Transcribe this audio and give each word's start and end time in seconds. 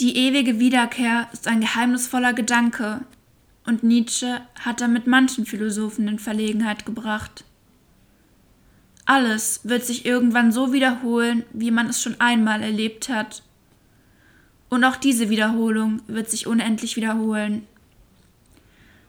Die 0.00 0.16
ewige 0.16 0.60
Wiederkehr 0.60 1.28
ist 1.32 1.48
ein 1.48 1.60
geheimnisvoller 1.60 2.32
Gedanke, 2.32 3.00
und 3.66 3.82
Nietzsche 3.82 4.40
hat 4.60 4.80
damit 4.80 5.06
manchen 5.06 5.44
Philosophen 5.44 6.06
in 6.08 6.18
Verlegenheit 6.18 6.86
gebracht. 6.86 7.44
Alles 9.04 9.60
wird 9.64 9.84
sich 9.84 10.06
irgendwann 10.06 10.52
so 10.52 10.72
wiederholen, 10.72 11.44
wie 11.52 11.70
man 11.70 11.88
es 11.88 12.00
schon 12.00 12.18
einmal 12.20 12.62
erlebt 12.62 13.08
hat. 13.08 13.42
Und 14.70 14.84
auch 14.84 14.96
diese 14.96 15.30
Wiederholung 15.30 16.00
wird 16.06 16.30
sich 16.30 16.46
unendlich 16.46 16.96
wiederholen. 16.96 17.66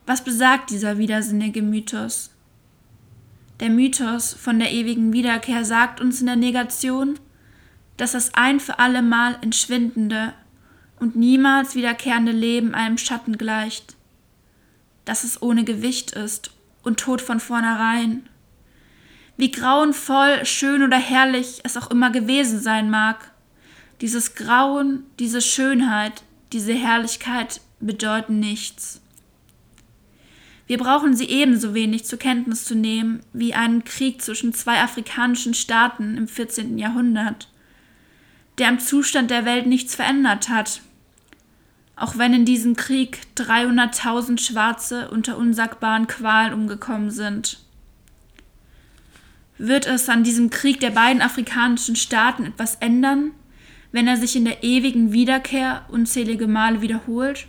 Was 0.06 0.24
besagt 0.24 0.72
dieser 0.72 0.98
widersinnige 0.98 1.62
Mythos? 1.62 2.32
Der 3.60 3.70
Mythos 3.70 4.34
von 4.34 4.58
der 4.58 4.72
ewigen 4.72 5.14
Wiederkehr 5.14 5.64
sagt 5.64 6.02
uns 6.02 6.20
in 6.20 6.26
der 6.26 6.36
Negation, 6.36 7.20
dass 7.96 8.14
das 8.14 8.34
ein 8.34 8.60
für 8.60 8.80
alle 8.80 9.02
Mal 9.02 9.38
entschwindende 9.42 10.34
und 11.00 11.16
niemals 11.16 11.76
wiederkehrende 11.76 12.32
Leben 12.32 12.74
einem 12.74 12.98
Schatten 12.98 13.38
gleicht, 13.38 13.96
dass 15.06 15.24
es 15.24 15.42
ohne 15.42 15.64
Gewicht 15.64 16.12
ist 16.12 16.52
und 16.84 17.00
tot 17.00 17.22
von 17.22 17.40
vornherein. 17.40 18.28
Wie 19.38 19.52
grauenvoll, 19.52 20.46
schön 20.46 20.84
oder 20.84 20.98
herrlich 20.98 21.62
es 21.64 21.78
auch 21.78 21.90
immer 21.92 22.12
gewesen 22.12 22.60
sein 22.60 22.90
mag, 22.90 23.32
dieses 24.02 24.36
Grauen, 24.36 25.06
diese 25.20 25.42
Schönheit, 25.42 26.24
diese 26.52 26.74
Herrlichkeit 26.74 27.62
bedeuten 27.80 28.40
nichts. 28.40 29.02
Wir 30.68 30.78
brauchen 30.78 31.16
sie 31.16 31.26
ebenso 31.26 31.74
wenig 31.74 32.06
zur 32.06 32.20
Kenntnis 32.20 32.64
zu 32.64 32.76
nehmen 32.76 33.22
wie 33.34 33.56
einen 33.56 33.84
Krieg 33.84 34.22
zwischen 34.22 34.54
zwei 34.54 34.82
afrikanischen 34.82 35.54
Staaten 35.54 36.16
im 36.16 36.28
14. 36.28 36.78
Jahrhundert, 36.78 37.50
der 38.60 38.68
am 38.68 38.80
Zustand 38.80 39.32
der 39.32 39.46
Welt 39.46 39.66
nichts 39.66 39.96
verändert 39.96 40.50
hat, 40.50 40.82
auch 42.00 42.18
wenn 42.18 42.34
in 42.34 42.46
diesem 42.46 42.76
Krieg 42.76 43.20
300.000 43.36 44.40
Schwarze 44.40 45.10
unter 45.12 45.38
unsagbaren 45.38 46.08
Qualen 46.08 46.54
umgekommen 46.54 47.12
sind. 47.12 47.60
Wird 49.58 49.86
es 49.86 50.08
an 50.08 50.24
diesem 50.24 50.50
Krieg 50.50 50.80
der 50.80 50.92
beiden 50.92 51.22
afrikanischen 51.22 51.98
Staaten 51.98 52.46
etwas 52.46 52.76
ändern, 52.76 53.32
wenn 53.92 54.08
er 54.08 54.16
sich 54.16 54.38
in 54.38 54.46
der 54.46 54.64
ewigen 54.64 55.12
Wiederkehr 55.12 55.86
unzählige 55.90 56.48
Male 56.48 56.82
wiederholt? 56.82 57.48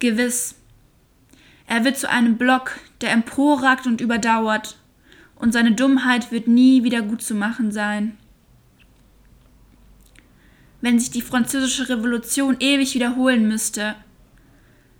Gewiss, 0.00 0.56
er 1.68 1.84
wird 1.84 1.96
zu 1.96 2.10
einem 2.10 2.36
Block, 2.36 2.72
der 3.00 3.12
emporragt 3.12 3.86
und 3.86 4.00
überdauert, 4.00 4.76
und 5.36 5.52
seine 5.52 5.72
Dummheit 5.72 6.32
wird 6.32 6.48
nie 6.48 6.82
wieder 6.82 7.02
gut 7.02 7.22
zu 7.22 7.34
machen 7.34 7.70
sein. 7.70 8.16
Wenn 10.86 11.00
sich 11.00 11.10
die 11.10 11.20
französische 11.20 11.88
Revolution 11.88 12.58
ewig 12.60 12.94
wiederholen 12.94 13.48
müsste, 13.48 13.96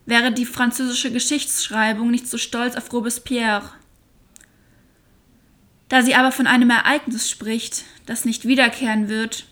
wäre 0.05 0.33
die 0.33 0.45
französische 0.45 1.13
Geschichtsschreibung 1.13 2.11
nicht 2.11 2.27
so 2.27 2.39
stolz 2.39 2.75
auf 2.75 2.93
Robespierre. 2.93 3.71
Da 5.89 6.03
sie 6.03 6.17
aber 6.17 6.33
von 6.33 6.49
einem 6.49 6.71
Ereignis 6.71 7.31
spricht, 7.31 7.85
das 8.05 8.25
nicht 8.25 8.49
wiederkehren 8.49 9.09
wird, 9.09 9.47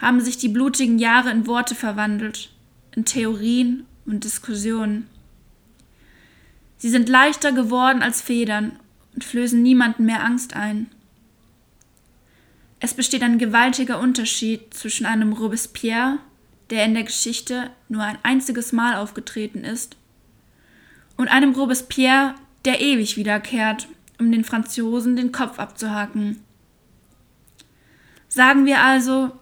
haben 0.00 0.22
sich 0.22 0.38
die 0.38 0.48
blutigen 0.48 0.98
Jahre 0.98 1.30
in 1.30 1.46
Worte 1.46 1.74
verwandelt, 1.74 2.48
in 2.96 3.04
Theorien 3.04 3.84
und 4.06 4.24
Diskussionen. 4.24 5.08
Sie 6.78 6.88
sind 6.88 7.06
leichter 7.10 7.52
geworden 7.52 8.00
als 8.00 8.22
Federn 8.22 8.78
und 9.14 9.24
flößen 9.24 9.62
niemanden 9.62 10.06
mehr 10.06 10.24
Angst 10.24 10.56
ein. 10.56 10.86
Es 12.84 12.92
besteht 12.92 13.22
ein 13.22 13.38
gewaltiger 13.38 13.98
Unterschied 13.98 14.74
zwischen 14.74 15.06
einem 15.06 15.32
Robespierre, 15.32 16.18
der 16.68 16.84
in 16.84 16.92
der 16.92 17.04
Geschichte 17.04 17.70
nur 17.88 18.02
ein 18.02 18.18
einziges 18.22 18.72
Mal 18.72 18.96
aufgetreten 18.96 19.64
ist, 19.64 19.96
und 21.16 21.28
einem 21.28 21.54
Robespierre, 21.54 22.34
der 22.66 22.82
ewig 22.82 23.16
wiederkehrt, 23.16 23.88
um 24.20 24.30
den 24.30 24.44
Franzosen 24.44 25.16
den 25.16 25.32
Kopf 25.32 25.58
abzuhaken. 25.58 26.40
Sagen 28.28 28.66
wir 28.66 28.82
also, 28.82 29.32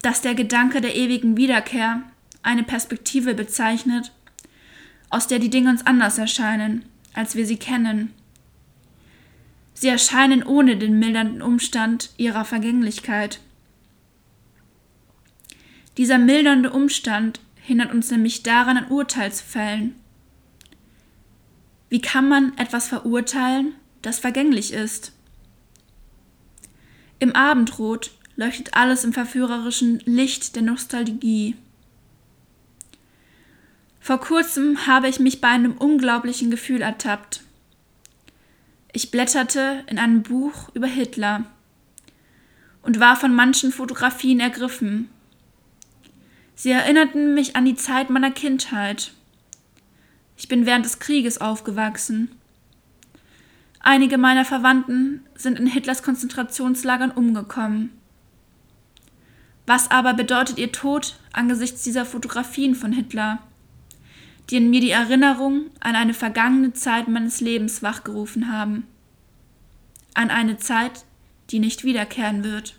dass 0.00 0.20
der 0.20 0.36
Gedanke 0.36 0.80
der 0.80 0.94
ewigen 0.94 1.36
Wiederkehr 1.36 2.00
eine 2.44 2.62
Perspektive 2.62 3.34
bezeichnet, 3.34 4.12
aus 5.10 5.26
der 5.26 5.40
die 5.40 5.50
Dinge 5.50 5.70
uns 5.70 5.84
anders 5.84 6.16
erscheinen, 6.16 6.84
als 7.12 7.34
wir 7.34 7.44
sie 7.44 7.56
kennen. 7.56 8.14
Sie 9.74 9.88
erscheinen 9.88 10.42
ohne 10.42 10.76
den 10.76 10.98
mildernden 10.98 11.42
Umstand 11.42 12.10
ihrer 12.16 12.44
Vergänglichkeit. 12.44 13.40
Dieser 15.96 16.18
mildernde 16.18 16.70
Umstand 16.70 17.40
hindert 17.56 17.92
uns 17.92 18.10
nämlich 18.10 18.42
daran, 18.42 18.76
ein 18.76 18.88
Urteil 18.88 19.32
zu 19.32 19.44
fällen. 19.44 19.94
Wie 21.88 22.00
kann 22.00 22.28
man 22.28 22.56
etwas 22.58 22.88
verurteilen, 22.88 23.74
das 24.02 24.18
vergänglich 24.18 24.72
ist? 24.72 25.12
Im 27.20 27.32
Abendrot 27.34 28.10
leuchtet 28.36 28.74
alles 28.74 29.04
im 29.04 29.12
verführerischen 29.12 30.00
Licht 30.04 30.56
der 30.56 30.62
Nostalgie. 30.62 31.56
Vor 34.00 34.18
kurzem 34.18 34.86
habe 34.86 35.08
ich 35.08 35.20
mich 35.20 35.40
bei 35.40 35.48
einem 35.48 35.76
unglaublichen 35.76 36.50
Gefühl 36.50 36.82
ertappt. 36.82 37.43
Ich 38.96 39.10
blätterte 39.10 39.82
in 39.88 39.98
einem 39.98 40.22
Buch 40.22 40.68
über 40.72 40.86
Hitler 40.86 41.42
und 42.80 43.00
war 43.00 43.16
von 43.16 43.34
manchen 43.34 43.72
Fotografien 43.72 44.38
ergriffen. 44.38 45.08
Sie 46.54 46.70
erinnerten 46.70 47.34
mich 47.34 47.56
an 47.56 47.64
die 47.64 47.74
Zeit 47.74 48.08
meiner 48.08 48.30
Kindheit. 48.30 49.12
Ich 50.36 50.46
bin 50.46 50.64
während 50.64 50.84
des 50.84 51.00
Krieges 51.00 51.40
aufgewachsen. 51.40 52.30
Einige 53.80 54.16
meiner 54.16 54.44
Verwandten 54.44 55.24
sind 55.34 55.58
in 55.58 55.66
Hitlers 55.66 56.04
Konzentrationslagern 56.04 57.10
umgekommen. 57.10 57.90
Was 59.66 59.90
aber 59.90 60.14
bedeutet 60.14 60.56
ihr 60.58 60.70
Tod 60.70 61.18
angesichts 61.32 61.82
dieser 61.82 62.06
Fotografien 62.06 62.76
von 62.76 62.92
Hitler? 62.92 63.40
Die 64.50 64.56
in 64.56 64.70
mir 64.70 64.80
die 64.80 64.90
Erinnerung 64.90 65.70
an 65.80 65.96
eine 65.96 66.14
vergangene 66.14 66.72
Zeit 66.72 67.08
meines 67.08 67.40
Lebens 67.40 67.82
wachgerufen 67.82 68.52
haben. 68.52 68.86
An 70.14 70.30
eine 70.30 70.58
Zeit, 70.58 71.04
die 71.50 71.58
nicht 71.58 71.84
wiederkehren 71.84 72.44
wird. 72.44 72.76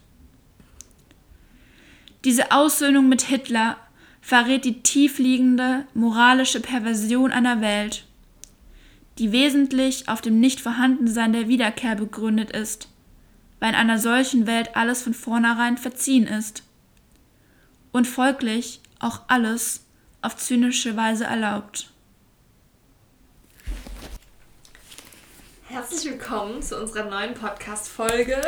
Diese 2.23 2.51
Aussöhnung 2.51 3.07
mit 3.07 3.23
Hitler 3.23 3.77
verrät 4.21 4.65
die 4.65 4.81
tiefliegende 4.81 5.85
moralische 5.93 6.59
Perversion 6.59 7.31
einer 7.31 7.61
Welt, 7.61 8.05
die 9.19 9.31
wesentlich 9.31 10.09
auf 10.09 10.21
dem 10.21 10.39
Nichtvorhandensein 10.39 11.33
der 11.33 11.47
Wiederkehr 11.47 11.95
begründet 11.95 12.51
ist, 12.51 12.89
weil 13.59 13.69
in 13.69 13.75
einer 13.75 13.99
solchen 13.99 14.47
Welt 14.47 14.75
alles 14.75 15.03
von 15.03 15.13
vornherein 15.13 15.77
verziehen 15.77 16.25
ist 16.25 16.63
und 17.91 18.07
folglich 18.07 18.81
auch 18.99 19.21
alles 19.27 19.84
auf 20.25 20.35
zynische 20.37 20.97
Weise 20.97 21.25
erlaubt. 21.25 21.91
Herzlich 25.67 26.05
willkommen 26.05 26.63
zu 26.63 26.79
unserer 26.79 27.03
neuen 27.03 27.35
Podcast-Folge. 27.35 28.41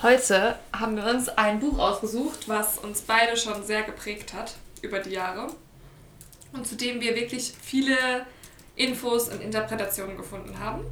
Heute 0.00 0.58
haben 0.72 0.96
wir 0.96 1.04
uns 1.04 1.28
ein 1.28 1.60
Buch 1.60 1.78
ausgesucht, 1.78 2.48
was 2.48 2.78
uns 2.78 3.02
beide 3.02 3.36
schon 3.36 3.64
sehr 3.64 3.82
geprägt 3.82 4.32
hat 4.32 4.54
über 4.80 5.00
die 5.00 5.10
Jahre 5.10 5.52
und 6.52 6.66
zu 6.66 6.76
dem 6.76 7.00
wir 7.00 7.14
wirklich 7.14 7.52
viele 7.60 8.24
Infos 8.74 9.28
und 9.28 9.42
Interpretationen 9.42 10.16
gefunden 10.16 10.58
haben. 10.58 10.84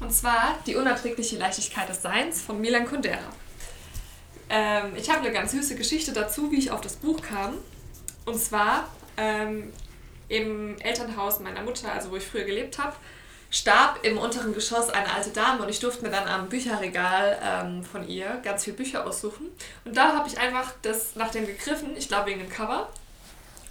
Und 0.00 0.12
zwar 0.12 0.58
Die 0.66 0.74
unerträgliche 0.74 1.36
Leichtigkeit 1.36 1.88
des 1.88 2.02
Seins 2.02 2.42
von 2.42 2.60
Milan 2.60 2.86
Kundera. 2.86 3.18
Ähm, 4.48 4.96
ich 4.96 5.08
habe 5.08 5.20
eine 5.20 5.32
ganz 5.32 5.52
süße 5.52 5.76
Geschichte 5.76 6.12
dazu, 6.12 6.50
wie 6.50 6.58
ich 6.58 6.72
auf 6.72 6.80
das 6.80 6.96
Buch 6.96 7.20
kam. 7.22 7.58
Und 8.24 8.38
zwar 8.38 8.88
ähm, 9.16 9.72
im 10.28 10.78
Elternhaus 10.80 11.40
meiner 11.40 11.62
Mutter, 11.62 11.92
also 11.92 12.10
wo 12.10 12.16
ich 12.16 12.24
früher 12.24 12.44
gelebt 12.44 12.78
habe, 12.78 12.94
starb 13.50 13.98
im 14.02 14.16
unteren 14.16 14.54
Geschoss 14.54 14.88
eine 14.88 15.12
alte 15.12 15.30
Dame 15.30 15.62
und 15.62 15.68
ich 15.68 15.78
durfte 15.78 16.02
mir 16.02 16.10
dann 16.10 16.26
am 16.26 16.48
Bücherregal 16.48 17.38
ähm, 17.44 17.84
von 17.84 18.08
ihr 18.08 18.40
ganz 18.42 18.64
viele 18.64 18.76
Bücher 18.76 19.06
aussuchen. 19.06 19.46
Und 19.84 19.94
da 19.94 20.16
habe 20.16 20.26
ich 20.26 20.38
einfach 20.38 20.72
das 20.80 21.16
nach 21.16 21.30
dem 21.30 21.46
gegriffen, 21.46 21.94
ich 21.96 22.08
glaube 22.08 22.30
wegen 22.30 22.40
dem 22.40 22.48
Cover, 22.48 22.88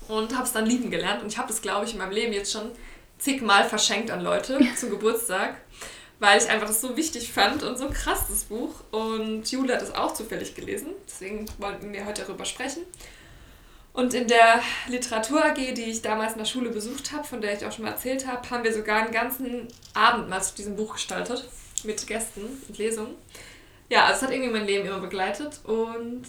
und 0.07 0.35
habe 0.35 0.43
es 0.43 0.53
dann 0.53 0.67
lieben 0.67 0.91
gelernt. 0.91 1.23
Und 1.23 1.29
ich 1.29 1.37
habe 1.39 1.47
das, 1.47 1.63
glaube 1.63 1.85
ich, 1.85 1.93
in 1.93 1.97
meinem 1.97 2.11
Leben 2.11 2.31
jetzt 2.31 2.51
schon 2.51 2.71
zigmal 3.17 3.67
verschenkt 3.67 4.11
an 4.11 4.21
Leute 4.21 4.59
zum 4.75 4.91
Geburtstag, 4.91 5.55
weil 6.19 6.39
ich 6.39 6.47
einfach 6.47 6.67
das 6.67 6.81
so 6.81 6.95
wichtig 6.95 7.33
fand 7.33 7.63
und 7.63 7.77
so 7.77 7.89
krass, 7.89 8.25
das 8.29 8.43
Buch. 8.43 8.75
Und 8.91 9.51
Jule 9.51 9.73
hat 9.73 9.81
es 9.81 9.95
auch 9.95 10.13
zufällig 10.13 10.53
gelesen, 10.53 10.89
deswegen 11.07 11.47
wollten 11.57 11.91
wir 11.91 12.05
heute 12.05 12.21
darüber 12.21 12.45
sprechen. 12.45 12.83
Und 13.93 14.13
in 14.13 14.27
der 14.27 14.61
Literatur 14.87 15.43
AG, 15.43 15.55
die 15.73 15.81
ich 15.81 16.01
damals 16.01 16.33
in 16.33 16.39
der 16.39 16.45
Schule 16.45 16.69
besucht 16.69 17.11
habe, 17.11 17.25
von 17.25 17.41
der 17.41 17.57
ich 17.57 17.65
auch 17.65 17.71
schon 17.73 17.83
mal 17.85 17.91
erzählt 17.91 18.25
habe, 18.25 18.49
haben 18.49 18.63
wir 18.63 18.73
sogar 18.73 19.03
einen 19.03 19.11
ganzen 19.11 19.67
Abend 19.93 20.29
mal 20.29 20.41
zu 20.41 20.55
diesem 20.55 20.75
Buch 20.77 20.93
gestaltet. 20.93 21.43
Mit 21.83 22.05
Gästen 22.07 22.41
und 22.67 22.77
Lesungen. 22.77 23.15
Ja, 23.89 24.05
also 24.05 24.17
es 24.17 24.21
hat 24.21 24.31
irgendwie 24.31 24.51
mein 24.51 24.65
Leben 24.65 24.87
immer 24.87 24.99
begleitet. 24.99 25.59
Und 25.65 26.23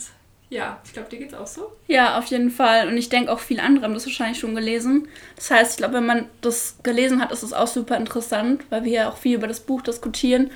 Ja, 0.52 0.80
ich 0.84 0.92
glaube, 0.92 1.08
dir 1.08 1.18
geht's 1.18 1.32
auch 1.32 1.46
so. 1.46 1.72
Ja, 1.86 2.18
auf 2.18 2.26
jeden 2.26 2.50
Fall. 2.50 2.86
Und 2.88 2.98
ich 2.98 3.08
denke 3.08 3.32
auch 3.32 3.38
viele 3.40 3.62
andere 3.62 3.84
haben 3.84 3.94
das 3.94 4.04
wahrscheinlich 4.04 4.38
schon 4.38 4.54
gelesen. 4.54 5.08
Das 5.36 5.50
heißt, 5.50 5.70
ich 5.72 5.76
glaube, 5.78 5.94
wenn 5.94 6.04
man 6.04 6.28
das 6.42 6.76
gelesen 6.82 7.22
hat, 7.22 7.32
ist 7.32 7.42
es 7.42 7.54
auch 7.54 7.66
super 7.66 7.96
interessant, 7.96 8.62
weil 8.68 8.84
wir 8.84 8.92
ja 8.92 9.08
auch 9.08 9.16
viel 9.16 9.36
über 9.36 9.46
das 9.46 9.60
Buch 9.60 9.80
diskutieren. 9.80 10.50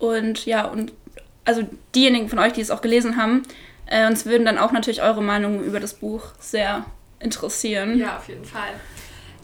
Und 0.00 0.46
ja, 0.46 0.64
und 0.64 0.92
also 1.44 1.62
diejenigen 1.94 2.28
von 2.28 2.40
euch, 2.40 2.54
die 2.54 2.60
es 2.60 2.72
auch 2.72 2.82
gelesen 2.82 3.16
haben, 3.16 3.42
äh, 3.90 4.06
uns 4.06 4.24
würden 4.24 4.46
dann 4.46 4.56
auch 4.56 4.72
natürlich 4.72 5.02
eure 5.02 5.22
Meinung 5.22 5.62
über 5.62 5.80
das 5.80 5.94
Buch 5.94 6.22
sehr 6.38 6.86
interessieren. 7.18 7.98
Ja, 7.98 8.16
auf 8.16 8.28
jeden 8.28 8.44
Fall. 8.44 8.70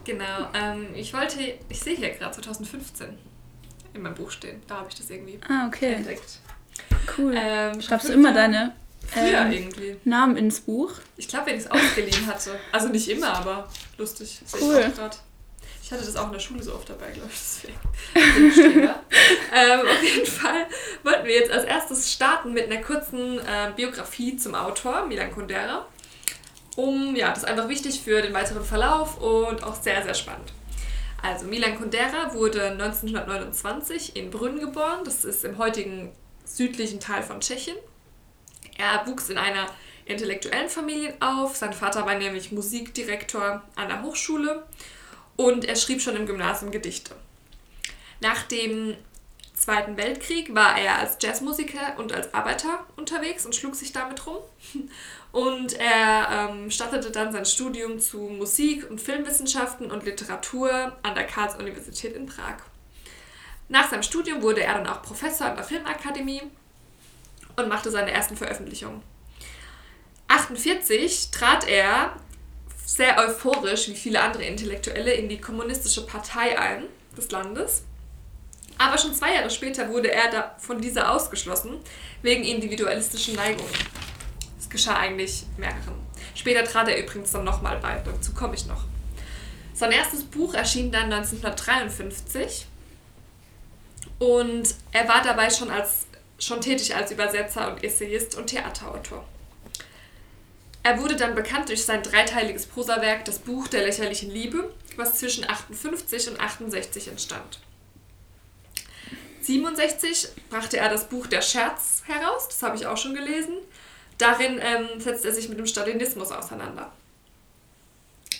Genau. 0.04 0.48
Ähm, 0.54 0.88
ich 0.94 1.12
wollte, 1.12 1.38
ich 1.68 1.80
sehe 1.80 1.96
hier 1.96 2.10
gerade 2.10 2.34
2015 2.34 3.08
in 3.92 4.02
meinem 4.02 4.14
Buch 4.14 4.30
stehen. 4.30 4.62
Da 4.66 4.76
habe 4.76 4.88
ich 4.88 4.94
das 4.94 5.10
irgendwie 5.10 5.38
ah, 5.48 5.66
okay. 5.66 5.94
entdeckt. 5.94 6.38
Cool. 7.18 7.34
Ähm, 7.36 7.80
Schreibst 7.80 8.08
du 8.08 8.12
immer 8.12 8.32
deine 8.32 8.72
ähm, 9.16 9.52
irgendwie. 9.52 9.96
Namen 10.04 10.36
ins 10.36 10.60
Buch? 10.60 10.92
Ich 11.16 11.28
glaube, 11.28 11.46
wenn 11.46 11.56
ich 11.56 11.64
es 11.64 11.70
ausgeliehen 11.70 12.26
hatte. 12.26 12.58
Also 12.72 12.88
nicht 12.88 13.08
immer, 13.08 13.34
aber 13.34 13.68
lustig. 13.98 14.40
Cool. 14.60 14.92
Ich, 15.86 15.92
hatte 15.92 16.04
das 16.04 16.16
auch 16.16 16.26
in 16.26 16.32
der 16.32 16.40
Schule 16.40 16.60
so 16.64 16.74
oft 16.74 16.90
dabei, 16.90 17.12
glaube 17.12 17.30
ich. 17.32 17.38
Deswegen. 17.38 17.78
ähm, 19.54 19.80
auf 19.88 20.02
jeden 20.02 20.26
Fall 20.26 20.66
wollten 21.04 21.24
wir 21.24 21.34
jetzt 21.36 21.52
als 21.52 21.62
erstes 21.62 22.12
starten 22.12 22.52
mit 22.52 22.64
einer 22.64 22.82
kurzen 22.82 23.38
äh, 23.38 23.70
Biografie 23.76 24.36
zum 24.36 24.56
Autor, 24.56 25.06
Milan 25.06 25.30
Kundera. 25.30 25.86
Um, 26.74 27.14
ja, 27.14 27.28
das 27.28 27.38
ist 27.38 27.44
einfach 27.44 27.68
wichtig 27.68 28.00
für 28.00 28.20
den 28.20 28.34
weiteren 28.34 28.64
Verlauf 28.64 29.20
und 29.20 29.62
auch 29.62 29.80
sehr, 29.80 30.02
sehr 30.02 30.14
spannend. 30.14 30.52
Also 31.22 31.46
Milan 31.46 31.76
Kundera 31.78 32.34
wurde 32.34 32.72
1929 32.72 34.16
in 34.16 34.32
Brünn 34.32 34.58
geboren. 34.58 35.04
Das 35.04 35.24
ist 35.24 35.44
im 35.44 35.56
heutigen 35.56 36.12
südlichen 36.44 36.98
Teil 36.98 37.22
von 37.22 37.38
Tschechien. 37.38 37.76
Er 38.76 39.06
wuchs 39.06 39.28
in 39.28 39.38
einer 39.38 39.68
intellektuellen 40.04 40.68
Familie 40.68 41.14
auf. 41.20 41.54
Sein 41.54 41.72
Vater 41.72 42.04
war 42.06 42.16
nämlich 42.16 42.50
Musikdirektor 42.50 43.62
an 43.76 43.88
der 43.88 44.02
Hochschule 44.02 44.64
und 45.36 45.64
er 45.64 45.76
schrieb 45.76 46.00
schon 46.00 46.16
im 46.16 46.26
Gymnasium 46.26 46.70
Gedichte. 46.70 47.14
Nach 48.20 48.42
dem 48.44 48.96
Zweiten 49.54 49.96
Weltkrieg 49.96 50.54
war 50.54 50.78
er 50.78 50.98
als 50.98 51.16
Jazzmusiker 51.20 51.98
und 51.98 52.12
als 52.12 52.34
Arbeiter 52.34 52.86
unterwegs 52.96 53.46
und 53.46 53.54
schlug 53.54 53.74
sich 53.74 53.92
damit 53.92 54.26
rum. 54.26 54.38
Und 55.32 55.74
er 55.74 56.48
ähm, 56.50 56.70
startete 56.70 57.10
dann 57.10 57.30
sein 57.30 57.44
Studium 57.44 58.00
zu 58.00 58.20
Musik- 58.20 58.88
und 58.88 58.98
Filmwissenschaften 59.02 59.90
und 59.90 60.06
Literatur 60.06 60.96
an 61.02 61.14
der 61.14 61.26
Karls-Universität 61.26 62.16
in 62.16 62.24
Prag. 62.24 62.56
Nach 63.68 63.90
seinem 63.90 64.02
Studium 64.02 64.40
wurde 64.40 64.62
er 64.62 64.74
dann 64.74 64.86
auch 64.86 65.02
Professor 65.02 65.48
an 65.48 65.56
der 65.56 65.64
Filmakademie 65.64 66.40
und 67.56 67.68
machte 67.68 67.90
seine 67.90 68.12
ersten 68.12 68.34
Veröffentlichungen. 68.34 69.02
1948 70.28 71.30
trat 71.32 71.68
er 71.68 72.16
sehr 72.86 73.18
euphorisch, 73.18 73.88
wie 73.88 73.96
viele 73.96 74.22
andere 74.22 74.44
Intellektuelle, 74.44 75.12
in 75.12 75.28
die 75.28 75.40
kommunistische 75.40 76.06
Partei 76.06 76.58
ein 76.58 76.84
des 77.16 77.30
Landes. 77.32 77.82
Aber 78.78 78.96
schon 78.96 79.14
zwei 79.14 79.34
Jahre 79.34 79.50
später 79.50 79.88
wurde 79.88 80.10
er 80.10 80.54
von 80.58 80.80
dieser 80.80 81.10
ausgeschlossen, 81.10 81.80
wegen 82.22 82.44
individualistischen 82.44 83.34
Neigungen. 83.34 83.72
Das 84.56 84.70
geschah 84.70 84.96
eigentlich 84.96 85.44
mehreren. 85.56 85.94
Später 86.34 86.64
trat 86.64 86.88
er 86.88 87.02
übrigens 87.02 87.32
dann 87.32 87.44
nochmal 87.44 87.78
bei, 87.78 88.00
dazu 88.04 88.32
komme 88.32 88.54
ich 88.54 88.66
noch. 88.66 88.84
Sein 89.74 89.92
erstes 89.92 90.22
Buch 90.24 90.54
erschien 90.54 90.92
dann 90.92 91.12
1953 91.12 92.66
und 94.18 94.74
er 94.92 95.08
war 95.08 95.22
dabei 95.22 95.50
schon, 95.50 95.70
als, 95.70 96.06
schon 96.38 96.60
tätig 96.60 96.94
als 96.94 97.10
Übersetzer 97.10 97.72
und 97.72 97.82
Essayist 97.82 98.36
und 98.36 98.46
Theaterautor. 98.46 99.24
Er 100.86 101.00
wurde 101.00 101.16
dann 101.16 101.34
bekannt 101.34 101.68
durch 101.68 101.84
sein 101.84 102.04
dreiteiliges 102.04 102.66
Prosawerk 102.66 103.24
Das 103.24 103.40
Buch 103.40 103.66
der 103.66 103.84
lächerlichen 103.84 104.30
Liebe, 104.30 104.72
was 104.94 105.16
zwischen 105.16 105.42
58 105.42 106.28
und 106.28 106.38
68 106.38 107.08
entstand. 107.08 107.58
67 109.40 110.28
brachte 110.48 110.76
er 110.76 110.88
das 110.88 111.08
Buch 111.08 111.26
Der 111.26 111.42
Scherz 111.42 112.04
heraus, 112.06 112.46
das 112.46 112.62
habe 112.62 112.76
ich 112.76 112.86
auch 112.86 112.96
schon 112.96 113.14
gelesen. 113.14 113.56
Darin 114.18 114.60
ähm, 114.62 115.00
setzt 115.00 115.24
er 115.24 115.32
sich 115.32 115.48
mit 115.48 115.58
dem 115.58 115.66
Stalinismus 115.66 116.30
auseinander. 116.30 116.92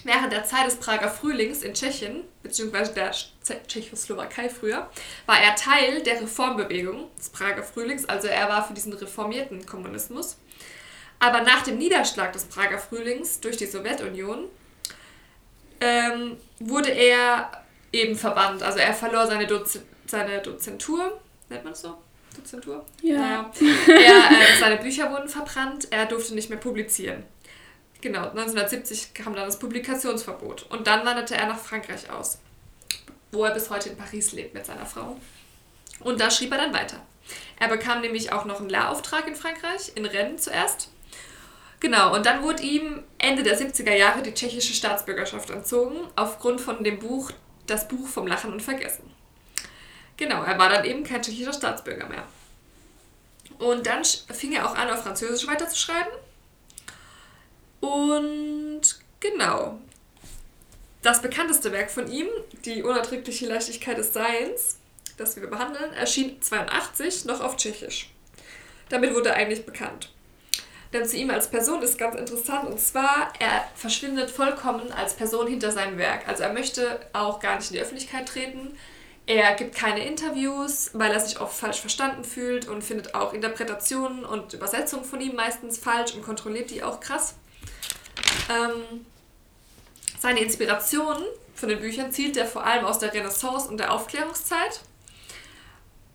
Während 0.04 0.32
der 0.32 0.44
Zeit 0.44 0.68
des 0.68 0.76
Prager 0.76 1.10
Frühlings 1.10 1.62
in 1.62 1.74
Tschechien, 1.74 2.22
beziehungsweise 2.44 2.94
der 2.94 3.10
Tschechoslowakei 3.66 4.48
früher, 4.50 4.88
war 5.26 5.40
er 5.40 5.56
Teil 5.56 6.00
der 6.04 6.20
Reformbewegung 6.20 7.10
des 7.18 7.28
Prager 7.28 7.64
Frühlings, 7.64 8.04
also 8.04 8.28
er 8.28 8.48
war 8.48 8.64
für 8.64 8.74
diesen 8.74 8.92
reformierten 8.92 9.66
Kommunismus. 9.66 10.36
Aber 11.18 11.42
nach 11.42 11.62
dem 11.62 11.78
Niederschlag 11.78 12.32
des 12.32 12.44
Prager 12.44 12.78
Frühlings 12.78 13.40
durch 13.40 13.56
die 13.56 13.66
Sowjetunion 13.66 14.44
ähm, 15.80 16.36
wurde 16.58 16.90
er 16.90 17.64
eben 17.92 18.16
verbannt. 18.16 18.62
Also 18.62 18.78
er 18.78 18.92
verlor 18.92 19.26
seine, 19.26 19.46
Doz 19.46 19.78
seine 20.06 20.40
Dozentur, 20.40 21.20
nennt 21.48 21.64
man 21.64 21.72
das 21.72 21.82
so? 21.82 21.96
Dozentur? 22.36 22.84
Ja. 23.02 23.18
Naja. 23.18 23.52
Er, 23.88 23.96
äh, 23.96 24.60
seine 24.60 24.76
Bücher 24.76 25.10
wurden 25.10 25.28
verbrannt, 25.28 25.88
er 25.90 26.06
durfte 26.06 26.34
nicht 26.34 26.50
mehr 26.50 26.58
publizieren. 26.58 27.24
Genau, 28.02 28.28
1970 28.28 29.14
kam 29.14 29.34
dann 29.34 29.46
das 29.46 29.58
Publikationsverbot. 29.58 30.64
Und 30.70 30.86
dann 30.86 31.04
wanderte 31.06 31.34
er 31.34 31.46
nach 31.46 31.58
Frankreich 31.58 32.10
aus, 32.10 32.38
wo 33.32 33.44
er 33.44 33.54
bis 33.54 33.70
heute 33.70 33.88
in 33.88 33.96
Paris 33.96 34.32
lebt 34.32 34.54
mit 34.54 34.66
seiner 34.66 34.86
Frau. 34.86 35.16
Und 36.00 36.20
da 36.20 36.30
schrieb 36.30 36.52
er 36.52 36.58
dann 36.58 36.74
weiter. 36.74 37.00
Er 37.58 37.68
bekam 37.68 38.02
nämlich 38.02 38.32
auch 38.32 38.44
noch 38.44 38.60
einen 38.60 38.68
Lehrauftrag 38.68 39.26
in 39.26 39.34
Frankreich, 39.34 39.92
in 39.94 40.04
Rennes 40.04 40.42
zuerst. 40.42 40.90
Genau, 41.80 42.14
und 42.14 42.24
dann 42.24 42.42
wurde 42.42 42.62
ihm 42.62 43.02
Ende 43.18 43.42
der 43.42 43.58
70er 43.58 43.94
Jahre 43.94 44.22
die 44.22 44.32
tschechische 44.32 44.72
Staatsbürgerschaft 44.72 45.50
entzogen, 45.50 46.08
aufgrund 46.16 46.60
von 46.60 46.82
dem 46.82 46.98
Buch 46.98 47.30
Das 47.66 47.88
Buch 47.88 48.06
vom 48.06 48.26
Lachen 48.26 48.52
und 48.52 48.62
Vergessen. 48.62 49.10
Genau, 50.16 50.42
er 50.42 50.58
war 50.58 50.70
dann 50.70 50.84
eben 50.84 51.04
kein 51.04 51.20
tschechischer 51.20 51.52
Staatsbürger 51.52 52.06
mehr. 52.06 52.26
Und 53.58 53.86
dann 53.86 54.04
fing 54.04 54.52
er 54.52 54.70
auch 54.70 54.74
an, 54.74 54.90
auf 54.90 55.02
Französisch 55.02 55.46
weiterzuschreiben. 55.46 56.12
Und 57.80 58.82
genau. 59.20 59.78
Das 61.02 61.22
bekannteste 61.22 61.72
Werk 61.72 61.90
von 61.90 62.10
ihm, 62.10 62.26
Die 62.64 62.82
unerträgliche 62.82 63.46
Leichtigkeit 63.46 63.98
des 63.98 64.12
Seins, 64.12 64.78
das 65.16 65.36
wir 65.36 65.48
behandeln, 65.48 65.92
erschien 65.92 66.40
82 66.40 67.26
noch 67.26 67.40
auf 67.40 67.56
Tschechisch. 67.56 68.10
Damit 68.88 69.14
wurde 69.14 69.30
er 69.30 69.36
eigentlich 69.36 69.64
bekannt. 69.64 70.10
Denn 70.92 71.06
zu 71.06 71.16
ihm 71.16 71.30
als 71.30 71.50
Person 71.50 71.82
ist 71.82 71.98
ganz 71.98 72.16
interessant 72.16 72.68
und 72.68 72.80
zwar, 72.80 73.32
er 73.38 73.64
verschwindet 73.74 74.30
vollkommen 74.30 74.92
als 74.92 75.14
Person 75.14 75.46
hinter 75.46 75.72
seinem 75.72 75.98
Werk. 75.98 76.28
Also 76.28 76.44
er 76.44 76.52
möchte 76.52 77.00
auch 77.12 77.40
gar 77.40 77.56
nicht 77.56 77.70
in 77.70 77.74
die 77.74 77.82
Öffentlichkeit 77.82 78.28
treten. 78.28 78.76
Er 79.26 79.54
gibt 79.54 79.74
keine 79.74 80.06
Interviews, 80.06 80.90
weil 80.92 81.10
er 81.10 81.18
sich 81.18 81.40
oft 81.40 81.58
falsch 81.58 81.80
verstanden 81.80 82.22
fühlt 82.22 82.68
und 82.68 82.84
findet 82.84 83.14
auch 83.14 83.32
Interpretationen 83.32 84.24
und 84.24 84.52
Übersetzungen 84.52 85.04
von 85.04 85.20
ihm 85.20 85.34
meistens 85.34 85.78
falsch 85.78 86.14
und 86.14 86.22
kontrolliert 86.22 86.70
die 86.70 86.84
auch 86.84 87.00
krass. 87.00 87.34
Ähm, 88.48 89.04
seine 90.20 90.40
Inspiration 90.40 91.16
von 91.56 91.68
den 91.68 91.80
Büchern 91.80 92.12
zielt 92.12 92.36
er 92.36 92.46
vor 92.46 92.64
allem 92.64 92.84
aus 92.84 93.00
der 93.00 93.12
Renaissance 93.12 93.68
und 93.68 93.78
der 93.78 93.92
Aufklärungszeit. 93.92 94.80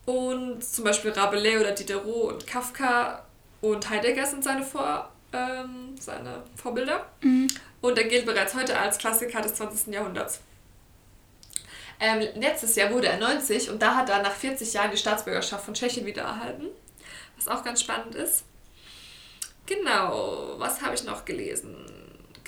Und 0.06 0.64
zum 0.64 0.86
Beispiel 0.86 1.12
Rabelais 1.12 1.58
oder 1.60 1.72
Diderot 1.72 2.34
und 2.34 2.48
Kafka 2.48 3.26
und 3.62 3.90
Heidegger 3.90 4.26
sind 4.26 4.44
seine, 4.44 4.64
Vor, 4.64 5.12
ähm, 5.34 5.96
seine 6.00 6.44
Vorbilder. 6.56 7.08
Mhm. 7.22 7.48
Und 7.82 7.98
er 7.98 8.06
gilt 8.06 8.26
bereits 8.26 8.54
heute 8.54 8.78
als 8.78 8.98
Klassiker 8.98 9.42
des 9.42 9.56
20. 9.56 9.94
Jahrhunderts. 9.94 10.42
Ähm, 12.00 12.28
letztes 12.36 12.76
Jahr 12.76 12.92
wurde 12.92 13.08
er 13.08 13.18
90 13.18 13.70
und 13.70 13.80
da 13.82 13.96
hat 13.96 14.10
er 14.10 14.24
nach 14.24 14.34
40 14.34 14.74
Jahren 14.74 14.90
die 14.90 14.98
Staatsbürgerschaft 14.98 15.64
von 15.64 15.76
Tschechien 15.76 16.06
wieder 16.06 16.24
erhalten, 16.24 16.66
was 17.38 17.48
auch 17.48 17.64
ganz 17.64 17.82
spannend 17.82 18.16
ist. 18.16 18.44
Genau, 19.68 20.56
was 20.58 20.82
habe 20.82 20.96
ich 20.96 21.04
noch 21.04 21.26
gelesen? 21.26 21.76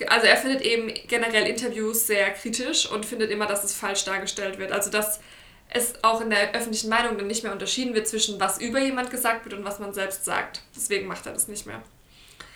Also 0.08 0.26
er 0.26 0.36
findet 0.36 0.62
eben 0.62 0.92
generell 1.06 1.46
Interviews 1.46 2.08
sehr 2.08 2.32
kritisch 2.32 2.90
und 2.90 3.06
findet 3.06 3.30
immer, 3.30 3.46
dass 3.46 3.62
es 3.62 3.72
falsch 3.72 4.04
dargestellt 4.04 4.58
wird. 4.58 4.72
Also 4.72 4.90
dass 4.90 5.20
es 5.74 6.02
auch 6.02 6.20
in 6.20 6.30
der 6.30 6.54
öffentlichen 6.54 6.88
Meinung 6.88 7.18
dann 7.18 7.26
nicht 7.26 7.42
mehr 7.42 7.52
unterschieden 7.52 7.94
wird 7.94 8.08
zwischen 8.08 8.40
was 8.40 8.60
über 8.60 8.80
jemand 8.80 9.10
gesagt 9.10 9.44
wird 9.44 9.54
und 9.54 9.64
was 9.64 9.80
man 9.80 9.92
selbst 9.92 10.24
sagt. 10.24 10.62
Deswegen 10.74 11.08
macht 11.08 11.26
er 11.26 11.32
das 11.32 11.48
nicht 11.48 11.66
mehr. 11.66 11.82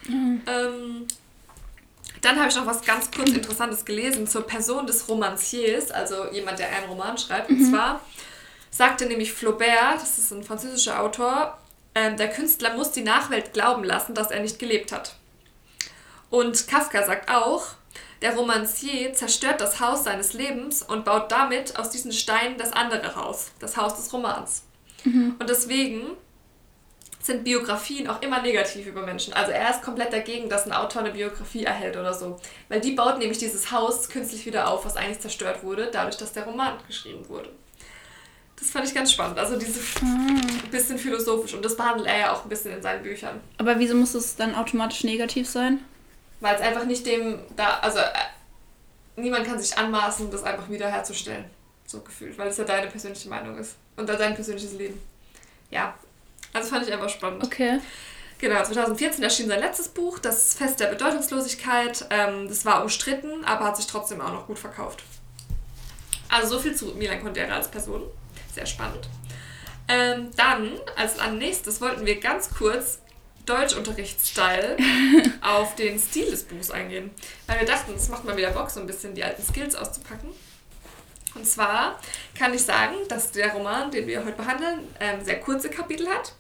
Mhm. 0.06 0.40
Ähm, 0.46 1.08
dann 2.22 2.38
habe 2.38 2.48
ich 2.48 2.54
noch 2.54 2.66
was 2.66 2.82
ganz 2.82 3.10
kurz 3.10 3.30
Interessantes 3.30 3.84
gelesen 3.84 4.26
zur 4.28 4.46
Person 4.46 4.86
des 4.86 5.08
Romanciers, 5.08 5.90
also 5.90 6.30
jemand, 6.30 6.60
der 6.60 6.68
einen 6.68 6.88
Roman 6.88 7.18
schreibt. 7.18 7.50
Mhm. 7.50 7.58
Und 7.58 7.70
zwar 7.70 8.00
sagte 8.70 9.06
nämlich 9.06 9.32
Flaubert, 9.32 10.00
das 10.00 10.18
ist 10.18 10.30
ein 10.30 10.44
französischer 10.44 11.02
Autor, 11.02 11.58
äh, 11.94 12.14
der 12.14 12.30
Künstler 12.30 12.74
muss 12.76 12.92
die 12.92 13.02
Nachwelt 13.02 13.52
glauben 13.52 13.82
lassen, 13.82 14.14
dass 14.14 14.30
er 14.30 14.40
nicht 14.40 14.60
gelebt 14.60 14.92
hat. 14.92 15.16
Und 16.30 16.68
Kafka 16.68 17.04
sagt 17.04 17.28
auch, 17.30 17.66
der 18.22 18.34
Romancier 18.34 19.12
zerstört 19.12 19.60
das 19.60 19.80
Haus 19.80 20.04
seines 20.04 20.32
Lebens 20.32 20.82
und 20.82 21.04
baut 21.04 21.30
damit 21.30 21.78
aus 21.78 21.90
diesen 21.90 22.12
Steinen 22.12 22.58
das 22.58 22.72
andere 22.72 23.14
Haus, 23.16 23.52
das 23.60 23.76
Haus 23.76 23.96
des 23.96 24.12
Romans. 24.12 24.64
Mhm. 25.04 25.36
Und 25.38 25.48
deswegen 25.48 26.02
sind 27.20 27.44
Biografien 27.44 28.08
auch 28.08 28.22
immer 28.22 28.40
negativ 28.40 28.86
über 28.86 29.02
Menschen. 29.02 29.34
Also 29.34 29.52
er 29.52 29.70
ist 29.70 29.82
komplett 29.82 30.12
dagegen, 30.12 30.48
dass 30.48 30.66
ein 30.66 30.72
Autor 30.72 31.02
eine 31.02 31.12
Biografie 31.12 31.64
erhält 31.64 31.96
oder 31.96 32.14
so. 32.14 32.40
Weil 32.68 32.80
die 32.80 32.92
baut 32.92 33.18
nämlich 33.18 33.38
dieses 33.38 33.70
Haus 33.70 34.08
künstlich 34.08 34.46
wieder 34.46 34.68
auf, 34.68 34.84
was 34.84 34.96
eigentlich 34.96 35.20
zerstört 35.20 35.62
wurde, 35.62 35.90
dadurch, 35.92 36.16
dass 36.16 36.32
der 36.32 36.44
Roman 36.44 36.74
geschrieben 36.86 37.28
wurde. 37.28 37.50
Das 38.58 38.70
fand 38.70 38.88
ich 38.88 38.94
ganz 38.94 39.12
spannend. 39.12 39.38
Also 39.38 39.56
diese 39.56 39.80
ein 40.02 40.70
bisschen 40.70 40.98
philosophisch 40.98 41.54
und 41.54 41.64
das 41.64 41.76
behandelt 41.76 42.08
er 42.08 42.18
ja 42.18 42.32
auch 42.32 42.44
ein 42.44 42.48
bisschen 42.48 42.74
in 42.74 42.82
seinen 42.82 43.02
Büchern. 43.02 43.40
Aber 43.58 43.78
wieso 43.78 43.94
muss 43.94 44.14
es 44.14 44.34
dann 44.34 44.54
automatisch 44.54 45.04
negativ 45.04 45.48
sein? 45.48 45.84
Weil 46.40 46.54
es 46.54 46.60
einfach 46.60 46.84
nicht 46.84 47.04
dem 47.06 47.40
da, 47.56 47.78
also 47.80 47.98
äh, 47.98 48.12
niemand 49.16 49.46
kann 49.46 49.58
sich 49.58 49.76
anmaßen, 49.76 50.30
das 50.30 50.44
einfach 50.44 50.68
wiederherzustellen. 50.70 51.44
So 51.86 52.00
gefühlt, 52.00 52.36
weil 52.38 52.48
es 52.48 52.56
ja 52.58 52.64
deine 52.64 52.88
persönliche 52.88 53.28
Meinung 53.28 53.56
ist. 53.58 53.76
Und 53.96 54.08
dein 54.08 54.34
persönliches 54.34 54.72
Leben. 54.74 55.00
Ja. 55.70 55.94
Also 56.52 56.68
fand 56.68 56.86
ich 56.86 56.92
einfach 56.92 57.08
spannend. 57.08 57.42
Okay. 57.42 57.80
Genau, 58.38 58.62
2014 58.62 59.24
erschien 59.24 59.48
sein 59.48 59.58
letztes 59.58 59.88
Buch, 59.88 60.20
das 60.20 60.54
Fest 60.54 60.78
der 60.78 60.86
Bedeutungslosigkeit. 60.86 62.06
Ähm, 62.10 62.46
das 62.46 62.64
war 62.64 62.82
umstritten, 62.82 63.44
aber 63.44 63.64
hat 63.64 63.76
sich 63.76 63.86
trotzdem 63.86 64.20
auch 64.20 64.32
noch 64.32 64.46
gut 64.46 64.58
verkauft. 64.58 65.02
Also 66.28 66.56
so 66.56 66.62
viel 66.62 66.74
zu 66.74 66.86
Milan 66.94 67.20
Kundera 67.20 67.54
als 67.54 67.68
Person. 67.68 68.02
Sehr 68.54 68.66
spannend. 68.66 69.08
Ähm, 69.88 70.30
dann, 70.36 70.78
als 70.96 71.16
nächstes, 71.32 71.80
wollten 71.80 72.06
wir 72.06 72.20
ganz 72.20 72.50
kurz 72.50 73.00
Deutschunterrichtsstyle 73.48 74.76
auf 75.40 75.74
den 75.74 75.98
Stil 75.98 76.30
des 76.30 76.44
Buchs 76.44 76.70
eingehen. 76.70 77.10
Weil 77.46 77.60
wir 77.60 77.66
dachten, 77.66 77.94
es 77.94 78.08
macht 78.08 78.24
mal 78.24 78.36
wieder 78.36 78.50
Bock, 78.50 78.70
so 78.70 78.80
ein 78.80 78.86
bisschen 78.86 79.14
die 79.14 79.24
alten 79.24 79.42
Skills 79.42 79.74
auszupacken. 79.74 80.30
Und 81.34 81.46
zwar 81.46 81.98
kann 82.36 82.52
ich 82.52 82.62
sagen, 82.62 82.96
dass 83.08 83.30
der 83.32 83.52
Roman, 83.52 83.90
den 83.90 84.06
wir 84.06 84.24
heute 84.24 84.36
behandeln, 84.36 84.80
ähm, 85.00 85.24
sehr 85.24 85.40
kurze 85.40 85.70
Kapitel 85.70 86.08
hat. 86.08 86.34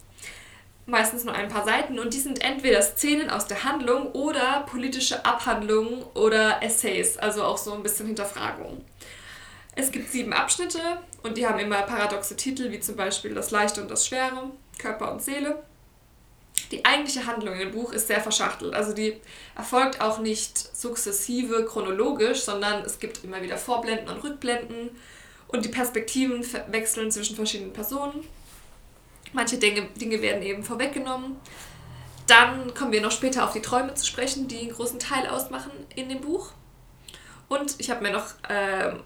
Meistens 0.86 1.24
nur 1.24 1.34
ein 1.34 1.48
paar 1.48 1.64
Seiten 1.64 1.98
und 1.98 2.14
die 2.14 2.20
sind 2.20 2.42
entweder 2.42 2.80
Szenen 2.80 3.28
aus 3.28 3.46
der 3.46 3.64
Handlung 3.64 4.12
oder 4.12 4.64
politische 4.70 5.24
Abhandlungen 5.24 6.02
oder 6.14 6.62
Essays, 6.62 7.18
also 7.18 7.44
auch 7.44 7.58
so 7.58 7.74
ein 7.74 7.82
bisschen 7.82 8.06
Hinterfragungen. 8.06 8.84
Es 9.76 9.92
gibt 9.92 10.10
sieben 10.10 10.32
Abschnitte 10.32 10.80
und 11.22 11.36
die 11.36 11.46
haben 11.46 11.58
immer 11.58 11.82
paradoxe 11.82 12.36
Titel, 12.36 12.72
wie 12.72 12.80
zum 12.80 12.96
Beispiel 12.96 13.34
Das 13.34 13.50
Leichte 13.50 13.82
und 13.82 13.90
das 13.90 14.06
Schwere, 14.06 14.50
Körper 14.78 15.12
und 15.12 15.22
Seele. 15.22 15.62
Die 16.70 16.84
eigentliche 16.84 17.26
Handlung 17.26 17.58
im 17.58 17.70
Buch 17.70 17.92
ist 17.92 18.08
sehr 18.08 18.20
verschachtelt. 18.20 18.74
Also 18.74 18.92
die 18.92 19.20
erfolgt 19.56 20.00
auch 20.00 20.18
nicht 20.18 20.58
sukzessive 20.76 21.64
chronologisch, 21.64 22.40
sondern 22.40 22.84
es 22.84 22.98
gibt 22.98 23.24
immer 23.24 23.42
wieder 23.42 23.56
Vorblenden 23.56 24.08
und 24.08 24.22
Rückblenden 24.22 24.90
und 25.48 25.64
die 25.64 25.70
Perspektiven 25.70 26.44
wechseln 26.68 27.10
zwischen 27.10 27.36
verschiedenen 27.36 27.72
Personen. 27.72 28.24
Manche 29.32 29.58
Dinge, 29.58 29.88
Dinge 29.96 30.20
werden 30.22 30.42
eben 30.42 30.62
vorweggenommen. 30.62 31.36
Dann 32.26 32.74
kommen 32.74 32.92
wir 32.92 33.00
noch 33.00 33.12
später 33.12 33.44
auf 33.44 33.52
die 33.52 33.62
Träume 33.62 33.94
zu 33.94 34.04
sprechen, 34.04 34.48
die 34.48 34.58
einen 34.58 34.72
großen 34.72 34.98
Teil 34.98 35.26
ausmachen 35.28 35.70
in 35.96 36.08
dem 36.08 36.20
Buch. 36.20 36.52
Und 37.48 37.76
ich 37.78 37.90
habe 37.90 38.02
mir 38.02 38.12
noch 38.12 38.34
ähm, 38.48 39.00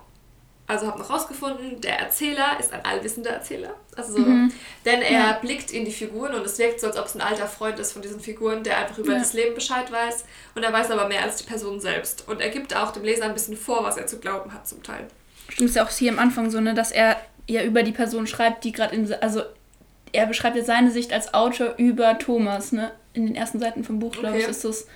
also 0.67 0.87
habe 0.87 0.99
noch 0.99 1.11
rausgefunden, 1.11 1.81
der 1.81 1.99
Erzähler 1.99 2.57
ist 2.59 2.73
ein 2.73 2.85
allwissender 2.85 3.31
Erzähler. 3.31 3.75
Also 3.97 4.15
so, 4.15 4.21
mhm. 4.21 4.53
denn 4.85 5.03
er 5.03 5.11
ja. 5.13 5.33
blickt 5.33 5.71
in 5.71 5.85
die 5.85 5.93
Figuren 5.93 6.35
und 6.35 6.47
es 6.47 6.59
wirkt 6.59 6.81
so, 6.81 6.87
als 6.87 6.97
ob 6.97 7.07
es 7.07 7.15
ein 7.15 7.21
alter 7.21 7.47
Freund 7.47 7.79
ist 7.79 7.93
von 7.93 8.01
diesen 8.01 8.21
Figuren, 8.21 8.63
der 8.63 8.79
einfach 8.79 8.99
über 8.99 9.13
ja. 9.13 9.19
das 9.19 9.33
Leben 9.33 9.55
Bescheid 9.55 9.91
weiß 9.91 10.25
und 10.55 10.63
er 10.63 10.73
weiß 10.73 10.91
aber 10.91 11.09
mehr 11.09 11.23
als 11.23 11.37
die 11.37 11.45
Person 11.45 11.81
selbst. 11.81 12.27
Und 12.29 12.41
er 12.41 12.49
gibt 12.49 12.75
auch 12.75 12.93
dem 12.93 13.03
Leser 13.03 13.25
ein 13.25 13.35
bisschen 13.35 13.57
vor, 13.57 13.85
was 13.85 13.97
er 13.97 14.07
zu 14.07 14.19
glauben 14.19 14.55
hat 14.55 14.67
zum 14.67 14.83
Teil. 14.83 15.09
Stimmt 15.49 15.71
es 15.71 15.77
ja 15.77 15.85
auch 15.85 15.91
hier 15.91 16.13
am 16.13 16.19
Anfang 16.19 16.51
so, 16.51 16.61
ne, 16.61 16.75
dass 16.75 16.93
er 16.93 17.17
ja 17.49 17.63
über 17.65 17.83
die 17.83 17.93
Person 17.93 18.27
schreibt, 18.27 18.65
die 18.65 18.73
gerade 18.73 18.95
in, 18.95 19.13
also 19.15 19.43
er 20.13 20.27
beschreibt 20.27 20.57
ja 20.57 20.65
seine 20.65 20.91
Sicht 20.91 21.13
als 21.13 21.35
Autor 21.35 21.75
über 21.77 22.19
Thomas, 22.19 22.73
ne? 22.73 22.93
In 23.15 23.27
den 23.27 23.35
ersten 23.35 23.59
Seiten 23.59 23.85
vom 23.85 23.99
Buch, 23.99 24.13
glaube 24.13 24.29
okay. 24.29 24.41
ich, 24.41 24.49
ist 24.49 24.65
das 24.65 24.87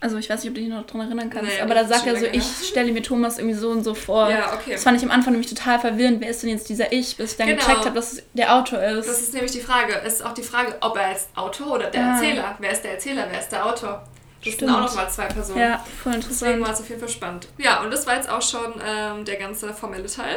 also 0.00 0.16
ich 0.16 0.30
weiß 0.30 0.42
nicht, 0.42 0.50
ob 0.50 0.54
du 0.54 0.60
dich 0.60 0.70
noch 0.70 0.86
daran 0.86 1.08
erinnern 1.08 1.28
kannst, 1.28 1.50
nee, 1.50 1.60
aber 1.60 1.74
da 1.74 1.84
sagt 1.84 2.06
er 2.06 2.16
so, 2.16 2.26
ich 2.26 2.44
stelle 2.68 2.92
mir 2.92 3.02
Thomas 3.02 3.38
irgendwie 3.38 3.56
so 3.56 3.70
und 3.70 3.82
so 3.82 3.94
vor. 3.94 4.30
Ja, 4.30 4.54
okay. 4.54 4.72
Das 4.72 4.84
fand 4.84 4.96
ich 4.96 5.02
am 5.02 5.10
Anfang 5.10 5.32
nämlich 5.32 5.50
total 5.50 5.80
verwirrend. 5.80 6.20
Wer 6.20 6.30
ist 6.30 6.42
denn 6.42 6.50
jetzt 6.50 6.68
dieser 6.68 6.92
Ich, 6.92 7.16
bis 7.16 7.32
ich 7.32 7.36
dann 7.36 7.48
genau. 7.48 7.60
gecheckt 7.60 7.84
habe, 7.84 7.94
dass 7.94 8.12
es 8.12 8.22
der 8.32 8.54
Autor 8.54 8.80
ist. 8.80 9.08
Das 9.08 9.20
ist 9.20 9.34
nämlich 9.34 9.52
die 9.52 9.60
Frage. 9.60 10.00
Es 10.04 10.14
ist 10.14 10.24
auch 10.24 10.34
die 10.34 10.42
Frage, 10.42 10.76
ob 10.80 10.96
er 10.96 11.10
jetzt 11.10 11.28
Autor 11.36 11.74
oder 11.74 11.90
der 11.90 12.00
ja. 12.00 12.12
Erzähler. 12.12 12.56
Wer 12.60 12.70
ist 12.70 12.82
der 12.82 12.92
Erzähler, 12.92 13.26
wer 13.28 13.40
ist 13.40 13.48
der 13.48 13.66
Autor? 13.66 14.04
Das 14.44 14.54
Stimmt. 14.54 14.70
sind 14.70 14.70
auch 14.70 14.82
nochmal 14.82 15.10
zwei 15.10 15.26
Personen. 15.26 15.58
Ja, 15.58 15.84
voll 16.02 16.14
interessant. 16.14 16.42
Deswegen 16.42 16.64
war 16.64 16.72
es 16.72 16.80
auf 16.80 16.88
jeden 16.88 17.00
Fall 17.00 17.08
spannend. 17.08 17.48
Ja, 17.58 17.80
und 17.82 17.90
das 17.92 18.06
war 18.06 18.14
jetzt 18.14 18.30
auch 18.30 18.42
schon 18.42 18.74
ähm, 18.86 19.24
der 19.24 19.36
ganze 19.36 19.74
formelle 19.74 20.06
Teil. 20.06 20.36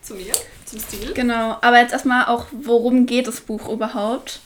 Zu 0.00 0.14
mir, 0.14 0.32
zum 0.64 0.78
Stil. 0.78 1.12
Genau, 1.12 1.58
aber 1.60 1.80
jetzt 1.80 1.92
erstmal 1.92 2.26
auch, 2.26 2.46
worum 2.52 3.06
geht 3.06 3.26
das 3.26 3.40
Buch 3.40 3.68
überhaupt? 3.68 4.40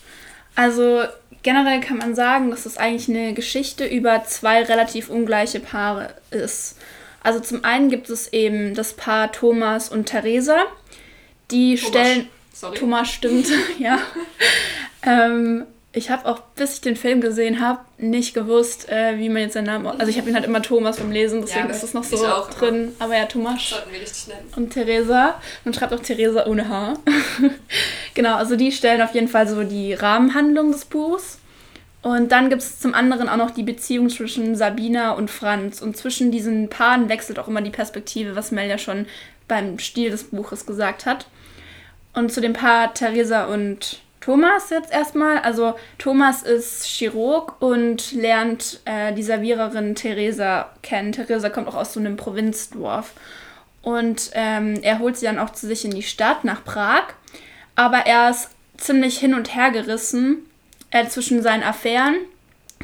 Also 0.55 1.03
generell 1.43 1.81
kann 1.81 1.97
man 1.97 2.15
sagen, 2.15 2.51
dass 2.51 2.65
es 2.65 2.77
eigentlich 2.77 3.09
eine 3.09 3.33
Geschichte 3.33 3.85
über 3.85 4.23
zwei 4.25 4.63
relativ 4.63 5.09
ungleiche 5.09 5.59
Paare 5.59 6.13
ist. 6.29 6.77
Also 7.23 7.39
zum 7.39 7.63
einen 7.63 7.89
gibt 7.89 8.09
es 8.09 8.31
eben 8.33 8.73
das 8.73 8.93
Paar 8.93 9.31
Thomas 9.31 9.89
und 9.89 10.05
Theresa. 10.05 10.57
Die 11.51 11.75
Thomas. 11.75 11.89
stellen. 11.89 12.29
Sorry. 12.53 12.77
Thomas 12.77 13.09
stimmt, 13.11 13.47
ja. 13.79 13.99
ähm, 15.03 15.65
ich 15.93 16.09
habe 16.09 16.25
auch, 16.25 16.39
bis 16.55 16.75
ich 16.75 16.81
den 16.81 16.95
Film 16.95 17.19
gesehen 17.19 17.59
habe, 17.59 17.81
nicht 17.97 18.33
gewusst, 18.33 18.87
äh, 18.89 19.17
wie 19.17 19.27
man 19.27 19.41
jetzt 19.41 19.53
seinen 19.53 19.65
Namen. 19.65 19.87
Also 19.87 20.07
ich 20.07 20.17
habe 20.17 20.29
ihn 20.29 20.35
halt 20.35 20.45
immer 20.45 20.61
Thomas 20.61 20.97
beim 20.97 21.11
Lesen, 21.11 21.41
deswegen 21.41 21.65
ja, 21.65 21.71
ist 21.71 21.83
das 21.83 21.93
noch 21.93 22.05
so 22.05 22.17
drin. 22.57 22.93
Aber 22.99 23.17
ja, 23.17 23.25
Thomas. 23.25 23.69
Sollten 23.69 23.91
wir 23.91 23.99
richtig 23.99 24.27
nennen. 24.27 24.47
Und 24.55 24.71
Theresa. 24.71 25.35
Man 25.65 25.73
schreibt 25.73 25.93
auch 25.93 25.99
Theresa 25.99 26.45
ohne 26.45 26.69
H. 26.69 26.93
genau, 28.13 28.35
also 28.35 28.55
die 28.55 28.71
stellen 28.71 29.01
auf 29.01 29.13
jeden 29.13 29.27
Fall 29.27 29.47
so 29.47 29.63
die 29.63 29.93
Rahmenhandlung 29.93 30.71
des 30.71 30.85
Buchs. 30.85 31.39
Und 32.01 32.31
dann 32.31 32.49
gibt 32.49 32.61
es 32.61 32.79
zum 32.79 32.93
anderen 32.93 33.27
auch 33.27 33.37
noch 33.37 33.51
die 33.51 33.63
Beziehung 33.63 34.09
zwischen 34.09 34.55
Sabina 34.55 35.11
und 35.11 35.29
Franz. 35.29 35.81
Und 35.81 35.97
zwischen 35.97 36.31
diesen 36.31 36.69
Paaren 36.69 37.09
wechselt 37.09 37.37
auch 37.37 37.49
immer 37.49 37.61
die 37.61 37.69
Perspektive, 37.69 38.35
was 38.37 38.51
Mel 38.51 38.69
ja 38.69 38.77
schon 38.77 39.07
beim 39.49 39.77
Stil 39.77 40.09
des 40.09 40.23
Buches 40.23 40.65
gesagt 40.65 41.05
hat. 41.05 41.27
Und 42.13 42.31
zu 42.31 42.39
dem 42.39 42.53
Paar 42.53 42.93
Theresa 42.93 43.45
und 43.45 43.99
Thomas 44.21 44.69
jetzt 44.69 44.93
erstmal. 44.93 45.39
Also 45.39 45.75
Thomas 45.97 46.43
ist 46.43 46.85
Chirurg 46.85 47.61
und 47.61 48.13
lernt 48.13 48.79
äh, 48.85 49.13
die 49.13 49.23
Serviererin 49.23 49.95
Theresa 49.95 50.69
kennen. 50.83 51.11
Theresa 51.11 51.49
kommt 51.49 51.67
auch 51.67 51.75
aus 51.75 51.93
so 51.93 51.99
einem 51.99 52.15
Provinzdorf. 52.15 53.13
Und 53.81 54.29
ähm, 54.33 54.79
er 54.83 54.99
holt 54.99 55.17
sie 55.17 55.25
dann 55.25 55.39
auch 55.39 55.49
zu 55.49 55.67
sich 55.67 55.83
in 55.83 55.91
die 55.91 56.03
Stadt 56.03 56.43
nach 56.43 56.63
Prag. 56.63 57.03
Aber 57.75 58.05
er 58.05 58.29
ist 58.29 58.49
ziemlich 58.77 59.17
hin 59.17 59.33
und 59.33 59.55
her 59.55 59.71
gerissen 59.71 60.45
äh, 60.91 61.07
zwischen 61.07 61.41
seinen 61.41 61.63
Affären. 61.63 62.15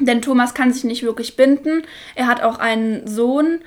Denn 0.00 0.22
Thomas 0.22 0.54
kann 0.54 0.72
sich 0.72 0.84
nicht 0.84 1.04
wirklich 1.04 1.36
binden. 1.36 1.82
Er 2.16 2.26
hat 2.26 2.42
auch 2.42 2.58
einen 2.58 3.06
Sohn, 3.06 3.60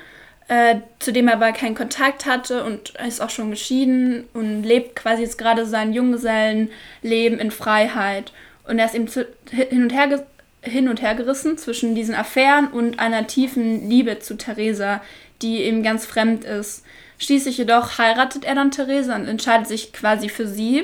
äh, 0.51 0.81
zu 0.99 1.13
dem 1.13 1.29
er 1.29 1.35
aber 1.35 1.53
keinen 1.53 1.75
Kontakt 1.75 2.25
hatte 2.25 2.65
und 2.65 2.89
ist 3.07 3.21
auch 3.21 3.29
schon 3.29 3.51
geschieden 3.51 4.25
und 4.33 4.63
lebt 4.63 4.97
quasi 4.97 5.21
jetzt 5.21 5.37
gerade 5.37 5.65
sein 5.65 5.93
Junggesellenleben 5.93 7.39
in 7.39 7.51
Freiheit. 7.51 8.33
Und 8.67 8.77
er 8.77 8.87
ist 8.87 8.93
eben 8.93 9.07
zu, 9.07 9.25
hin, 9.49 9.83
und 9.83 9.93
her, 9.93 10.27
hin 10.61 10.89
und 10.89 11.01
her 11.01 11.15
gerissen 11.15 11.57
zwischen 11.57 11.95
diesen 11.95 12.15
Affären 12.15 12.67
und 12.67 12.99
einer 12.99 13.27
tiefen 13.27 13.89
Liebe 13.89 14.19
zu 14.19 14.35
Theresa, 14.35 15.01
die 15.41 15.63
ihm 15.63 15.83
ganz 15.83 16.05
fremd 16.05 16.43
ist. 16.43 16.83
Schließlich 17.17 17.57
jedoch 17.57 17.97
heiratet 17.97 18.43
er 18.43 18.55
dann 18.55 18.71
Theresa 18.71 19.15
und 19.15 19.29
entscheidet 19.29 19.67
sich 19.67 19.93
quasi 19.93 20.27
für 20.27 20.47
sie. 20.47 20.83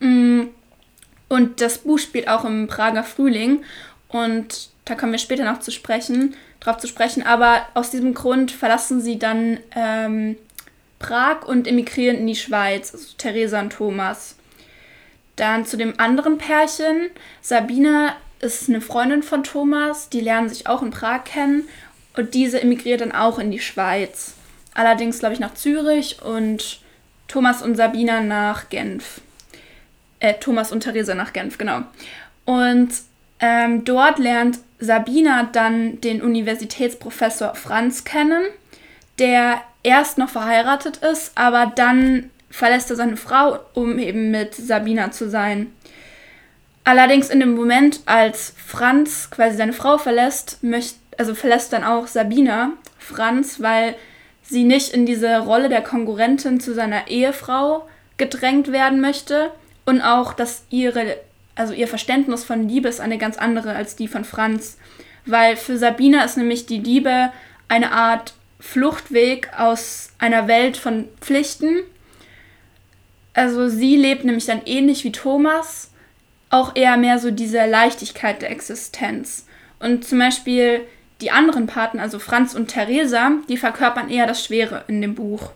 Mm. 0.00 0.46
Und 1.28 1.60
das 1.60 1.78
Buch 1.78 2.00
spielt 2.00 2.26
auch 2.26 2.44
im 2.44 2.66
Prager 2.66 3.04
Frühling 3.04 3.62
und 4.08 4.70
da 4.86 4.96
kommen 4.96 5.12
wir 5.12 5.18
später 5.20 5.44
noch 5.44 5.60
zu 5.60 5.70
sprechen 5.70 6.34
drauf 6.60 6.78
zu 6.78 6.86
sprechen. 6.86 7.22
Aber 7.24 7.66
aus 7.74 7.90
diesem 7.90 8.14
Grund 8.14 8.50
verlassen 8.50 9.00
sie 9.00 9.18
dann 9.18 9.58
ähm, 9.74 10.36
Prag 10.98 11.46
und 11.46 11.66
emigrieren 11.66 12.18
in 12.18 12.26
die 12.26 12.36
Schweiz, 12.36 12.92
also 12.92 13.06
Theresa 13.16 13.60
und 13.60 13.72
Thomas. 13.72 14.36
Dann 15.36 15.64
zu 15.64 15.76
dem 15.76 15.98
anderen 15.98 16.38
Pärchen. 16.38 17.10
Sabina 17.40 18.16
ist 18.40 18.68
eine 18.68 18.80
Freundin 18.80 19.22
von 19.22 19.44
Thomas, 19.44 20.08
die 20.08 20.20
lernen 20.20 20.48
sich 20.48 20.66
auch 20.66 20.82
in 20.82 20.90
Prag 20.90 21.24
kennen 21.24 21.68
und 22.16 22.34
diese 22.34 22.60
emigriert 22.60 23.00
dann 23.00 23.12
auch 23.12 23.38
in 23.38 23.50
die 23.50 23.60
Schweiz. 23.60 24.34
Allerdings, 24.74 25.18
glaube 25.20 25.34
ich, 25.34 25.40
nach 25.40 25.54
Zürich 25.54 26.22
und 26.22 26.80
Thomas 27.26 27.62
und 27.62 27.76
Sabina 27.76 28.20
nach 28.20 28.68
Genf. 28.68 29.20
Äh, 30.20 30.34
Thomas 30.34 30.72
und 30.72 30.80
Theresa 30.80 31.14
nach 31.14 31.32
Genf, 31.32 31.58
genau. 31.58 31.82
Und 32.44 32.90
ähm, 33.40 33.84
dort 33.84 34.18
lernt 34.18 34.58
Sabina 34.80 35.48
dann 35.52 36.00
den 36.00 36.22
Universitätsprofessor 36.22 37.54
Franz 37.54 38.04
kennen, 38.04 38.42
der 39.18 39.62
erst 39.82 40.18
noch 40.18 40.30
verheiratet 40.30 40.98
ist, 40.98 41.32
aber 41.34 41.72
dann 41.74 42.30
verlässt 42.50 42.90
er 42.90 42.96
seine 42.96 43.16
Frau, 43.16 43.58
um 43.74 43.98
eben 43.98 44.30
mit 44.30 44.54
Sabina 44.54 45.10
zu 45.10 45.28
sein. 45.28 45.72
Allerdings 46.84 47.28
in 47.28 47.40
dem 47.40 47.54
Moment, 47.54 48.00
als 48.06 48.54
Franz 48.56 49.30
quasi 49.30 49.56
seine 49.56 49.74
Frau 49.74 49.98
verlässt, 49.98 50.62
möcht, 50.62 50.96
also 51.18 51.34
verlässt 51.34 51.72
dann 51.72 51.84
auch 51.84 52.06
Sabina 52.06 52.72
Franz, 52.98 53.60
weil 53.60 53.94
sie 54.42 54.64
nicht 54.64 54.94
in 54.94 55.04
diese 55.04 55.40
Rolle 55.40 55.68
der 55.68 55.82
Konkurrentin 55.82 56.60
zu 56.60 56.72
seiner 56.72 57.08
Ehefrau 57.08 57.86
gedrängt 58.16 58.72
werden 58.72 59.00
möchte 59.00 59.50
und 59.84 60.00
auch, 60.00 60.32
dass 60.32 60.64
ihre 60.70 61.16
also 61.58 61.74
ihr 61.74 61.88
Verständnis 61.88 62.44
von 62.44 62.68
Liebe 62.68 62.88
ist 62.88 63.00
eine 63.00 63.18
ganz 63.18 63.36
andere 63.36 63.74
als 63.74 63.96
die 63.96 64.08
von 64.08 64.24
Franz. 64.24 64.78
Weil 65.26 65.56
für 65.56 65.76
Sabina 65.76 66.24
ist 66.24 66.36
nämlich 66.36 66.66
die 66.66 66.78
Liebe 66.78 67.32
eine 67.68 67.92
Art 67.92 68.32
Fluchtweg 68.60 69.50
aus 69.56 70.10
einer 70.18 70.48
Welt 70.48 70.76
von 70.76 71.08
Pflichten. 71.20 71.80
Also 73.34 73.68
sie 73.68 73.96
lebt 73.96 74.24
nämlich 74.24 74.46
dann 74.46 74.62
ähnlich 74.64 75.04
wie 75.04 75.12
Thomas, 75.12 75.90
auch 76.50 76.74
eher 76.76 76.96
mehr 76.96 77.18
so 77.18 77.30
diese 77.30 77.66
Leichtigkeit 77.66 78.40
der 78.40 78.50
Existenz. 78.50 79.46
Und 79.80 80.04
zum 80.04 80.18
Beispiel 80.18 80.80
die 81.20 81.30
anderen 81.30 81.66
Paten, 81.66 81.98
also 81.98 82.18
Franz 82.18 82.54
und 82.54 82.68
Theresa, 82.68 83.32
die 83.48 83.56
verkörpern 83.56 84.10
eher 84.10 84.26
das 84.26 84.44
Schwere 84.44 84.84
in 84.88 85.02
dem 85.02 85.14
Buch. 85.14 85.50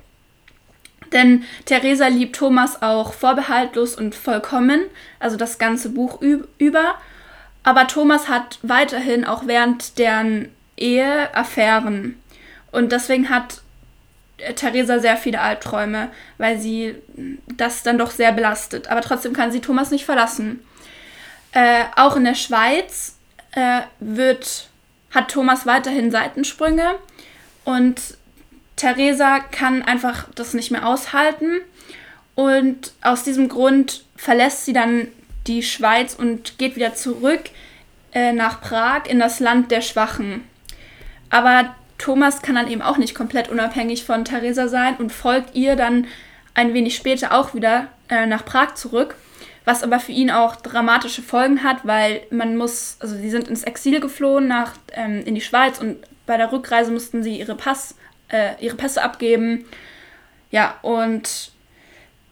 Denn 1.12 1.44
Theresa 1.66 2.08
liebt 2.08 2.36
Thomas 2.36 2.82
auch 2.82 3.12
vorbehaltlos 3.12 3.94
und 3.94 4.14
vollkommen, 4.14 4.80
also 5.20 5.36
das 5.36 5.58
ganze 5.58 5.90
Buch 5.90 6.20
über. 6.58 6.94
Aber 7.62 7.86
Thomas 7.86 8.28
hat 8.28 8.58
weiterhin 8.62 9.24
auch 9.24 9.46
während 9.46 9.98
deren 9.98 10.48
Ehe 10.76 11.34
Affären. 11.34 12.18
Und 12.72 12.92
deswegen 12.92 13.28
hat 13.28 13.60
äh, 14.38 14.54
Theresa 14.54 14.98
sehr 14.98 15.16
viele 15.16 15.40
Albträume, 15.40 16.08
weil 16.38 16.58
sie 16.58 16.96
das 17.56 17.82
dann 17.82 17.98
doch 17.98 18.10
sehr 18.10 18.32
belastet. 18.32 18.88
Aber 18.88 19.02
trotzdem 19.02 19.32
kann 19.32 19.52
sie 19.52 19.60
Thomas 19.60 19.90
nicht 19.90 20.04
verlassen. 20.04 20.60
Äh, 21.52 21.84
auch 21.96 22.16
in 22.16 22.24
der 22.24 22.34
Schweiz 22.34 23.16
äh, 23.52 23.82
wird, 24.00 24.68
hat 25.10 25.30
Thomas 25.30 25.66
weiterhin 25.66 26.10
Seitensprünge 26.10 26.94
und 27.64 28.00
Theresa 28.82 29.38
kann 29.38 29.82
einfach 29.82 30.26
das 30.34 30.54
nicht 30.54 30.72
mehr 30.72 30.88
aushalten. 30.88 31.60
Und 32.34 32.92
aus 33.00 33.22
diesem 33.22 33.48
Grund 33.48 34.04
verlässt 34.16 34.64
sie 34.64 34.72
dann 34.72 35.06
die 35.46 35.62
Schweiz 35.62 36.14
und 36.14 36.58
geht 36.58 36.74
wieder 36.74 36.92
zurück 36.92 37.42
äh, 38.12 38.32
nach 38.32 38.60
Prag 38.60 39.06
in 39.06 39.20
das 39.20 39.38
Land 39.38 39.70
der 39.70 39.82
Schwachen. 39.82 40.42
Aber 41.30 41.76
Thomas 41.96 42.42
kann 42.42 42.56
dann 42.56 42.68
eben 42.68 42.82
auch 42.82 42.96
nicht 42.96 43.14
komplett 43.14 43.50
unabhängig 43.50 44.04
von 44.04 44.24
Theresa 44.24 44.66
sein 44.66 44.96
und 44.96 45.12
folgt 45.12 45.54
ihr 45.54 45.76
dann 45.76 46.08
ein 46.54 46.74
wenig 46.74 46.96
später 46.96 47.32
auch 47.32 47.54
wieder 47.54 47.86
äh, 48.08 48.26
nach 48.26 48.44
Prag 48.44 48.74
zurück, 48.74 49.14
was 49.64 49.84
aber 49.84 50.00
für 50.00 50.12
ihn 50.12 50.32
auch 50.32 50.56
dramatische 50.56 51.22
Folgen 51.22 51.62
hat, 51.62 51.86
weil 51.86 52.22
man 52.30 52.56
muss, 52.56 52.96
also 52.98 53.14
sie 53.14 53.30
sind 53.30 53.46
ins 53.46 53.62
Exil 53.62 54.00
geflohen 54.00 54.48
nach 54.48 54.72
ähm, 54.92 55.22
in 55.24 55.36
die 55.36 55.40
Schweiz 55.40 55.78
und 55.78 55.98
bei 56.26 56.36
der 56.36 56.50
Rückreise 56.50 56.90
mussten 56.90 57.22
sie 57.22 57.38
ihre 57.38 57.54
Pass, 57.54 57.94
äh, 58.32 58.54
ihre 58.60 58.76
Pässe 58.76 59.02
abgeben. 59.02 59.64
Ja, 60.50 60.78
und 60.82 61.52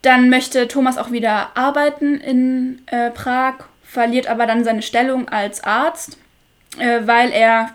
dann 0.03 0.31
möchte 0.31 0.67
Thomas 0.69 0.99
auch 0.99 1.11
wieder 1.13 1.57
arbeiten 1.57 2.21
in 2.21 2.83
äh, 2.87 3.11
Prag, 3.11 3.55
verliert 3.83 4.27
aber 4.27 4.47
dann 4.47 4.65
seine 4.65 4.83
Stellung 4.83 5.29
als 5.29 5.63
Arzt, 5.63 6.19
äh, 6.79 7.01
weil 7.05 7.31
er 7.31 7.75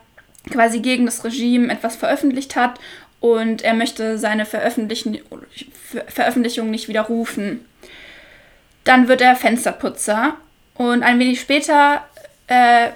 quasi 0.51 0.79
gegen 0.79 1.05
das 1.05 1.23
Regime 1.23 1.71
etwas 1.71 1.95
veröffentlicht 1.95 2.55
hat 2.55 2.79
und 3.19 3.63
er 3.63 3.73
möchte 3.73 4.17
seine 4.17 4.45
Veröffentlichen 4.45 5.19
Veröffentlichung 6.07 6.69
nicht 6.69 6.87
widerrufen. 6.87 7.65
Dann 8.83 9.07
wird 9.07 9.21
er 9.21 9.35
Fensterputzer 9.35 10.35
und 10.75 11.01
ein 11.01 11.17
wenig 11.19 11.41
später 11.41 12.05
äh, 12.47 12.89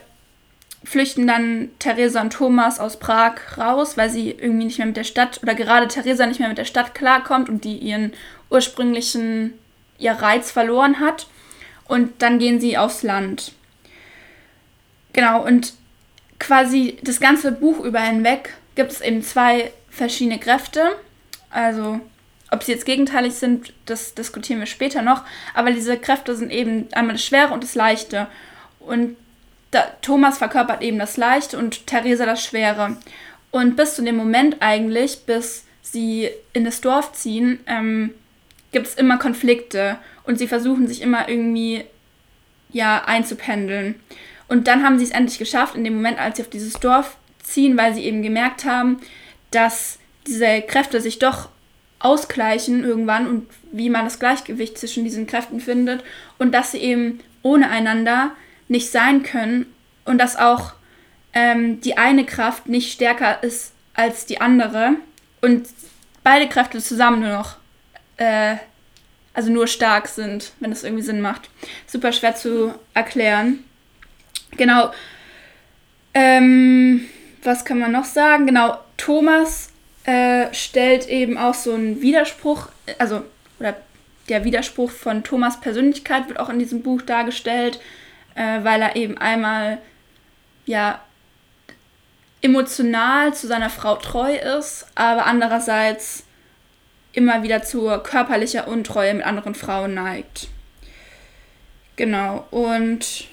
flüchten 0.84 1.28
dann 1.28 1.70
Theresa 1.80 2.22
und 2.22 2.32
Thomas 2.32 2.80
aus 2.80 2.98
Prag 3.00 3.36
raus, 3.58 3.98
weil 3.98 4.10
sie 4.10 4.32
irgendwie 4.32 4.66
nicht 4.66 4.78
mehr 4.78 4.88
mit 4.88 4.98
der 4.98 5.04
Stadt 5.04 5.40
oder 5.44 5.56
gerade 5.56 5.88
Theresa 5.88 6.26
nicht 6.26 6.40
mehr 6.40 6.50
mit 6.50 6.58
der 6.58 6.66
Stadt 6.66 6.96
klarkommt 6.96 7.50
und 7.50 7.64
die 7.64 7.78
ihren 7.78 8.14
ursprünglichen 8.50 9.54
ihr 9.98 10.14
Reiz 10.14 10.52
verloren 10.52 11.00
hat. 11.00 11.28
Und 11.88 12.22
dann 12.22 12.40
gehen 12.40 12.60
sie 12.60 12.78
aufs 12.78 13.04
Land. 13.04 13.54
Genau, 15.12 15.44
und 15.46 15.74
quasi 16.40 16.98
das 17.04 17.20
ganze 17.20 17.52
Buch 17.52 17.80
über 17.84 18.00
hinweg 18.00 18.54
gibt 18.76 18.92
es 18.92 19.02
eben 19.02 19.22
zwei 19.22 19.72
verschiedene 19.90 20.40
Kräfte. 20.40 20.96
Also, 21.50 22.00
ob 22.52 22.64
sie 22.64 22.72
jetzt 22.72 22.86
gegenteilig 22.86 23.34
sind, 23.34 23.74
das 23.86 24.14
diskutieren 24.14 24.60
wir 24.60 24.68
später 24.68 25.02
noch. 25.02 25.24
Aber 25.54 25.72
diese 25.72 25.98
Kräfte 25.98 26.36
sind 26.36 26.52
eben 26.52 26.88
einmal 26.94 27.16
das 27.16 27.26
Schwere 27.26 27.54
und 27.54 27.64
das 27.64 27.76
Leichte. 27.76 28.28
Und 28.80 29.18
da, 29.72 29.84
Thomas 30.02 30.38
verkörpert 30.38 30.82
eben 30.82 31.00
das 31.00 31.18
Leichte 31.18 31.58
und 31.58 31.86
Theresa 31.88 32.26
das 32.26 32.44
Schwere. 32.44 32.98
Und 33.52 33.76
bis 33.76 33.96
zu 33.96 34.04
dem 34.04 34.16
Moment 34.16 34.58
eigentlich, 34.60 35.26
bis 35.26 35.66
sie 35.82 36.30
in 36.54 36.66
das 36.66 36.82
Dorf 36.82 37.14
ziehen, 37.14 37.60
ähm, 37.68 38.14
gibt 38.72 38.88
es 38.88 38.96
immer 38.96 39.18
Konflikte 39.18 39.98
und 40.24 40.38
sie 40.38 40.48
versuchen 40.48 40.88
sich 40.88 41.02
immer 41.02 41.28
irgendwie 41.30 41.86
ja 42.72 43.04
einzupendeln. 43.06 43.96
Und 44.48 44.68
dann 44.68 44.84
haben 44.84 44.98
sie 44.98 45.06
es 45.06 45.12
endlich 45.12 45.40
geschafft, 45.40 45.76
in 45.76 45.84
dem 45.84 45.96
Moment, 45.96 46.20
als 46.20 46.38
sie 46.38 46.44
auf 46.44 46.50
dieses 46.50 46.74
Dorf 46.74 47.18
ziehen, 47.44 47.78
weil 47.78 47.94
sie 47.94 48.04
eben 48.04 48.22
gemerkt 48.22 48.66
haben, 48.66 49.00
dass 49.52 50.00
diese 50.28 50.62
Kräfte 50.62 51.02
sich 51.02 51.20
doch 51.20 51.50
ausgleichen 52.00 52.84
irgendwann 52.84 53.28
und 53.28 53.48
wie 53.72 53.90
man 53.90 54.06
das 54.06 54.20
Gleichgewicht 54.20 54.78
zwischen 54.78 55.04
diesen 55.04 55.28
Kräften 55.28 55.60
findet 55.60 56.04
und 56.38 56.54
dass 56.54 56.72
sie 56.72 56.80
eben 56.80 57.20
ohne 57.42 57.70
einander 57.70 58.32
nicht 58.70 58.92
sein 58.92 59.24
können 59.24 59.66
und 60.06 60.18
dass 60.18 60.38
auch 60.38 60.74
ähm, 61.34 61.82
die 61.82 61.98
eine 61.98 62.26
Kraft 62.26 62.68
nicht 62.68 62.94
stärker 62.94 63.44
ist 63.44 63.74
als 63.94 64.26
die 64.26 64.40
andere 64.40 64.94
und 65.42 65.68
beide 66.24 66.48
Kräfte 66.48 66.80
zusammen 66.80 67.20
nur 67.20 67.30
noch, 67.30 67.58
äh, 68.18 68.56
also 69.34 69.52
nur 69.52 69.68
stark 69.68 70.08
sind, 70.08 70.54
wenn 70.60 70.72
das 70.72 70.84
irgendwie 70.84 71.04
Sinn 71.04 71.22
macht. 71.22 71.50
Super 71.88 72.12
schwer 72.12 72.36
zu 72.36 72.74
erklären. 72.94 73.64
Genau. 74.58 74.92
Ähm, 76.14 77.06
was 77.44 77.66
kann 77.66 77.80
man 77.80 77.92
noch 77.92 78.06
sagen? 78.06 78.48
Genau, 78.48 78.78
Thomas 78.98 79.70
äh, 80.04 80.54
stellt 80.54 81.08
eben 81.08 81.38
auch 81.38 81.54
so 81.54 81.74
einen 81.74 82.02
Widerspruch, 82.02 82.68
also, 82.98 83.24
oder 83.60 83.78
der 84.28 84.44
Widerspruch 84.44 84.92
von 84.92 85.24
Thomas 85.24 85.60
Persönlichkeit 85.62 86.28
wird 86.28 86.40
auch 86.40 86.50
in 86.50 86.60
diesem 86.60 86.82
Buch 86.82 87.02
dargestellt, 87.02 87.80
äh, 88.40 88.64
weil 88.64 88.82
er 88.82 88.96
eben 88.96 89.18
einmal, 89.18 89.80
ja, 90.66 91.02
emotional 92.42 93.34
zu 93.34 93.48
seiner 93.48 93.70
Frau 93.70 93.98
treu 93.98 94.34
ist, 94.34 94.88
aber 94.96 95.26
andererseits 95.26 96.24
immer 97.12 97.44
wieder 97.44 97.64
zur 97.64 98.02
körperlicher 98.02 98.70
Untreue 98.70 99.14
mit 99.14 99.26
anderen 99.26 99.56
Frauen 99.56 99.94
neigt. 99.94 100.48
Genau, 101.98 102.48
und 102.50 103.26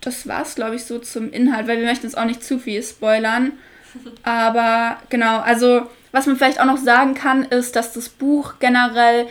das 0.00 0.26
war 0.26 0.42
es, 0.42 0.56
glaube 0.56 0.74
ich, 0.74 0.84
so 0.84 0.98
zum 0.98 1.30
Inhalt, 1.30 1.68
weil 1.68 1.78
wir 1.78 1.86
möchten 1.86 2.06
jetzt 2.06 2.18
auch 2.18 2.24
nicht 2.24 2.42
zu 2.42 2.58
viel 2.58 2.82
spoilern. 2.82 3.52
Aber 4.24 4.96
genau, 5.08 5.38
also 5.38 5.86
was 6.10 6.26
man 6.26 6.34
vielleicht 6.34 6.58
auch 6.58 6.64
noch 6.64 6.78
sagen 6.78 7.14
kann, 7.14 7.44
ist, 7.44 7.76
dass 7.76 7.92
das 7.92 8.08
Buch 8.08 8.54
generell 8.58 9.28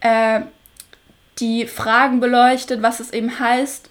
äh, 0.00 0.40
die 1.40 1.66
Fragen 1.66 2.20
beleuchtet, 2.20 2.80
was 2.80 3.00
es 3.00 3.12
eben 3.12 3.38
heißt, 3.38 3.90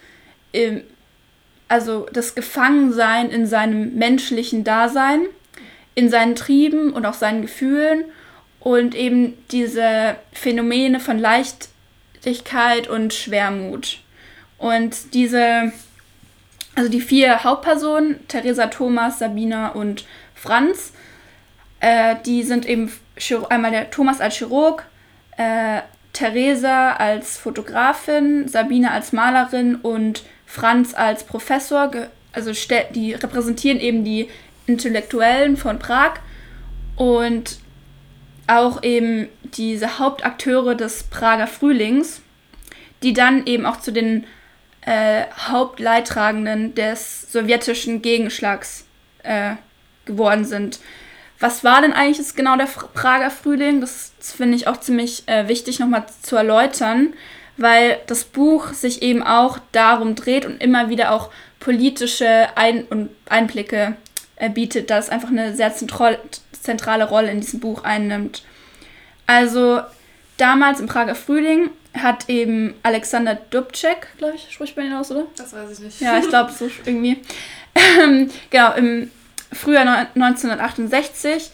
also 1.68 2.08
das 2.12 2.36
Gefangensein 2.36 3.30
in 3.30 3.46
seinem 3.48 3.96
menschlichen 3.96 4.63
Dasein, 4.63 5.22
in 5.96 6.10
seinen 6.10 6.36
Trieben 6.36 6.94
und 6.94 7.06
auch 7.06 7.13
seinen 7.13 7.42
Gefühlen 7.42 8.06
und 8.60 8.96
eben 8.96 9.38
diese 9.52 10.16
Phänomene 10.32 11.00
von 11.00 11.18
Leichtigkeit 11.20 12.88
und 12.88 13.13
Schwermut. 13.13 14.00
Und 14.58 15.13
diese 15.13 15.74
also 16.76 16.89
die 16.89 17.02
vier 17.02 17.44
Hauptpersonen, 17.44 18.28
Theresa, 18.28 18.68
Thomas, 18.68 19.20
Sabina 19.20 19.70
und 19.70 20.06
Franz, 20.34 20.94
äh, 21.80 22.16
die 22.26 22.44
sind 22.44 22.66
eben 22.66 22.92
einmal 23.50 23.72
der 23.72 23.92
Thomas 23.92 24.22
als 24.22 24.38
Chirurg, 24.38 24.86
äh, 25.38 25.82
Theresa 26.13 26.94
als 26.94 27.38
Fotografin, 27.38 28.48
Sabine 28.48 28.92
als 28.92 29.13
Malerin 29.13 29.76
und 29.76 30.24
Franz 30.54 30.94
als 30.94 31.24
Professor. 31.24 31.89
Also 32.32 32.52
die 32.94 33.13
repräsentieren 33.13 33.80
eben 33.80 34.04
die 34.04 34.30
Intellektuellen 34.68 35.58
von 35.58 35.80
Prag 35.80 36.20
und 36.96 37.58
auch 38.46 38.84
eben 38.84 39.30
diese 39.42 39.98
Hauptakteure 39.98 40.76
des 40.76 41.06
Prager 41.06 41.48
Frühlings, 41.48 42.22
die 43.02 43.13
dann 43.13 43.48
eben 43.48 43.66
auch 43.66 43.80
zu 43.80 43.92
den 43.92 44.26
äh, 44.82 45.24
Hauptleidtragenden 45.36 46.76
des 46.76 47.32
sowjetischen 47.32 48.04
Gegenschlags 48.04 48.86
äh, 49.24 49.56
geworden 50.06 50.46
sind. 50.46 50.80
Was 51.39 51.63
war 51.63 51.82
denn 51.82 51.94
eigentlich 51.94 52.20
jetzt 52.20 52.38
genau 52.38 52.58
der 52.58 52.68
Prager 52.68 53.32
Frühling? 53.32 53.82
Das, 53.82 54.13
das 54.20 54.34
finde 54.34 54.56
ich 54.56 54.68
auch 54.68 54.78
ziemlich 54.78 55.28
äh, 55.28 55.48
wichtig 55.48 55.80
nochmal 55.80 56.06
zu 56.22 56.36
erläutern, 56.36 57.16
weil 57.58 58.00
das 58.08 58.24
Buch 58.24 58.74
sich 58.74 59.02
eben 59.02 59.24
auch 59.24 59.60
darum 59.72 60.16
dreht 60.16 60.46
und 60.46 60.62
immer 60.62 60.89
wieder 60.89 61.12
auch 61.12 61.30
politische 61.60 62.48
Ein 62.56 62.84
und 62.86 63.10
Einblicke 63.30 63.96
äh, 64.36 64.50
bietet, 64.50 64.89
da 64.89 64.98
es 64.98 65.10
einfach 65.10 65.30
eine 65.30 65.56
sehr 65.56 65.74
zentrale 65.74 67.08
Rolle 67.08 67.32
in 67.32 67.42
diesem 67.42 67.60
Buch 67.60 67.84
einnimmt. 67.84 68.44
Also 69.28 69.82
damals 70.38 70.80
im 70.80 70.88
Prager 70.88 71.16
Frühling 71.16 71.70
hat 71.94 72.28
eben 72.28 72.74
Alexander 72.84 73.36
Dubček, 73.36 74.08
glaube 74.18 74.36
ich, 74.36 74.52
spricht 74.52 74.76
man 74.76 74.88
ihn 74.88 74.94
aus, 74.94 75.12
oder? 75.12 75.26
Das 75.38 75.54
weiß 75.54 75.72
ich 75.72 75.80
nicht. 75.80 76.02
Ja, 76.02 76.18
ich 76.18 76.28
glaube 76.28 76.52
so 76.52 76.70
irgendwie. 76.86 77.22
Ähm, 77.76 78.30
genau, 78.50 78.74
im 78.74 79.12
Frühjahr 79.52 80.08
1968 80.16 81.52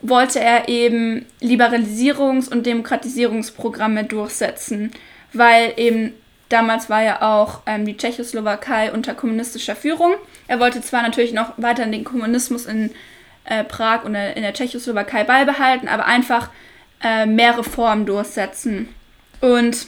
wollte 0.00 0.40
er 0.40 0.68
eben 0.68 1.26
Liberalisierungs- 1.40 2.50
und 2.50 2.66
Demokratisierungsprogramme 2.66 4.04
durchsetzen, 4.04 4.90
weil 5.32 5.74
eben 5.76 6.12
damals 6.48 6.90
war 6.90 7.02
ja 7.02 7.22
auch 7.22 7.62
ähm, 7.66 7.86
die 7.86 7.96
Tschechoslowakei 7.96 8.92
unter 8.92 9.14
kommunistischer 9.14 9.76
Führung. 9.76 10.14
Er 10.48 10.60
wollte 10.60 10.82
zwar 10.82 11.02
natürlich 11.02 11.32
noch 11.32 11.52
weiter 11.56 11.86
den 11.86 12.04
Kommunismus 12.04 12.66
in 12.66 12.90
äh, 13.44 13.64
Prag 13.64 14.04
und 14.04 14.14
in 14.14 14.42
der 14.42 14.54
Tschechoslowakei 14.54 15.24
beibehalten, 15.24 15.88
aber 15.88 16.06
einfach 16.06 16.50
äh, 17.02 17.26
mehr 17.26 17.58
Reformen 17.58 18.06
durchsetzen. 18.06 18.88
Und 19.40 19.86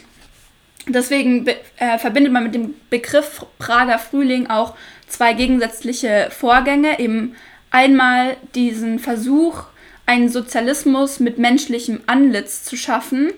deswegen 0.89 1.47
äh, 1.47 1.99
verbindet 1.99 2.33
man 2.33 2.45
mit 2.45 2.55
dem 2.55 2.75
Begriff 2.91 3.45
Prager 3.59 3.99
Frühling 3.99 4.49
auch 4.49 4.75
zwei 5.07 5.33
gegensätzliche 5.33 6.29
Vorgänge. 6.31 6.99
Eben 6.99 7.37
einmal 7.71 8.37
diesen 8.55 8.99
Versuch, 8.99 9.65
einen 10.07 10.29
Sozialismus 10.29 11.21
mit 11.21 11.39
menschlichem 11.39 12.03
Antlitz 12.07 12.65
zu 12.65 12.77
schaffen, 12.77 13.31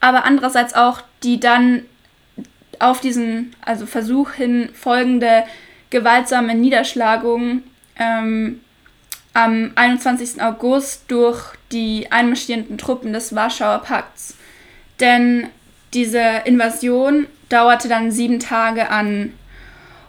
aber 0.00 0.24
andererseits 0.24 0.74
auch 0.74 1.02
die 1.22 1.40
dann 1.40 1.82
auf 2.78 3.00
diesen 3.00 3.54
also 3.64 3.86
Versuch 3.86 4.32
hin 4.32 4.68
folgende 4.74 5.44
gewaltsame 5.90 6.54
Niederschlagung 6.54 7.62
ähm, 7.98 8.60
am 9.32 9.72
21. 9.74 10.42
August 10.42 11.04
durch 11.08 11.54
die 11.72 12.10
einmarschierenden 12.10 12.78
Truppen 12.78 13.12
des 13.12 13.34
Warschauer 13.34 13.78
Pakts. 13.78 14.36
Denn 15.00 15.48
diese 15.94 16.42
Invasion 16.44 17.26
dauerte 17.48 17.88
dann 17.88 18.10
sieben 18.10 18.40
Tage 18.40 18.90
an. 18.90 19.32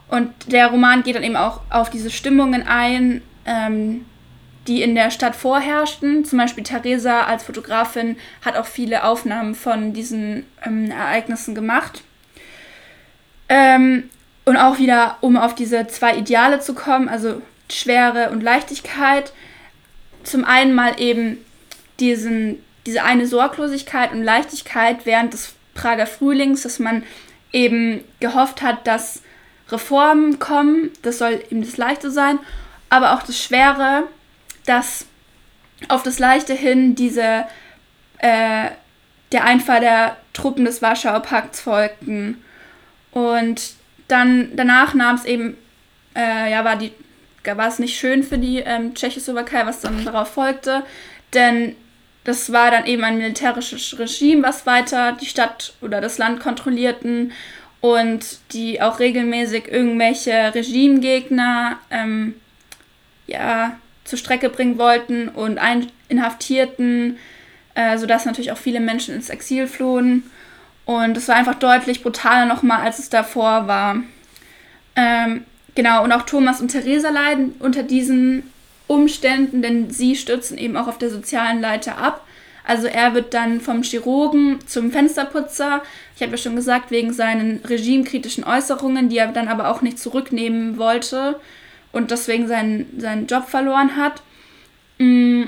Und 0.08 0.32
der 0.52 0.68
Roman 0.68 1.04
geht 1.04 1.16
dann 1.16 1.24
eben 1.24 1.36
auch 1.36 1.62
auf 1.70 1.90
diese 1.90 2.10
Stimmungen 2.10 2.66
ein, 2.66 3.22
ähm, 3.46 4.06
die 4.68 4.82
in 4.82 4.96
der 4.96 5.12
Stadt 5.12 5.36
vorherrschten. 5.36 6.26
Zum 6.26 6.40
Beispiel 6.40 6.64
Theresa 6.64 7.24
als 7.24 7.44
Fotografin 7.44 8.18
hat 8.44 8.58
auch 8.58 8.66
viele 8.66 9.04
Aufnahmen 9.04 9.56
von 9.56 9.94
diesen 9.94 10.46
ähm, 10.66 10.92
Ereignissen 10.92 11.56
gemacht. 11.56 12.04
Ähm, 13.50 14.10
und 14.46 14.58
auch 14.58 14.78
wieder, 14.78 15.18
um 15.22 15.38
auf 15.38 15.56
diese 15.56 15.88
zwei 15.88 16.16
Ideale 16.16 16.60
zu 16.60 16.74
kommen, 16.74 17.10
also 17.10 17.42
Schwere 17.70 18.30
und 18.30 18.42
Leichtigkeit. 18.42 19.34
Zum 20.24 20.46
einen 20.46 20.74
mal 20.74 21.00
eben 21.00 21.38
diesen, 22.00 22.64
diese 22.86 23.04
eine 23.04 23.28
Sorglosigkeit 23.28 24.12
und 24.12 24.24
Leichtigkeit 24.24 25.06
während 25.06 25.34
des 25.34 25.54
Prager 25.74 26.08
Frühlings, 26.08 26.64
dass 26.64 26.80
man 26.80 27.04
eben 27.52 28.04
gehofft 28.20 28.62
hat, 28.62 28.88
dass 28.88 29.22
Reformen 29.70 30.40
kommen. 30.40 30.92
Das 31.02 31.18
soll 31.18 31.42
eben 31.50 31.62
das 31.62 31.78
Leichte 31.78 32.12
sein. 32.12 32.40
Aber 32.90 33.14
auch 33.14 33.24
das 33.24 33.42
Schwere, 33.42 34.04
dass 34.68 35.08
auf 35.88 36.04
das 36.04 36.20
Leichte 36.20 36.54
hin 36.54 36.94
diese, 36.94 37.46
äh, 38.20 38.70
der 39.32 39.44
Einfall 39.44 39.80
der 39.80 40.18
Truppen 40.34 40.66
des 40.66 40.82
Warschauer 40.82 41.22
Pakts 41.22 41.60
folgten. 41.60 42.44
Und 43.12 43.74
dann 44.08 44.52
danach 44.56 44.94
nahm 44.94 45.16
es 45.16 45.26
eben, 45.26 45.58
äh, 46.16 46.52
ja, 46.52 46.64
war 46.64 46.76
die 46.76 46.92
war 47.56 47.70
es 47.70 47.80
nicht 47.80 47.98
schön 47.98 48.24
für 48.24 48.38
die 48.38 48.58
ähm, 48.58 48.94
Tschechoslowakei, 48.94 49.66
was 49.66 49.80
dann 49.80 50.04
darauf 50.04 50.34
folgte, 50.34 50.84
denn 51.34 51.78
das 52.26 52.52
war 52.52 52.72
dann 52.72 52.86
eben 52.86 53.06
ein 53.06 53.18
militärisches 53.18 53.98
Regime, 53.98 54.44
was 54.44 54.66
weiter 54.66 55.14
die 55.14 55.28
Stadt 55.28 55.74
oder 55.80 56.02
das 56.02 56.18
Land 56.18 56.42
kontrollierten 56.42 57.32
und 57.80 58.40
die 58.52 58.82
auch 58.82 59.00
regelmäßig 59.00 59.70
irgendwelche 59.70 60.54
Regimegegner 60.54 61.80
ähm, 61.90 62.36
ja, 63.28 63.78
zur 64.08 64.18
Strecke 64.18 64.50
bringen 64.50 64.78
wollten 64.78 65.28
und 65.30 65.58
ein 65.58 65.88
inhaftierten, 66.10 67.18
äh, 67.76 67.98
sodass 67.98 68.26
natürlich 68.26 68.52
auch 68.52 68.58
viele 68.58 68.80
Menschen 68.80 69.14
ins 69.14 69.30
Exil 69.30 69.68
flohen. 69.68 70.24
Und 70.86 71.18
es 71.18 71.28
war 71.28 71.36
einfach 71.36 71.56
deutlich 71.56 72.02
brutaler 72.02 72.46
nochmal, 72.46 72.82
als 72.82 73.00
es 73.00 73.10
davor 73.10 73.68
war. 73.68 73.98
Ähm, 74.96 75.44
genau, 75.76 76.04
und 76.04 76.14
auch 76.14 76.24
Thomas 76.24 76.62
und 76.62 76.70
Theresa 76.70 77.10
leiden 77.10 77.56
unter 77.60 77.84
diesen 77.84 78.44
Umständen, 78.88 79.62
denn 79.62 79.92
sie 79.92 80.16
stürzen 80.16 80.58
eben 80.58 80.78
auch 80.78 80.88
auf 80.88 80.98
der 80.98 81.10
sozialen 81.10 81.60
Leiter 81.60 81.98
ab. 81.98 82.26
Also 82.64 82.88
er 82.88 83.14
wird 83.14 83.34
dann 83.34 83.60
vom 83.60 83.84
Chirurgen 83.84 84.60
zum 84.66 84.92
Fensterputzer. 84.92 85.84
Ich 86.16 86.22
habe 86.22 86.32
ja 86.32 86.38
schon 86.38 86.56
gesagt, 86.56 86.92
wegen 86.92 87.12
seinen 87.14 87.62
regimekritischen 87.66 88.46
Äußerungen, 88.46 89.10
die 89.10 89.18
er 89.18 89.28
dann 89.28 89.50
aber 89.50 89.70
auch 89.70 89.82
nicht 89.82 90.00
zurücknehmen 90.00 90.78
wollte 90.78 91.40
und 91.98 92.12
deswegen 92.12 92.48
seinen, 92.48 93.00
seinen 93.00 93.28
Job 93.28 93.50
verloren 93.50 93.98
hat. 93.98 94.22
Mm, 95.00 95.46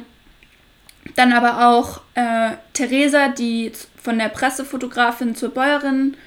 dann 1.16 1.32
aber 1.32 1.68
auch 1.68 2.02
äh, 2.16 2.52
Theresa, 2.74 3.30
die 3.30 3.72
von 4.02 4.18
der 4.18 4.30
Pressefotografin 4.30 5.36
zur 5.36 5.50
Bäuerin 5.50 6.18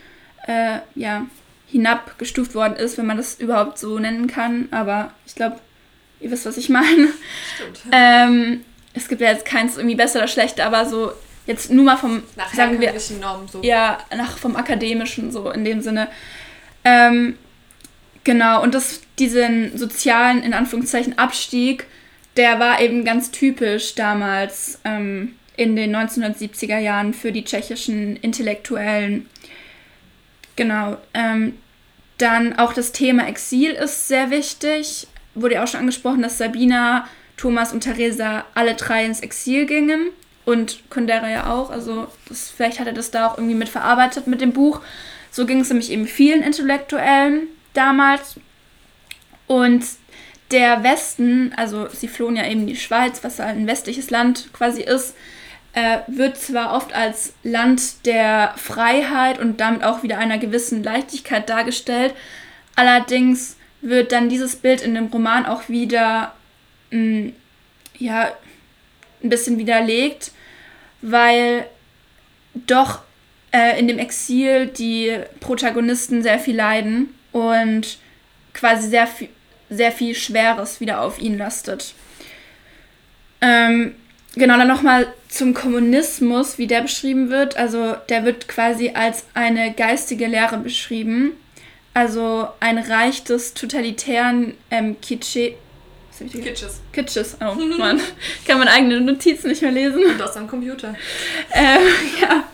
äh, 0.46 0.78
ja, 0.94 1.26
hinabgestuft 1.66 2.54
worden 2.54 2.76
ist, 2.76 2.98
wenn 2.98 3.06
man 3.06 3.16
das 3.16 3.34
überhaupt 3.40 3.78
so 3.78 3.98
nennen 3.98 4.28
kann. 4.28 4.68
Aber 4.70 5.12
ich 5.26 5.34
glaube, 5.34 5.58
ihr 6.20 6.30
wisst, 6.30 6.46
was 6.46 6.56
ich 6.56 6.68
meine. 6.68 7.08
Stimmt. 7.54 7.80
Ähm, 7.92 8.64
es 8.94 9.08
gibt 9.08 9.20
ja 9.20 9.30
jetzt 9.30 9.44
keins 9.44 9.76
irgendwie 9.76 9.96
besser 9.96 10.20
oder 10.20 10.28
schlechter, 10.28 10.66
aber 10.66 10.86
so 10.86 11.12
jetzt 11.46 11.70
nur 11.70 11.84
mal 11.84 11.96
vom 11.96 12.22
nach 12.36 12.52
sagen 12.54 12.78
wir 12.78 12.92
Normen 13.20 13.48
so. 13.48 13.62
Ja, 13.62 13.98
nach 14.14 14.38
vom 14.38 14.54
akademischen 14.54 15.32
so 15.32 15.50
in 15.50 15.64
dem 15.64 15.80
Sinne. 15.80 16.08
Ähm, 16.84 17.38
genau 18.22 18.62
und 18.62 18.74
das 18.74 19.00
diesen 19.22 19.78
sozialen 19.78 20.42
in 20.42 20.52
Anführungszeichen 20.52 21.16
Abstieg, 21.16 21.86
der 22.36 22.58
war 22.58 22.80
eben 22.80 23.04
ganz 23.04 23.30
typisch 23.30 23.94
damals 23.94 24.80
ähm, 24.84 25.36
in 25.56 25.76
den 25.76 25.94
1970er 25.94 26.78
Jahren 26.78 27.14
für 27.14 27.30
die 27.30 27.44
tschechischen 27.44 28.16
Intellektuellen. 28.16 29.26
Genau. 30.56 30.96
Ähm, 31.14 31.54
dann 32.18 32.58
auch 32.58 32.72
das 32.72 32.90
Thema 32.90 33.28
Exil 33.28 33.72
ist 33.72 34.08
sehr 34.08 34.30
wichtig. 34.30 35.06
Wurde 35.34 35.54
ja 35.54 35.62
auch 35.62 35.68
schon 35.68 35.80
angesprochen, 35.80 36.22
dass 36.22 36.38
Sabina, 36.38 37.06
Thomas 37.36 37.72
und 37.72 37.80
Theresa 37.80 38.44
alle 38.54 38.74
drei 38.74 39.04
ins 39.04 39.20
Exil 39.20 39.66
gingen. 39.66 40.08
Und 40.44 40.90
Kundera 40.90 41.30
ja 41.30 41.52
auch. 41.52 41.70
Also 41.70 42.08
das, 42.28 42.50
vielleicht 42.50 42.80
hat 42.80 42.88
er 42.88 42.92
das 42.92 43.12
da 43.12 43.28
auch 43.28 43.38
irgendwie 43.38 43.54
mit 43.54 43.68
verarbeitet 43.68 44.26
mit 44.26 44.40
dem 44.40 44.52
Buch. 44.52 44.80
So 45.30 45.46
ging 45.46 45.60
es 45.60 45.68
nämlich 45.68 45.92
eben 45.92 46.08
vielen 46.08 46.42
Intellektuellen 46.42 47.46
damals. 47.72 48.36
Und 49.52 49.84
der 50.50 50.82
Westen, 50.82 51.52
also 51.58 51.86
sie 51.90 52.08
flohen 52.08 52.36
ja 52.36 52.46
eben 52.46 52.66
die 52.66 52.74
Schweiz, 52.74 53.22
was 53.22 53.38
ein 53.38 53.66
westliches 53.66 54.08
Land 54.08 54.48
quasi 54.54 54.80
ist, 54.80 55.14
äh, 55.74 55.98
wird 56.06 56.38
zwar 56.38 56.74
oft 56.74 56.94
als 56.94 57.34
Land 57.42 58.06
der 58.06 58.54
Freiheit 58.56 59.38
und 59.38 59.60
damit 59.60 59.84
auch 59.84 60.02
wieder 60.02 60.16
einer 60.16 60.38
gewissen 60.38 60.82
Leichtigkeit 60.82 61.50
dargestellt, 61.50 62.14
allerdings 62.76 63.58
wird 63.82 64.12
dann 64.12 64.30
dieses 64.30 64.56
Bild 64.56 64.80
in 64.80 64.94
dem 64.94 65.08
Roman 65.08 65.44
auch 65.44 65.68
wieder 65.68 66.34
mh, 66.90 66.98
mm, 66.98 67.32
ja, 67.98 68.32
ein 69.22 69.28
bisschen 69.28 69.58
widerlegt, 69.58 70.32
weil 71.02 71.66
doch 72.54 73.02
äh, 73.52 73.78
in 73.78 73.86
dem 73.86 73.98
Exil 73.98 74.68
die 74.68 75.14
Protagonisten 75.40 76.22
sehr 76.22 76.38
viel 76.38 76.56
leiden 76.56 77.14
und 77.32 77.98
quasi 78.54 78.88
sehr 78.88 79.06
viel, 79.06 79.28
sehr 79.72 79.92
viel 79.92 80.14
Schweres 80.14 80.80
wieder 80.80 81.00
auf 81.00 81.20
ihn 81.20 81.38
lastet. 81.38 81.94
Ähm, 83.40 83.94
Genau, 84.34 84.56
dann 84.56 84.68
nochmal 84.68 85.12
zum 85.28 85.52
Kommunismus, 85.52 86.56
wie 86.56 86.66
der 86.66 86.80
beschrieben 86.80 87.28
wird. 87.28 87.56
Also 87.56 87.96
der 88.08 88.24
wird 88.24 88.48
quasi 88.48 88.92
als 88.94 89.26
eine 89.34 89.72
geistige 89.74 90.26
Lehre 90.26 90.56
beschrieben. 90.56 91.32
Also 91.92 92.48
ein 92.60 92.78
Reich 92.78 93.24
des 93.24 93.52
totalitären 93.52 94.54
ähm, 94.70 95.00
Kitsche 95.00 95.54
Kitsches. 96.30 96.80
Kitsches, 96.92 97.36
oh 97.40 97.54
Mann. 97.78 98.00
Kann 98.46 98.58
man 98.58 98.68
eigene 98.68 99.00
Notizen 99.00 99.48
nicht 99.48 99.60
mehr 99.60 99.72
lesen. 99.72 100.04
Und 100.04 100.22
aus 100.22 100.36
am 100.36 100.46
Computer. 100.46 100.94
Ähm, 101.52 101.80
ja, 102.20 102.44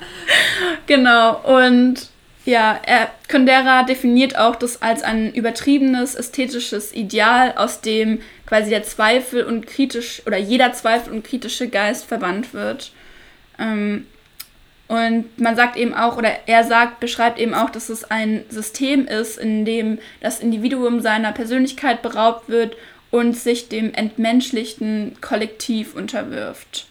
genau. 0.86 1.66
Und 1.66 2.08
ja, 2.48 2.80
er, 2.86 3.10
Kundera 3.30 3.82
definiert 3.82 4.38
auch 4.38 4.56
das 4.56 4.80
als 4.80 5.02
ein 5.02 5.34
übertriebenes 5.34 6.14
ästhetisches 6.14 6.94
Ideal, 6.94 7.52
aus 7.56 7.82
dem 7.82 8.22
quasi 8.46 8.70
der 8.70 8.84
Zweifel 8.84 9.44
und 9.44 9.66
kritisch 9.66 10.22
oder 10.26 10.38
jeder 10.38 10.72
Zweifel 10.72 11.12
und 11.12 11.24
kritische 11.24 11.68
Geist 11.68 12.06
verbannt 12.06 12.54
wird. 12.54 12.92
Ähm, 13.58 14.06
und 14.86 15.38
man 15.38 15.56
sagt 15.56 15.76
eben 15.76 15.92
auch, 15.92 16.16
oder 16.16 16.30
er 16.46 16.64
sagt, 16.64 17.00
beschreibt 17.00 17.38
eben 17.38 17.52
auch, 17.52 17.68
dass 17.68 17.90
es 17.90 18.10
ein 18.10 18.44
System 18.48 19.06
ist, 19.06 19.36
in 19.36 19.66
dem 19.66 19.98
das 20.22 20.40
Individuum 20.40 21.00
seiner 21.00 21.32
Persönlichkeit 21.32 22.00
beraubt 22.00 22.48
wird 22.48 22.78
und 23.10 23.36
sich 23.36 23.68
dem 23.68 23.92
entmenschlichten 23.92 25.18
Kollektiv 25.20 25.94
unterwirft. 25.94 26.86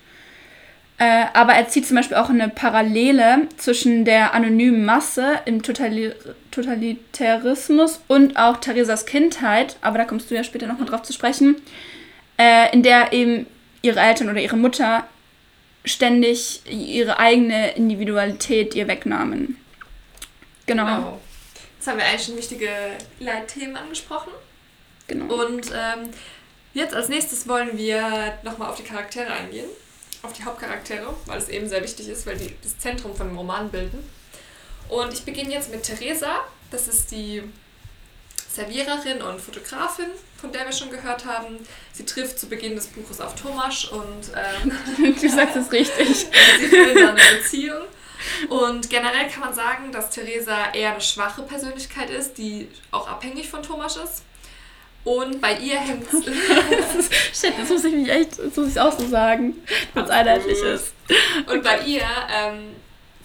Äh, 0.99 1.25
aber 1.33 1.53
er 1.53 1.67
zieht 1.67 1.85
zum 1.85 1.95
Beispiel 1.95 2.17
auch 2.17 2.29
eine 2.29 2.49
Parallele 2.49 3.47
zwischen 3.57 4.03
der 4.03 4.33
anonymen 4.33 4.83
Masse 4.83 5.41
im 5.45 5.61
Totali 5.61 6.13
Totalitarismus 6.49 8.01
und 8.07 8.35
auch 8.35 8.57
Theresas 8.57 9.05
Kindheit, 9.05 9.77
aber 9.81 9.99
da 9.99 10.05
kommst 10.05 10.31
du 10.31 10.35
ja 10.35 10.43
später 10.43 10.65
nochmal 10.65 10.87
drauf 10.87 11.03
zu 11.03 11.13
sprechen, 11.13 11.55
äh, 12.39 12.73
in 12.73 12.81
der 12.81 13.13
eben 13.13 13.45
ihre 13.83 13.99
Eltern 13.99 14.27
oder 14.27 14.41
ihre 14.41 14.57
Mutter 14.57 15.07
ständig 15.85 16.61
ihre 16.65 17.19
eigene 17.19 17.75
Individualität 17.75 18.73
ihr 18.73 18.87
wegnahmen. 18.87 19.57
Genau. 20.65 20.85
genau. 20.85 21.21
Jetzt 21.77 21.87
haben 21.87 21.99
wir 21.99 22.05
eigentlich 22.05 22.25
schon 22.25 22.37
wichtige 22.37 22.69
Leitthemen 23.19 23.77
angesprochen. 23.77 24.31
Genau. 25.07 25.31
Und 25.31 25.67
ähm, 25.67 26.09
jetzt 26.73 26.95
als 26.95 27.07
nächstes 27.07 27.47
wollen 27.47 27.77
wir 27.77 28.33
nochmal 28.41 28.71
auf 28.71 28.77
die 28.77 28.83
Charaktere 28.83 29.31
eingehen 29.31 29.69
auf 30.23 30.33
die 30.33 30.43
Hauptcharaktere, 30.43 31.13
weil 31.25 31.37
es 31.37 31.49
eben 31.49 31.67
sehr 31.69 31.83
wichtig 31.83 32.09
ist, 32.09 32.25
weil 32.25 32.37
die 32.37 32.55
das 32.61 32.77
Zentrum 32.77 33.15
von 33.15 33.27
dem 33.27 33.37
Roman 33.37 33.69
bilden. 33.69 34.07
Und 34.89 35.13
ich 35.13 35.23
beginne 35.23 35.51
jetzt 35.51 35.71
mit 35.71 35.83
Theresa. 35.83 36.45
Das 36.71 36.87
ist 36.87 37.11
die 37.11 37.43
Serviererin 38.49 39.21
und 39.21 39.39
Fotografin, 39.39 40.07
von 40.39 40.51
der 40.51 40.65
wir 40.65 40.71
schon 40.71 40.89
gehört 40.89 41.25
haben. 41.25 41.59
Sie 41.93 42.05
trifft 42.05 42.39
zu 42.39 42.47
Beginn 42.47 42.75
des 42.75 42.87
Buches 42.87 43.21
auf 43.21 43.35
Thomas 43.35 43.85
und 43.85 44.31
ähm, 44.35 45.15
du 45.21 45.29
sagst 45.29 45.55
es 45.55 45.71
richtig. 45.71 46.07
sie 46.59 46.93
dann 46.95 47.17
eine 47.17 47.37
Beziehung. 47.37 47.83
Und 48.49 48.89
generell 48.89 49.29
kann 49.29 49.41
man 49.41 49.53
sagen, 49.53 49.91
dass 49.91 50.09
Theresa 50.09 50.71
eher 50.73 50.93
eine 50.93 51.01
schwache 51.01 51.43
Persönlichkeit 51.43 52.09
ist, 52.09 52.37
die 52.37 52.67
auch 52.91 53.07
abhängig 53.07 53.47
von 53.47 53.61
Thomas 53.61 53.95
ist. 53.97 54.23
Und 55.07 55.39
bei 55.39 55.53
ihr 55.59 55.79
hängt 55.79 56.05
es. 56.13 57.39
Shit, 57.39 57.53
das 57.57 57.69
muss 57.69 57.85
ich 57.85 57.93
mich 57.93 58.09
echt, 58.09 58.39
das 58.39 58.57
muss 58.57 58.67
ich 58.67 58.77
auch 58.77 58.91
so 58.91 59.07
sagen, 59.07 59.55
wenn 59.93 60.03
es 60.03 60.09
einheitlich 60.09 60.59
ist. 60.59 60.93
Und 61.49 61.63
bei 61.63 61.79
ihr, 61.83 62.01
ähm, 62.29 62.75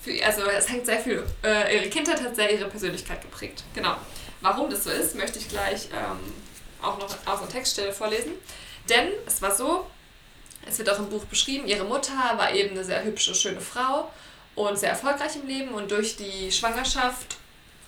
für, 0.00 0.24
also 0.24 0.42
es 0.42 0.68
hängt 0.68 0.86
sehr 0.86 1.00
viel, 1.00 1.24
äh, 1.42 1.76
ihre 1.76 1.88
Kindheit 1.88 2.22
hat 2.22 2.36
sehr 2.36 2.52
ihre 2.52 2.68
Persönlichkeit 2.68 3.20
geprägt. 3.20 3.64
Genau. 3.74 3.96
Warum 4.42 4.70
das 4.70 4.84
so 4.84 4.90
ist, 4.90 5.16
möchte 5.16 5.40
ich 5.40 5.48
gleich 5.48 5.88
ähm, 5.92 6.32
auch 6.80 7.00
noch 7.00 7.08
aus 7.26 7.40
der 7.40 7.48
Textstelle 7.48 7.92
vorlesen. 7.92 8.30
Denn 8.88 9.08
es 9.26 9.42
war 9.42 9.52
so, 9.52 9.84
es 10.68 10.78
wird 10.78 10.88
auch 10.88 11.00
im 11.00 11.08
Buch 11.08 11.24
beschrieben, 11.24 11.66
ihre 11.66 11.82
Mutter 11.84 12.14
war 12.36 12.54
eben 12.54 12.70
eine 12.70 12.84
sehr 12.84 13.02
hübsche, 13.02 13.34
schöne 13.34 13.60
Frau 13.60 14.08
und 14.54 14.78
sehr 14.78 14.90
erfolgreich 14.90 15.34
im 15.34 15.48
Leben 15.48 15.70
und 15.70 15.90
durch 15.90 16.14
die 16.14 16.52
Schwangerschaft 16.52 17.38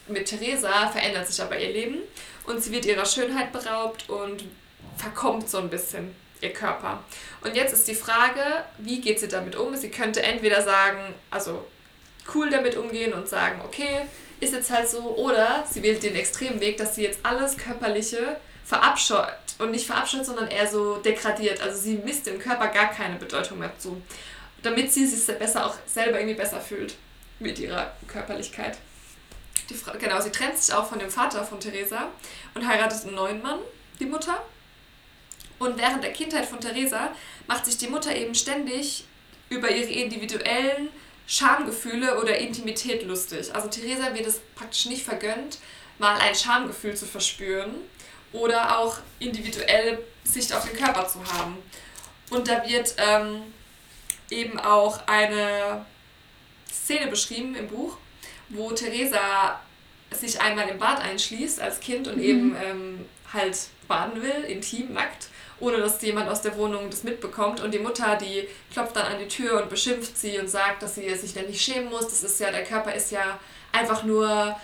mit 0.09 0.26
Theresa 0.26 0.88
verändert 0.88 1.28
sich 1.28 1.40
aber 1.40 1.57
ihr 1.61 1.72
Leben 1.72 1.98
und 2.46 2.62
sie 2.62 2.72
wird 2.72 2.85
ihrer 2.85 3.07
Schönheit 3.07 3.52
beraubt 3.52 4.09
und 4.09 4.44
verkommt 4.96 5.48
so 5.48 5.59
ein 5.59 5.70
bisschen 5.70 6.14
ihr 6.40 6.52
Körper. 6.52 7.02
Und 7.42 7.57
jetzt 7.57 7.72
ist 7.72 7.88
die 7.88 7.94
Frage, 7.94 8.64
wie 8.78 9.00
geht 9.00 9.20
sie 9.20 9.28
damit 9.28 9.57
um? 9.57 9.74
Sie 9.76 9.90
könnte 9.90 10.22
entweder 10.22 10.62
sagen, 10.62 11.14
also 11.30 11.64
cool 12.35 12.50
damit 12.50 12.76
umgehen 12.76 13.12
und 13.12 13.28
sagen, 13.28 13.61
okay, 13.64 14.02
ist 14.40 14.52
jetzt 14.52 14.70
halt 14.70 14.88
so, 14.88 15.16
oder 15.16 15.64
sie 15.70 15.83
wählt 15.83 16.02
den 16.02 16.16
extremen 16.16 16.61
Weg, 16.61 16.76
dass 16.76 16.94
sie 16.94 17.02
jetzt 17.02 17.20
alles 17.22 17.57
Körperliche 17.57 18.37
verabscheut 18.64 19.28
und 19.59 19.70
nicht 19.70 19.87
verabscheut, 19.87 20.26
sondern 20.26 20.48
eher 20.48 20.66
so 20.66 20.96
degradiert. 20.96 21.61
Also 21.62 21.78
sie 21.80 21.94
misst 21.96 22.26
dem 22.26 22.38
Körper 22.38 22.68
gar 22.68 22.90
keine 22.90 23.16
Bedeutung 23.16 23.59
mehr 23.59 23.72
zu, 23.78 24.00
damit 24.62 24.92
sie 24.92 25.07
sich 25.07 25.38
besser 25.38 25.66
auch 25.66 25.74
selber 25.87 26.18
irgendwie 26.18 26.37
besser 26.37 26.61
fühlt 26.61 26.94
mit 27.38 27.59
ihrer 27.59 27.92
Körperlichkeit. 28.09 28.78
Die 29.68 29.74
Frau, 29.74 29.92
genau, 29.98 30.20
sie 30.20 30.31
trennt 30.31 30.59
sich 30.59 30.74
auch 30.74 30.87
von 30.87 30.98
dem 30.98 31.11
Vater 31.11 31.44
von 31.44 31.61
Theresa 31.61 32.09
und 32.55 32.66
heiratet 32.66 33.05
einen 33.05 33.14
neuen 33.14 33.42
Mann, 33.42 33.61
die 33.98 34.07
Mutter. 34.07 34.42
Und 35.59 35.79
während 35.79 36.03
der 36.03 36.12
Kindheit 36.12 36.46
von 36.46 36.61
Theresa 36.61 37.12
macht 37.46 37.64
sich 37.64 37.79
die 37.79 37.88
Mutter 37.88 38.14
eben 38.14 38.35
ständig 38.35 39.05
über 39.48 39.70
ihre 39.70 39.90
individuellen 39.90 40.88
Schamgefühle 41.27 42.20
oder 42.20 42.37
Intimität 42.37 43.03
lustig. 43.05 43.55
Also 43.55 43.68
Theresa 43.68 44.14
wird 44.14 44.27
es 44.27 44.40
praktisch 44.55 44.87
nicht 44.87 45.05
vergönnt, 45.05 45.59
mal 45.98 46.18
ein 46.18 46.35
Schamgefühl 46.35 46.96
zu 46.96 47.07
verspüren 47.07 47.74
oder 48.33 48.79
auch 48.79 48.98
individuell 49.20 50.05
Sicht 50.24 50.53
auf 50.53 50.68
den 50.68 50.77
Körper 50.77 51.07
zu 51.09 51.24
haben. 51.33 51.57
Und 52.31 52.48
da 52.48 52.66
wird 52.68 52.94
ähm, 52.98 53.42
eben 54.31 54.59
auch 54.59 55.07
eine 55.07 55.87
Szene 56.70 57.07
beschrieben 57.07 57.55
im 57.55 57.68
Buch, 57.68 57.96
wo 58.48 58.70
Theresa 58.72 59.61
sich 60.11 60.40
einmal 60.40 60.68
im 60.68 60.78
Bad 60.78 61.00
einschließt 61.00 61.61
als 61.61 61.80
Kind 61.80 62.09
und 62.09 62.16
mhm. 62.16 62.22
eben 62.22 62.57
ähm, 62.62 63.04
halt 63.33 63.59
baden 63.88 64.22
will, 64.22 64.44
intim, 64.48 64.92
nackt, 64.92 65.28
ohne 65.61 65.78
dass 65.78 66.00
jemand 66.02 66.28
aus 66.28 66.42
der 66.42 66.57
Wohnung 66.57 66.90
das 66.90 67.02
mitbekommt. 67.02 67.61
Und 67.61 67.72
die 67.72 67.78
Mutter, 67.78 68.16
die 68.16 68.48
klopft 68.72 68.96
dann 68.96 69.07
an 69.07 69.18
die 69.18 69.28
Tür 69.28 69.62
und 69.62 69.70
beschimpft 69.70 70.16
sie 70.16 70.38
und 70.38 70.48
sagt, 70.48 70.83
dass 70.83 70.94
sie 70.94 71.14
sich 71.14 71.35
dann 71.35 71.46
nicht 71.46 71.62
schämen 71.62 71.90
muss. 71.90 72.09
Das 72.09 72.22
ist 72.22 72.40
ja, 72.40 72.50
der 72.50 72.64
Körper 72.64 72.94
ist 72.94 73.11
ja 73.11 73.38
einfach 73.72 74.04
nur 74.04 74.57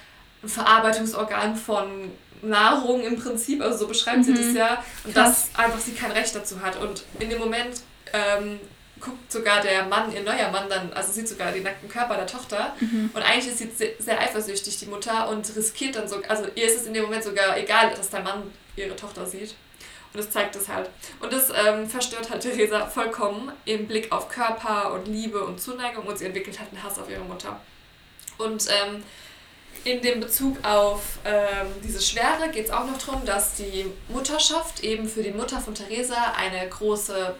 ein 0.42 0.48
Verarbeitungsorgan 0.48 1.56
von 1.56 2.12
Nahrung 2.42 3.02
im 3.02 3.18
Prinzip, 3.18 3.60
also 3.60 3.78
so 3.78 3.88
beschreibt 3.88 4.18
mhm. 4.18 4.24
sie 4.24 4.34
das 4.34 4.46
mhm. 4.46 4.56
ja. 4.56 4.84
Und 5.04 5.16
dass 5.16 5.50
einfach 5.54 5.80
sie 5.80 5.92
kein 5.92 6.12
Recht 6.12 6.34
dazu 6.34 6.60
hat. 6.60 6.80
Und 6.80 7.04
in 7.18 7.28
dem 7.30 7.38
Moment 7.38 7.82
ähm, 8.12 8.58
guckt 9.00 9.32
sogar 9.32 9.60
der 9.62 9.84
Mann, 9.84 10.12
ihr 10.12 10.22
neuer 10.22 10.50
Mann 10.50 10.68
dann, 10.68 10.92
also 10.92 11.12
sieht 11.12 11.28
sogar 11.28 11.52
den 11.52 11.62
nackten 11.62 11.88
Körper 11.88 12.16
der 12.16 12.26
Tochter. 12.26 12.74
Mhm. 12.80 13.10
Und 13.12 13.22
eigentlich 13.22 13.48
ist 13.48 13.58
sie 13.58 13.70
sehr, 13.70 13.90
sehr, 13.98 14.20
eifersüchtig, 14.20 14.78
die 14.78 14.86
Mutter, 14.86 15.28
und 15.28 15.56
riskiert 15.56 15.96
dann 15.96 16.08
so, 16.08 16.20
also 16.28 16.46
ihr 16.54 16.66
ist 16.66 16.76
es 16.76 16.86
in 16.86 16.94
dem 16.94 17.04
Moment 17.04 17.24
sogar 17.24 17.56
egal, 17.58 17.90
dass 17.90 18.10
der 18.10 18.20
Mann 18.20 18.52
ihre 18.76 18.96
Tochter 18.96 19.26
sieht. 19.26 19.54
Und 20.12 20.18
das 20.18 20.30
zeigt 20.30 20.56
es 20.56 20.68
halt. 20.68 20.90
Und 21.20 21.32
das 21.32 21.50
ähm, 21.50 21.88
verstört 21.88 22.30
halt 22.30 22.42
Theresa 22.42 22.86
vollkommen 22.86 23.52
im 23.64 23.86
Blick 23.86 24.10
auf 24.10 24.28
Körper 24.28 24.92
und 24.92 25.06
Liebe 25.06 25.44
und 25.44 25.60
Zuneigung 25.60 26.04
und 26.04 26.18
sie 26.18 26.26
entwickelt 26.26 26.58
halt 26.58 26.70
einen 26.70 26.82
Hass 26.82 26.98
auf 26.98 27.08
ihre 27.08 27.22
Mutter. 27.22 27.60
Und 28.38 28.66
ähm, 28.68 29.04
in 29.84 30.02
dem 30.02 30.20
Bezug 30.20 30.58
auf 30.64 31.00
ähm, 31.24 31.68
diese 31.84 32.02
Schwere 32.02 32.50
geht 32.52 32.66
es 32.66 32.70
auch 32.70 32.84
noch 32.84 32.98
darum, 32.98 33.24
dass 33.24 33.54
die 33.54 33.86
Mutterschaft 34.08 34.82
eben 34.82 35.08
für 35.08 35.22
die 35.22 35.30
Mutter 35.30 35.60
von 35.60 35.74
Theresa 35.74 36.34
eine 36.36 36.68
große 36.68 37.34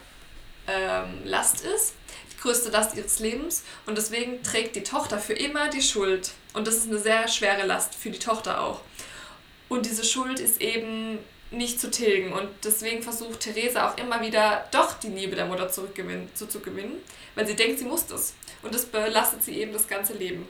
ähm, 0.67 1.25
Last 1.25 1.65
ist, 1.65 1.95
die 2.33 2.41
größte 2.41 2.71
Last 2.71 2.97
ihres 2.97 3.19
Lebens 3.19 3.65
und 3.87 3.97
deswegen 3.97 4.43
trägt 4.43 4.77
die 4.77 4.83
Tochter 4.83 5.19
für 5.19 5.35
immer 5.35 5.69
die 5.69 5.83
Schuld 5.83 6.33
und 6.55 6.67
das 6.67 6.77
ist 6.77 6.89
eine 6.89 6.99
sehr 6.99 7.29
schwere 7.29 7.67
Last 7.67 7.95
für 7.95 8.11
die 8.11 8.19
Tochter 8.19 8.61
auch. 8.61 8.81
Und 9.69 9.87
diese 9.87 10.05
Schuld 10.05 10.41
ist 10.41 10.61
eben 10.61 11.19
nicht 11.51 11.81
zu 11.81 11.91
tilgen 11.91 12.33
und 12.33 12.49
deswegen 12.65 13.03
versucht 13.03 13.41
Theresa 13.41 13.89
auch 13.89 13.99
immer 13.99 14.21
wieder 14.21 14.67
doch 14.71 14.95
die 14.95 15.09
Liebe 15.09 15.37
der 15.37 15.47
Mutter 15.47 15.69
zurückgewinnen, 15.69 16.29
zuzugewinnen, 16.35 16.99
weil 17.35 17.47
sie 17.47 17.57
denkt, 17.57 17.79
sie 17.79 17.85
muss 17.85 18.07
das 18.07 18.35
und 18.63 18.75
das 18.75 18.87
belastet 18.87 19.43
sie 19.43 19.61
eben 19.61 19.73
das 19.73 19.89
ganze 19.89 20.15
Leben. 20.15 20.47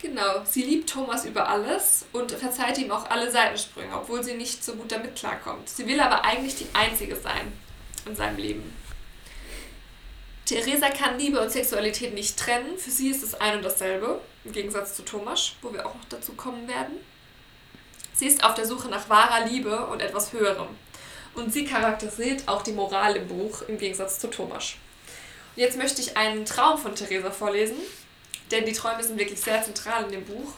Genau, 0.00 0.42
sie 0.44 0.62
liebt 0.62 0.88
Thomas 0.88 1.26
über 1.26 1.46
alles 1.48 2.06
und 2.12 2.32
verzeiht 2.32 2.78
ihm 2.78 2.90
auch 2.90 3.10
alle 3.10 3.30
Seitensprünge, 3.30 3.94
obwohl 3.94 4.24
sie 4.24 4.34
nicht 4.34 4.64
so 4.64 4.74
gut 4.74 4.90
damit 4.90 5.14
klarkommt. 5.14 5.68
Sie 5.68 5.86
will 5.86 6.00
aber 6.00 6.24
eigentlich 6.24 6.56
die 6.56 6.68
Einzige 6.72 7.16
sein 7.16 7.52
in 8.06 8.16
seinem 8.16 8.38
Leben. 8.38 8.80
Theresa 10.50 10.88
kann 10.90 11.16
Liebe 11.16 11.40
und 11.40 11.50
Sexualität 11.50 12.12
nicht 12.12 12.36
trennen. 12.36 12.76
Für 12.76 12.90
sie 12.90 13.10
ist 13.10 13.22
es 13.22 13.34
ein 13.34 13.58
und 13.58 13.64
dasselbe, 13.64 14.20
im 14.44 14.50
Gegensatz 14.50 14.96
zu 14.96 15.02
Thomas, 15.02 15.52
wo 15.62 15.72
wir 15.72 15.86
auch 15.86 15.94
noch 15.94 16.04
dazu 16.08 16.32
kommen 16.32 16.66
werden. 16.66 16.96
Sie 18.14 18.26
ist 18.26 18.42
auf 18.42 18.54
der 18.54 18.66
Suche 18.66 18.88
nach 18.88 19.08
wahrer 19.08 19.46
Liebe 19.46 19.86
und 19.86 20.02
etwas 20.02 20.32
Höherem. 20.32 20.66
Und 21.34 21.52
sie 21.52 21.64
charakterisiert 21.64 22.48
auch 22.48 22.62
die 22.62 22.72
Moral 22.72 23.14
im 23.14 23.28
Buch 23.28 23.62
im 23.68 23.78
Gegensatz 23.78 24.18
zu 24.18 24.28
Thomas. 24.28 24.72
Und 25.54 25.62
jetzt 25.62 25.78
möchte 25.78 26.00
ich 26.00 26.16
einen 26.16 26.44
Traum 26.44 26.78
von 26.78 26.96
Theresa 26.96 27.30
vorlesen, 27.30 27.76
denn 28.50 28.66
die 28.66 28.72
Träume 28.72 29.04
sind 29.04 29.20
wirklich 29.20 29.40
sehr 29.40 29.62
zentral 29.62 30.02
in 30.06 30.10
dem 30.10 30.24
Buch. 30.24 30.54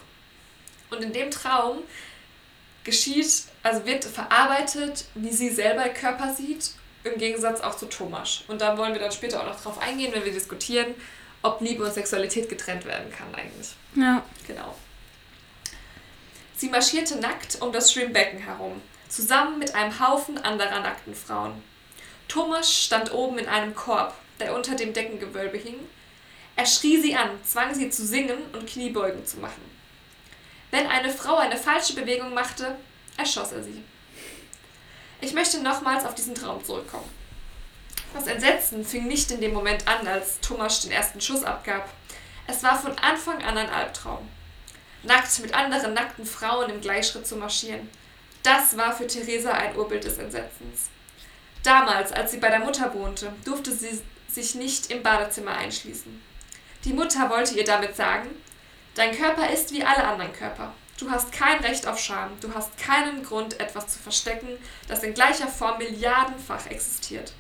Und 0.88 1.02
in 1.02 1.12
dem 1.12 1.30
Traum 1.30 1.82
geschieht, 2.84 3.44
also 3.62 3.84
wird 3.84 4.04
verarbeitet, 4.04 5.04
wie 5.14 5.32
sie 5.32 5.50
selber 5.50 5.90
Körper 5.90 6.32
sieht 6.32 6.70
im 7.04 7.18
Gegensatz 7.18 7.60
auch 7.60 7.76
zu 7.76 7.86
Thomas. 7.86 8.42
Und 8.48 8.60
da 8.60 8.76
wollen 8.78 8.92
wir 8.92 9.00
dann 9.00 9.12
später 9.12 9.40
auch 9.40 9.46
noch 9.46 9.60
drauf 9.60 9.80
eingehen, 9.80 10.12
wenn 10.14 10.24
wir 10.24 10.32
diskutieren, 10.32 10.94
ob 11.42 11.60
Liebe 11.60 11.84
und 11.84 11.92
Sexualität 11.92 12.48
getrennt 12.48 12.84
werden 12.84 13.10
kann 13.12 13.34
eigentlich. 13.34 13.74
Ja. 13.94 14.24
Genau. 14.46 14.76
Sie 16.56 16.68
marschierte 16.68 17.16
nackt 17.16 17.60
um 17.60 17.72
das 17.72 17.92
Schwimmbecken 17.92 18.38
herum, 18.38 18.80
zusammen 19.08 19.58
mit 19.58 19.74
einem 19.74 19.98
Haufen 19.98 20.38
anderer 20.38 20.80
nackten 20.80 21.14
Frauen. 21.14 21.60
Thomas 22.28 22.72
stand 22.72 23.12
oben 23.12 23.38
in 23.38 23.48
einem 23.48 23.74
Korb, 23.74 24.14
der 24.38 24.54
unter 24.54 24.76
dem 24.76 24.92
Deckengewölbe 24.92 25.58
hing. 25.58 25.76
Er 26.54 26.66
schrie 26.66 27.00
sie 27.00 27.16
an, 27.16 27.30
zwang 27.44 27.74
sie 27.74 27.90
zu 27.90 28.06
singen 28.06 28.38
und 28.52 28.68
Kniebeugen 28.68 29.26
zu 29.26 29.38
machen. 29.38 29.62
Wenn 30.70 30.86
eine 30.86 31.10
Frau 31.10 31.36
eine 31.36 31.56
falsche 31.56 31.94
Bewegung 31.94 32.32
machte, 32.32 32.76
erschoss 33.16 33.52
er 33.52 33.62
sie. 33.62 33.82
Ich 35.22 35.34
möchte 35.34 35.62
nochmals 35.62 36.04
auf 36.04 36.16
diesen 36.16 36.34
Traum 36.34 36.64
zurückkommen. 36.64 37.08
Das 38.12 38.26
Entsetzen 38.26 38.84
fing 38.84 39.06
nicht 39.06 39.30
in 39.30 39.40
dem 39.40 39.54
Moment 39.54 39.86
an, 39.86 40.06
als 40.08 40.40
Thomas 40.40 40.80
den 40.80 40.90
ersten 40.90 41.20
Schuss 41.20 41.44
abgab. 41.44 41.88
Es 42.48 42.64
war 42.64 42.76
von 42.76 42.98
Anfang 42.98 43.40
an 43.40 43.56
ein 43.56 43.70
Albtraum. 43.70 44.28
Nackt 45.04 45.38
mit 45.38 45.54
anderen 45.54 45.94
nackten 45.94 46.26
Frauen 46.26 46.70
im 46.70 46.80
Gleichschritt 46.80 47.24
zu 47.24 47.36
marschieren. 47.36 47.88
Das 48.42 48.76
war 48.76 48.92
für 48.92 49.06
Theresa 49.06 49.52
ein 49.52 49.76
Urbild 49.76 50.02
des 50.02 50.18
Entsetzens. 50.18 50.90
Damals, 51.62 52.10
als 52.10 52.32
sie 52.32 52.38
bei 52.38 52.48
der 52.48 52.58
Mutter 52.58 52.92
wohnte, 52.92 53.32
durfte 53.44 53.72
sie 53.72 54.02
sich 54.28 54.56
nicht 54.56 54.90
im 54.90 55.04
Badezimmer 55.04 55.56
einschließen. 55.56 56.20
Die 56.84 56.92
Mutter 56.92 57.30
wollte 57.30 57.54
ihr 57.54 57.64
damit 57.64 57.94
sagen, 57.94 58.28
dein 58.96 59.16
Körper 59.16 59.48
ist 59.50 59.72
wie 59.72 59.84
alle 59.84 60.02
anderen 60.02 60.32
Körper. 60.32 60.74
Du 61.02 61.10
hast 61.10 61.32
kein 61.32 61.58
Recht 61.64 61.88
auf 61.88 61.98
Scham, 61.98 62.30
du 62.40 62.54
hast 62.54 62.78
keinen 62.78 63.24
Grund, 63.24 63.58
etwas 63.58 63.88
zu 63.88 63.98
verstecken, 63.98 64.56
das 64.86 65.02
in 65.02 65.14
gleicher 65.14 65.48
Form 65.48 65.78
milliardenfach 65.78 66.66
existiert. 66.66 67.32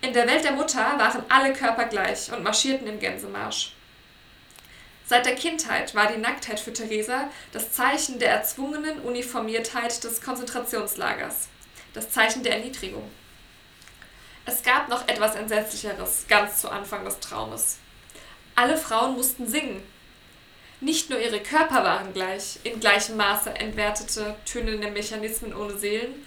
In 0.00 0.12
der 0.12 0.26
Welt 0.26 0.42
der 0.42 0.50
Mutter 0.52 0.98
waren 0.98 1.22
alle 1.28 1.52
Körper 1.52 1.84
gleich 1.84 2.32
und 2.32 2.42
marschierten 2.42 2.88
im 2.88 2.98
Gänsemarsch. 2.98 3.76
Seit 5.06 5.26
der 5.26 5.36
Kindheit 5.36 5.94
war 5.94 6.08
die 6.08 6.18
Nacktheit 6.18 6.58
für 6.58 6.72
Theresa 6.72 7.30
das 7.52 7.70
Zeichen 7.70 8.18
der 8.18 8.32
erzwungenen 8.32 8.98
Uniformiertheit 8.98 10.02
des 10.02 10.20
Konzentrationslagers, 10.20 11.46
das 11.94 12.10
Zeichen 12.10 12.42
der 12.42 12.56
Erniedrigung. 12.56 13.08
Es 14.44 14.64
gab 14.64 14.88
noch 14.88 15.06
etwas 15.06 15.36
Entsetzlicheres 15.36 16.24
ganz 16.28 16.60
zu 16.60 16.68
Anfang 16.68 17.04
des 17.04 17.20
Traumes. 17.20 17.78
Alle 18.56 18.76
Frauen 18.76 19.14
mussten 19.14 19.46
singen, 19.46 19.84
nicht 20.80 21.10
nur 21.10 21.20
ihre 21.20 21.40
Körper 21.40 21.84
waren 21.84 22.12
gleich, 22.12 22.58
in 22.64 22.80
gleichem 22.80 23.16
Maße 23.16 23.50
entwertete, 23.50 24.34
tönende 24.46 24.90
Mechanismen 24.90 25.54
ohne 25.54 25.76
Seelen, 25.78 26.26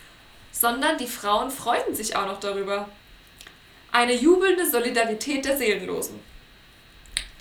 sondern 0.51 0.97
die 0.97 1.07
Frauen 1.07 1.49
freuten 1.49 1.95
sich 1.95 2.15
auch 2.15 2.27
noch 2.27 2.39
darüber. 2.39 2.87
Eine 3.91 4.13
jubelnde 4.13 4.69
Solidarität 4.69 5.45
der 5.45 5.57
Seelenlosen. 5.57 6.19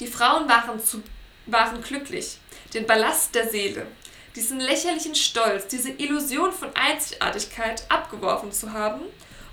Die 0.01 0.07
Frauen 0.07 0.49
waren, 0.49 0.83
zu, 0.83 1.03
waren 1.47 1.83
glücklich, 1.83 2.39
den 2.73 2.87
Ballast 2.87 3.35
der 3.35 3.49
Seele, 3.49 3.87
diesen 4.35 4.59
lächerlichen 4.59 5.15
Stolz, 5.15 5.67
diese 5.67 5.91
Illusion 5.91 6.53
von 6.53 6.75
Einzigartigkeit 6.75 7.85
abgeworfen 7.91 8.53
zu 8.53 8.73
haben 8.73 9.03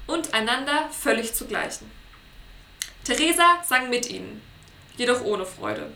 und 0.07 0.33
einander 0.33 0.89
völlig 0.91 1.33
zu 1.33 1.45
gleichen. 1.45 1.91
Theresa 3.03 3.61
sang 3.67 3.89
mit 3.89 4.09
ihnen, 4.09 4.41
jedoch 4.97 5.21
ohne 5.23 5.45
Freude. 5.45 5.91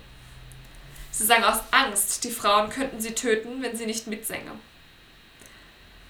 Sie 1.14 1.26
sang 1.26 1.44
aus 1.44 1.60
Angst, 1.70 2.24
die 2.24 2.32
Frauen 2.32 2.72
könnten 2.72 3.00
sie 3.00 3.14
töten, 3.14 3.62
wenn 3.62 3.78
sie 3.78 3.86
nicht 3.86 4.08
mitsänge. 4.08 4.52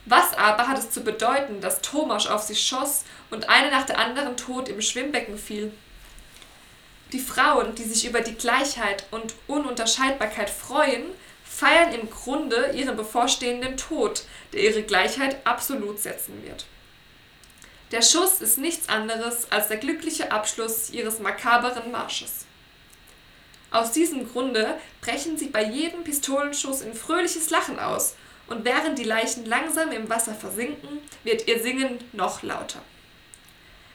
Was 0.06 0.34
aber 0.38 0.70
hat 0.70 0.78
es 0.80 0.92
zu 0.92 1.02
bedeuten, 1.04 1.60
dass 1.60 1.82
Thomas 1.82 2.26
auf 2.26 2.42
sie 2.42 2.56
schoss 2.56 3.04
und 3.30 3.50
eine 3.50 3.70
nach 3.70 3.86
der 3.86 4.00
anderen 4.00 4.38
tot 4.38 4.70
im 4.70 4.82
Schwimmbecken 4.82 5.38
fiel? 5.38 5.74
Die 7.12 7.20
Frauen, 7.20 7.76
die 7.76 7.84
sich 7.84 8.08
über 8.08 8.22
die 8.22 8.36
Gleichheit 8.36 9.06
und 9.12 9.36
Ununterscheidbarkeit 9.48 10.50
freuen, 10.50 11.04
feiern 11.44 11.94
im 11.94 12.10
Grunde 12.10 12.72
ihren 12.74 12.96
bevorstehenden 12.96 13.76
Tod, 13.76 14.24
der 14.54 14.62
ihre 14.62 14.84
Gleichheit 14.84 15.46
absolut 15.46 16.00
setzen 16.00 16.44
wird. 16.44 16.66
Der 17.92 18.02
Schuss 18.02 18.42
ist 18.42 18.58
nichts 18.58 18.90
anderes 18.90 19.52
als 19.52 19.68
der 19.68 19.78
glückliche 19.78 20.32
Abschluss 20.32 20.90
ihres 20.90 21.20
makaberen 21.20 21.92
Marsches. 21.92 22.46
Aus 23.74 23.92
diesem 23.92 24.32
Grunde 24.32 24.80
brechen 25.02 25.36
sie 25.36 25.48
bei 25.48 25.64
jedem 25.64 26.04
Pistolenschuss 26.04 26.82
in 26.82 26.94
fröhliches 26.94 27.50
Lachen 27.50 27.80
aus, 27.80 28.16
und 28.48 28.66
während 28.66 29.00
die 29.00 29.04
Leichen 29.04 29.48
langsam 29.48 29.92
im 29.92 30.10
Wasser 30.10 30.36
versinken, 30.36 31.00
wird 31.24 31.48
ihr 31.48 31.62
Singen 31.64 31.98
noch 32.12 32.44
lauter. 32.44 32.82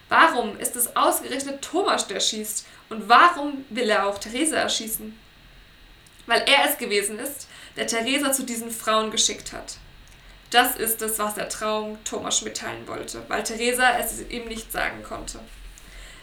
Warum 0.08 0.58
ist 0.58 0.74
es 0.74 0.96
ausgerechnet 0.96 1.62
Thomas, 1.62 2.08
der 2.08 2.18
schießt, 2.18 2.66
und 2.88 3.08
warum 3.08 3.64
will 3.70 3.88
er 3.88 4.08
auch 4.08 4.18
Theresa 4.18 4.56
erschießen? 4.56 5.16
Weil 6.26 6.42
er 6.48 6.68
es 6.68 6.76
gewesen 6.76 7.20
ist, 7.20 7.46
der 7.76 7.86
Theresa 7.86 8.32
zu 8.32 8.42
diesen 8.42 8.72
Frauen 8.72 9.12
geschickt 9.12 9.52
hat. 9.52 9.76
Das 10.50 10.74
ist 10.74 11.02
es, 11.02 11.20
was 11.20 11.34
der 11.34 11.48
Traum 11.48 12.02
Thomas 12.04 12.42
mitteilen 12.42 12.88
wollte, 12.88 13.22
weil 13.28 13.44
Theresa 13.44 13.96
es 13.98 14.28
ihm 14.28 14.46
nicht 14.46 14.72
sagen 14.72 15.04
konnte. 15.04 15.38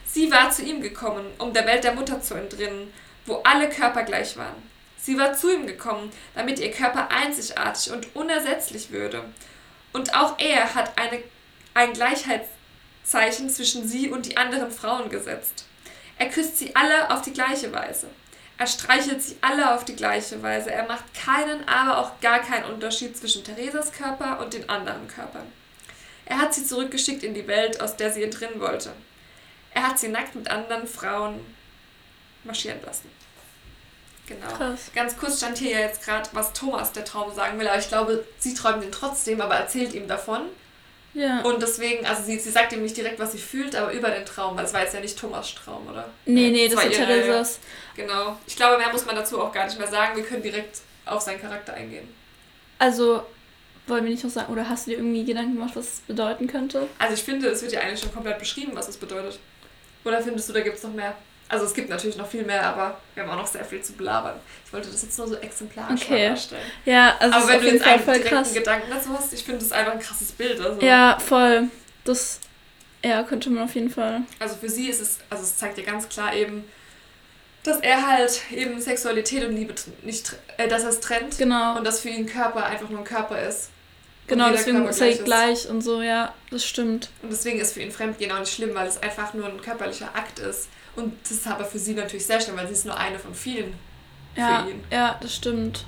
Sie 0.05 0.29
war 0.29 0.49
zu 0.51 0.63
ihm 0.63 0.81
gekommen, 0.81 1.25
um 1.37 1.53
der 1.53 1.65
Welt 1.65 1.85
der 1.85 1.93
Mutter 1.93 2.21
zu 2.21 2.33
entrinnen 2.33 2.91
wo 3.25 3.41
alle 3.43 3.69
Körper 3.69 4.03
gleich 4.03 4.37
waren. 4.37 4.69
Sie 4.97 5.17
war 5.17 5.33
zu 5.33 5.53
ihm 5.53 5.67
gekommen, 5.67 6.11
damit 6.33 6.59
ihr 6.59 6.71
Körper 6.71 7.09
einzigartig 7.11 7.91
und 7.91 8.15
unersetzlich 8.15 8.91
würde. 8.91 9.23
Und 9.93 10.15
auch 10.15 10.39
er 10.39 10.73
hat 10.73 10.97
eine, 10.97 11.21
ein 11.73 11.93
Gleichheitszeichen 11.93 13.49
zwischen 13.49 13.87
sie 13.87 14.09
und 14.09 14.25
die 14.25 14.37
anderen 14.37 14.71
Frauen 14.71 15.09
gesetzt. 15.09 15.65
Er 16.17 16.29
küsst 16.29 16.57
sie 16.57 16.75
alle 16.75 17.11
auf 17.11 17.21
die 17.21 17.33
gleiche 17.33 17.71
Weise. 17.71 18.07
Er 18.57 18.67
streichelt 18.67 19.21
sie 19.21 19.37
alle 19.41 19.75
auf 19.75 19.83
die 19.83 19.95
gleiche 19.95 20.41
Weise. 20.41 20.71
Er 20.71 20.87
macht 20.87 21.05
keinen, 21.13 21.67
aber 21.67 21.97
auch 21.99 22.19
gar 22.21 22.39
keinen 22.39 22.65
Unterschied 22.65 23.17
zwischen 23.17 23.43
Theresas 23.43 23.91
Körper 23.91 24.39
und 24.39 24.53
den 24.53 24.69
anderen 24.69 25.07
Körpern. 25.07 25.51
Er 26.25 26.39
hat 26.39 26.53
sie 26.53 26.65
zurückgeschickt 26.65 27.23
in 27.23 27.33
die 27.33 27.47
Welt, 27.47 27.81
aus 27.81 27.97
der 27.97 28.11
sie 28.11 28.23
entrinnen 28.23 28.59
wollte. 28.59 28.93
Er 29.73 29.87
hat 29.87 29.99
sie 29.99 30.07
nackt 30.07 30.35
mit 30.35 30.49
anderen 30.49 30.87
Frauen 30.87 31.39
marschieren 32.45 32.79
lassen. 32.85 33.09
Genau. 34.27 34.47
Krass. 34.47 34.91
Ganz 34.95 35.17
kurz 35.17 35.37
stand 35.37 35.57
hier 35.57 35.71
ja 35.71 35.79
jetzt 35.81 36.03
gerade, 36.03 36.27
was 36.33 36.53
Thomas 36.53 36.91
der 36.91 37.05
Traum 37.05 37.33
sagen 37.33 37.59
will, 37.59 37.67
aber 37.67 37.79
ich 37.79 37.87
glaube, 37.87 38.25
sie 38.39 38.53
träumt 38.53 38.83
ihn 38.83 38.91
trotzdem, 38.91 39.39
aber 39.39 39.55
erzählt 39.55 39.93
ihm 39.93 40.07
davon. 40.07 40.41
Ja. 41.13 41.41
Und 41.41 41.61
deswegen, 41.61 42.05
also 42.05 42.23
sie, 42.23 42.37
sie 42.39 42.49
sagt 42.49 42.73
ihm 42.73 42.81
nicht 42.81 42.97
direkt, 42.97 43.19
was 43.19 43.31
sie 43.31 43.37
fühlt, 43.37 43.75
aber 43.75 43.93
über 43.93 44.09
den 44.09 44.25
Traum, 44.25 44.57
weil 44.57 44.65
es 44.65 44.73
war 44.73 44.81
jetzt 44.81 44.93
ja 44.93 44.99
nicht 44.99 45.17
Thomas 45.17 45.53
Traum, 45.55 45.87
oder? 45.87 46.09
Nee, 46.25 46.49
nee, 46.49 46.67
das, 46.67 46.75
das 46.75 46.85
war 46.85 46.91
Theresas. 46.91 47.59
Genau. 47.95 48.37
Ich 48.45 48.55
glaube, 48.55 48.77
mehr 48.77 48.91
muss 48.91 49.05
man 49.05 49.15
dazu 49.15 49.41
auch 49.41 49.53
gar 49.53 49.65
nicht 49.65 49.79
mehr 49.79 49.87
sagen. 49.87 50.17
Wir 50.17 50.23
können 50.23 50.43
direkt 50.43 50.81
auf 51.05 51.21
seinen 51.21 51.39
Charakter 51.39 51.73
eingehen. 51.73 52.13
Also, 52.79 53.23
wollen 53.87 54.03
wir 54.03 54.11
nicht 54.11 54.23
noch 54.23 54.31
sagen, 54.31 54.51
oder 54.51 54.67
hast 54.67 54.87
du 54.87 54.91
dir 54.91 54.97
irgendwie 54.97 55.23
Gedanken 55.23 55.53
gemacht, 55.53 55.75
was 55.75 55.85
es 55.85 55.99
bedeuten 56.01 56.47
könnte? 56.47 56.87
Also 56.99 57.13
ich 57.13 57.23
finde, 57.23 57.47
es 57.47 57.61
wird 57.61 57.71
ja 57.71 57.79
eigentlich 57.79 58.01
schon 58.01 58.13
komplett 58.13 58.39
beschrieben, 58.39 58.71
was 58.73 58.89
es 58.89 58.97
bedeutet. 58.97 59.39
Oder 60.03 60.21
findest 60.21 60.49
du, 60.49 60.53
da 60.53 60.61
gibt 60.61 60.77
es 60.77 60.83
noch 60.83 60.93
mehr? 60.93 61.15
Also 61.47 61.65
es 61.65 61.73
gibt 61.73 61.89
natürlich 61.89 62.17
noch 62.17 62.27
viel 62.27 62.43
mehr, 62.43 62.63
aber 62.63 62.99
wir 63.13 63.23
haben 63.23 63.29
auch 63.29 63.37
noch 63.37 63.47
sehr 63.47 63.63
viel 63.63 63.81
zu 63.81 63.93
belabern. 63.93 64.35
Ich 64.65 64.73
wollte 64.73 64.89
das 64.89 65.03
jetzt 65.03 65.17
nur 65.17 65.27
so 65.27 65.35
exemplarisch 65.35 66.03
okay. 66.03 66.29
darstellen. 66.29 66.65
Ja, 66.85 67.15
also 67.19 67.35
aber 67.35 67.47
wenn 67.49 67.61
du 67.61 67.67
jetzt 67.67 67.85
einen 67.85 68.03
direkten 68.03 68.29
krass. 68.29 68.53
Gedanken 68.53 68.87
dazu 68.89 69.09
hast, 69.13 69.33
ich 69.33 69.43
finde 69.43 69.59
das 69.59 69.71
einfach 69.71 69.93
ein 69.93 69.99
krasses 69.99 70.31
Bild. 70.31 70.59
Also. 70.59 70.81
Ja, 70.81 71.19
voll. 71.19 71.69
Das 72.03 72.39
ja, 73.03 73.21
könnte 73.23 73.51
man 73.51 73.65
auf 73.65 73.75
jeden 73.75 73.91
Fall. 73.91 74.23
Also 74.39 74.55
für 74.55 74.69
sie 74.69 74.89
ist 74.89 74.99
es, 74.99 75.19
also 75.29 75.43
es 75.43 75.57
zeigt 75.57 75.77
ja 75.77 75.83
ganz 75.83 76.09
klar 76.09 76.33
eben, 76.33 76.63
dass 77.61 77.79
er 77.79 78.07
halt 78.07 78.41
eben 78.51 78.81
Sexualität 78.81 79.47
und 79.47 79.55
Liebe 79.55 79.75
nicht, 80.03 80.35
äh, 80.57 80.67
dass 80.67 80.83
er 80.83 80.89
es 80.89 80.99
trennt. 80.99 81.37
Genau. 81.37 81.77
Und 81.77 81.83
dass 81.83 81.99
für 81.99 82.09
ihn 82.09 82.25
Körper 82.25 82.65
einfach 82.65 82.89
nur 82.89 82.99
ein 82.99 83.05
Körper 83.05 83.39
ist. 83.39 83.69
Genau, 84.27 84.49
deswegen 84.49 84.77
Körper 84.77 84.89
ist 84.89 85.01
er 85.01 85.23
gleich 85.23 85.69
und 85.69 85.81
so, 85.81 86.01
ja, 86.01 86.33
das 86.49 86.65
stimmt. 86.65 87.11
Und 87.21 87.31
deswegen 87.31 87.59
ist 87.59 87.73
für 87.73 87.81
ihn 87.81 87.91
Fremdgehen 87.91 88.31
auch 88.31 88.39
nicht 88.39 88.53
schlimm, 88.53 88.73
weil 88.73 88.87
es 88.87 89.01
einfach 89.01 89.35
nur 89.35 89.45
ein 89.47 89.61
körperlicher 89.61 90.15
Akt 90.15 90.39
ist. 90.39 90.69
Und 90.95 91.13
das 91.23 91.31
ist 91.31 91.47
aber 91.47 91.65
für 91.65 91.79
sie 91.79 91.93
natürlich 91.93 92.25
sehr 92.25 92.39
schlimm, 92.39 92.57
weil 92.57 92.67
sie 92.67 92.73
ist 92.73 92.85
nur 92.85 92.97
eine 92.97 93.19
von 93.19 93.33
vielen 93.33 93.73
ja, 94.35 94.63
für 94.63 94.71
ihn. 94.71 94.83
Ja, 94.91 95.17
das 95.21 95.35
stimmt. 95.35 95.85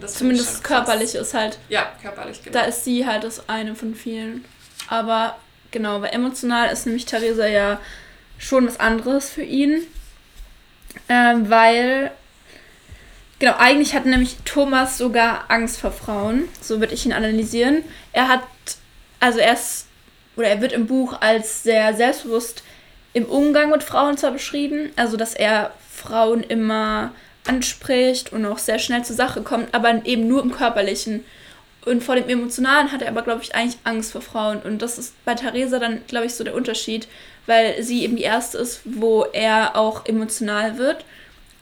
Das 0.00 0.14
Zumindest 0.14 0.62
körperlich 0.62 1.14
ist 1.14 1.34
halt. 1.34 1.58
Ja, 1.68 1.92
körperlich, 2.02 2.42
genau. 2.42 2.58
Da 2.58 2.64
ist 2.64 2.84
sie 2.84 3.06
halt 3.06 3.24
das 3.24 3.48
eine 3.48 3.74
von 3.74 3.94
vielen. 3.94 4.44
Aber 4.88 5.36
genau, 5.70 6.02
weil 6.02 6.14
emotional 6.14 6.70
ist 6.70 6.86
nämlich 6.86 7.06
Theresa 7.06 7.46
ja 7.46 7.80
schon 8.38 8.66
was 8.66 8.78
anderes 8.78 9.30
für 9.30 9.42
ihn. 9.42 9.82
Ähm, 11.08 11.48
weil, 11.50 12.10
genau, 13.38 13.54
eigentlich 13.58 13.94
hat 13.94 14.06
nämlich 14.06 14.36
Thomas 14.44 14.98
sogar 14.98 15.44
Angst 15.48 15.80
vor 15.80 15.92
Frauen. 15.92 16.48
So 16.60 16.80
würde 16.80 16.94
ich 16.94 17.06
ihn 17.06 17.12
analysieren. 17.12 17.82
Er 18.12 18.28
hat, 18.28 18.42
also 19.20 19.38
er 19.38 19.54
ist, 19.54 19.86
oder 20.36 20.48
er 20.48 20.60
wird 20.60 20.72
im 20.72 20.86
Buch 20.86 21.20
als 21.20 21.62
sehr 21.62 21.94
selbstbewusst 21.94 22.62
im 23.16 23.24
Umgang 23.24 23.70
mit 23.70 23.82
Frauen 23.82 24.18
zwar 24.18 24.32
beschrieben, 24.32 24.90
also 24.96 25.16
dass 25.16 25.32
er 25.32 25.72
Frauen 25.90 26.42
immer 26.42 27.12
anspricht 27.46 28.30
und 28.30 28.44
auch 28.44 28.58
sehr 28.58 28.78
schnell 28.78 29.06
zur 29.06 29.16
Sache 29.16 29.40
kommt, 29.40 29.74
aber 29.74 30.04
eben 30.04 30.28
nur 30.28 30.42
im 30.42 30.52
körperlichen. 30.52 31.24
Und 31.86 32.04
vor 32.04 32.16
dem 32.16 32.28
Emotionalen 32.28 32.92
hat 32.92 33.00
er 33.00 33.08
aber, 33.08 33.22
glaube 33.22 33.42
ich, 33.42 33.54
eigentlich 33.54 33.78
Angst 33.84 34.12
vor 34.12 34.20
Frauen. 34.20 34.58
Und 34.58 34.82
das 34.82 34.98
ist 34.98 35.14
bei 35.24 35.34
Theresa 35.34 35.78
dann, 35.78 36.02
glaube 36.08 36.26
ich, 36.26 36.34
so 36.34 36.44
der 36.44 36.54
Unterschied, 36.54 37.08
weil 37.46 37.82
sie 37.82 38.02
eben 38.02 38.16
die 38.16 38.22
erste 38.22 38.58
ist, 38.58 38.82
wo 38.84 39.24
er 39.32 39.76
auch 39.76 40.04
emotional 40.04 40.76
wird. 40.76 41.02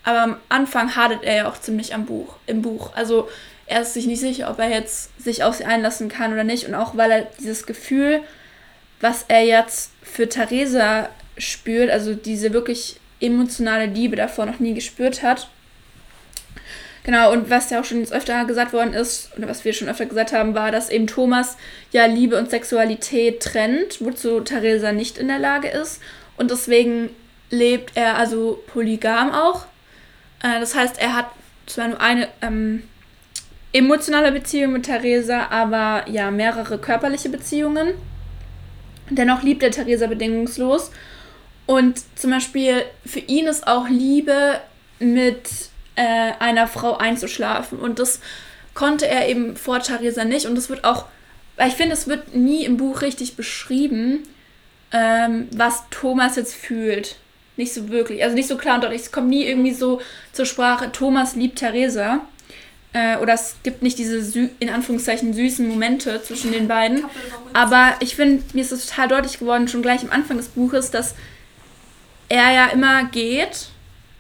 Aber 0.02 0.22
am 0.22 0.36
Anfang 0.48 0.96
hadert 0.96 1.22
er 1.22 1.36
ja 1.36 1.48
auch 1.48 1.60
ziemlich 1.60 1.94
am 1.94 2.04
Buch, 2.04 2.34
im 2.48 2.62
Buch. 2.62 2.90
Also 2.96 3.28
er 3.66 3.82
ist 3.82 3.94
sich 3.94 4.06
nicht 4.06 4.20
sicher, 4.20 4.50
ob 4.50 4.58
er 4.58 4.70
jetzt 4.70 5.10
sich 5.22 5.44
auf 5.44 5.54
sie 5.54 5.66
einlassen 5.66 6.08
kann 6.08 6.32
oder 6.32 6.42
nicht. 6.42 6.66
Und 6.66 6.74
auch 6.74 6.96
weil 6.96 7.12
er 7.12 7.26
dieses 7.38 7.64
Gefühl, 7.64 8.22
was 9.00 9.26
er 9.28 9.44
jetzt 9.44 9.92
für 10.02 10.28
Theresa 10.28 11.10
spürt, 11.38 11.90
also 11.90 12.14
diese 12.14 12.52
wirklich 12.52 13.00
emotionale 13.20 13.86
Liebe 13.86 14.16
davor 14.16 14.46
noch 14.46 14.60
nie 14.60 14.74
gespürt 14.74 15.22
hat. 15.22 15.48
Genau, 17.04 17.32
und 17.32 17.50
was 17.50 17.68
ja 17.68 17.80
auch 17.80 17.84
schon 17.84 18.00
jetzt 18.00 18.14
öfter 18.14 18.46
gesagt 18.46 18.72
worden 18.72 18.94
ist, 18.94 19.30
oder 19.36 19.46
was 19.46 19.64
wir 19.64 19.74
schon 19.74 19.88
öfter 19.88 20.06
gesagt 20.06 20.32
haben, 20.32 20.54
war, 20.54 20.70
dass 20.70 20.88
eben 20.88 21.06
Thomas 21.06 21.58
ja 21.92 22.06
Liebe 22.06 22.38
und 22.38 22.50
Sexualität 22.50 23.40
trennt, 23.40 24.00
wozu 24.00 24.40
Theresa 24.40 24.90
nicht 24.92 25.18
in 25.18 25.28
der 25.28 25.38
Lage 25.38 25.68
ist. 25.68 26.00
Und 26.38 26.50
deswegen 26.50 27.10
lebt 27.50 27.92
er 27.94 28.16
also 28.16 28.62
polygam 28.68 29.32
auch. 29.32 29.66
Äh, 30.42 30.60
das 30.60 30.74
heißt, 30.74 30.98
er 30.98 31.14
hat 31.14 31.26
zwar 31.66 31.88
nur 31.88 32.00
eine 32.00 32.28
ähm, 32.40 32.84
emotionale 33.74 34.32
Beziehung 34.32 34.72
mit 34.72 34.84
Theresa, 34.84 35.48
aber 35.50 36.08
ja 36.08 36.30
mehrere 36.30 36.78
körperliche 36.78 37.28
Beziehungen. 37.28 37.92
Dennoch 39.10 39.42
liebt 39.42 39.62
er 39.62 39.70
Theresa 39.70 40.06
bedingungslos 40.06 40.90
Und 41.66 42.02
zum 42.16 42.30
Beispiel 42.30 42.84
für 43.06 43.20
ihn 43.20 43.46
ist 43.46 43.66
auch 43.66 43.88
Liebe 43.88 44.60
mit 44.98 45.48
äh, 45.96 46.32
einer 46.38 46.66
Frau 46.66 46.96
einzuschlafen. 46.96 47.78
Und 47.78 47.98
das 47.98 48.20
konnte 48.74 49.06
er 49.06 49.28
eben 49.28 49.56
vor 49.56 49.80
Theresa 49.80 50.24
nicht. 50.24 50.46
Und 50.46 50.56
das 50.56 50.68
wird 50.68 50.84
auch, 50.84 51.06
ich 51.64 51.74
finde, 51.74 51.94
es 51.94 52.06
wird 52.06 52.34
nie 52.34 52.64
im 52.64 52.76
Buch 52.76 53.02
richtig 53.02 53.36
beschrieben, 53.36 54.24
ähm, 54.92 55.48
was 55.52 55.84
Thomas 55.90 56.36
jetzt 56.36 56.54
fühlt. 56.54 57.16
Nicht 57.56 57.72
so 57.72 57.88
wirklich. 57.88 58.22
Also 58.22 58.34
nicht 58.34 58.48
so 58.48 58.56
klar 58.56 58.76
und 58.76 58.84
deutlich. 58.84 59.02
Es 59.02 59.12
kommt 59.12 59.28
nie 59.28 59.44
irgendwie 59.44 59.72
so 59.72 60.00
zur 60.32 60.44
Sprache, 60.44 60.90
Thomas 60.92 61.36
liebt 61.36 61.58
Theresa. 61.58 62.20
Äh, 62.92 63.18
oder 63.18 63.34
es 63.34 63.56
gibt 63.62 63.82
nicht 63.82 63.98
diese 63.98 64.50
in 64.58 64.70
Anführungszeichen 64.70 65.32
süßen 65.32 65.66
Momente 65.66 66.22
zwischen 66.22 66.52
den 66.52 66.68
beiden. 66.68 67.04
Aber 67.52 67.94
ich 68.00 68.16
finde, 68.16 68.42
mir 68.52 68.62
ist 68.62 68.72
es 68.72 68.86
total 68.86 69.08
deutlich 69.08 69.38
geworden, 69.38 69.68
schon 69.68 69.82
gleich 69.82 70.02
am 70.02 70.10
Anfang 70.10 70.36
des 70.36 70.48
Buches, 70.48 70.90
dass 70.90 71.14
er 72.34 72.52
ja 72.52 72.66
immer 72.66 73.04
geht, 73.04 73.68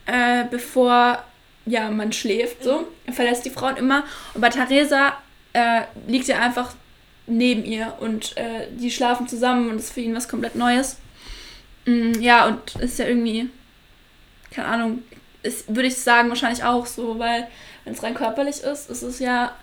äh, 0.06 0.44
bevor 0.50 1.22
ja, 1.66 1.90
man 1.90 2.12
schläft. 2.12 2.62
So. 2.62 2.80
Mhm. 2.80 2.86
Er 3.06 3.12
verlässt 3.12 3.44
die 3.44 3.50
Frauen 3.50 3.76
immer. 3.76 4.04
Und 4.34 4.40
bei 4.40 4.50
Theresa 4.50 5.14
äh, 5.52 5.82
liegt 6.06 6.28
er 6.28 6.40
einfach 6.40 6.74
neben 7.26 7.64
ihr 7.64 7.94
und 8.00 8.36
äh, 8.36 8.68
die 8.70 8.90
schlafen 8.90 9.26
zusammen 9.26 9.70
und 9.70 9.76
das 9.76 9.86
ist 9.86 9.94
für 9.94 10.00
ihn 10.00 10.14
was 10.14 10.28
komplett 10.28 10.54
Neues. 10.54 10.98
Mm, 11.86 12.12
ja, 12.20 12.46
und 12.46 12.76
ist 12.76 12.98
ja 12.98 13.06
irgendwie, 13.06 13.48
keine 14.50 14.68
Ahnung, 14.68 15.02
würde 15.68 15.88
ich 15.88 15.96
sagen, 15.96 16.28
wahrscheinlich 16.28 16.64
auch 16.64 16.86
so, 16.86 17.18
weil 17.18 17.48
wenn 17.84 17.94
es 17.94 18.02
rein 18.02 18.14
körperlich 18.14 18.62
ist, 18.62 18.90
ist 18.90 19.02
es 19.02 19.18
ja. 19.18 19.54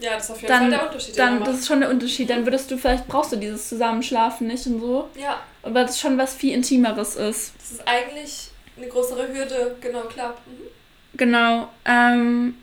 Ja, 0.00 0.14
das 0.14 0.24
ist 0.24 0.30
auf 0.32 0.42
jeden 0.42 0.48
dann, 0.48 0.60
Fall 0.62 0.70
der 0.70 0.86
Unterschied. 0.86 1.18
Dann, 1.18 1.44
das 1.44 1.58
ist 1.60 1.66
schon 1.68 1.80
der 1.80 1.90
Unterschied. 1.90 2.28
Dann 2.28 2.44
würdest 2.44 2.70
du, 2.70 2.76
vielleicht 2.76 3.06
brauchst 3.06 3.32
du 3.32 3.36
dieses 3.36 3.68
Zusammenschlafen 3.68 4.48
nicht 4.48 4.66
und 4.66 4.80
so. 4.80 5.08
Ja. 5.14 5.40
Und 5.62 5.74
weil 5.74 5.84
es 5.84 6.00
schon 6.00 6.18
was 6.18 6.34
viel 6.34 6.54
Intimeres 6.54 7.16
ist. 7.16 7.52
Das 7.58 7.70
ist 7.72 7.88
eigentlich 7.88 8.50
eine 8.76 8.88
größere 8.88 9.28
Hürde, 9.28 9.76
genau, 9.80 10.02
klar. 10.02 10.36
Mhm. 10.46 10.68
Genau. 11.14 11.68
Ähm, 11.84 12.56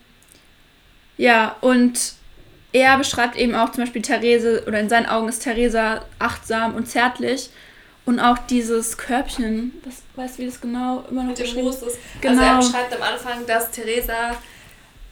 ja, 1.18 1.56
und 1.62 2.14
er 2.72 2.98
beschreibt 2.98 3.36
eben 3.36 3.56
auch 3.56 3.72
zum 3.72 3.84
Beispiel 3.84 4.02
Therese, 4.02 4.64
oder 4.68 4.80
in 4.80 4.90
seinen 4.90 5.06
Augen 5.06 5.30
ist 5.30 5.44
Theresa 5.44 6.06
achtsam 6.20 6.76
und 6.76 6.88
zärtlich. 6.88 7.50
Und 8.06 8.20
auch 8.20 8.40
dieses 8.40 8.98
Körbchen, 8.98 9.80
das 9.86 10.02
weißt 10.16 10.38
du, 10.38 10.42
wie 10.42 10.46
das 10.48 10.60
genau 10.60 11.06
immer 11.12 11.24
noch 11.24 11.38
Mit 11.38 11.40
dem 11.40 11.64
Moses. 11.64 11.98
Genau. 12.22 12.32
Also 12.32 12.44
er 12.44 12.58
beschreibt 12.58 12.96
am 12.96 13.04
Anfang, 13.04 13.46
dass 13.46 13.70
Theresa 13.70 14.36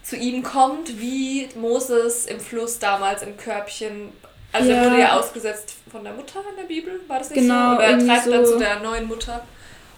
zu 0.01 0.15
ihm 0.15 0.41
kommt, 0.41 0.99
wie 0.99 1.47
Moses 1.55 2.25
im 2.25 2.39
Fluss 2.39 2.79
damals 2.79 3.21
im 3.21 3.38
Körbchen. 3.38 4.09
Also 4.57 4.71
ja. 4.71 4.77
er 4.77 4.91
wurde 4.91 5.01
ja 5.01 5.19
ausgesetzt 5.19 5.75
von 5.91 6.03
der 6.03 6.13
Mutter 6.13 6.41
in 6.49 6.55
der 6.55 6.63
Bibel, 6.63 6.99
war 7.07 7.19
das 7.19 7.29
nicht 7.29 7.41
genau, 7.41 7.71
so? 7.71 7.77
Oder 7.77 7.85
er 7.85 8.05
treibt 8.05 8.25
so. 8.25 8.31
dann 8.31 8.45
zu 8.45 8.59
der 8.59 8.79
neuen 8.79 9.07
Mutter. 9.07 9.43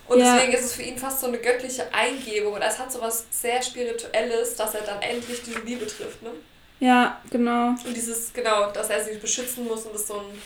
Und 0.07 0.19
ja. 0.19 0.35
deswegen 0.35 0.53
ist 0.53 0.65
es 0.65 0.73
für 0.73 0.81
ihn 0.81 0.97
fast 0.97 1.21
so 1.21 1.27
eine 1.27 1.37
göttliche 1.37 1.83
Eingebung. 1.93 2.53
Und 2.53 2.61
es 2.61 2.79
hat 2.79 2.91
so 2.91 2.99
was 2.99 3.25
sehr 3.29 3.61
Spirituelles, 3.61 4.55
dass 4.55 4.73
er 4.73 4.81
dann 4.81 5.01
endlich 5.01 5.43
diese 5.43 5.59
Liebe 5.59 5.85
trifft, 5.85 6.21
ne? 6.23 6.31
Ja, 6.79 7.19
genau. 7.29 7.69
Und 7.69 7.95
dieses, 7.95 8.33
genau, 8.33 8.71
dass 8.71 8.89
er 8.89 9.03
sie 9.03 9.17
beschützen 9.17 9.65
muss 9.65 9.85
und 9.85 9.93
das 9.93 10.07
so 10.07 10.15
ein 10.15 10.41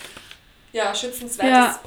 ja, 0.73 0.93
schützenswertes 0.93 1.51
ja. 1.53 1.79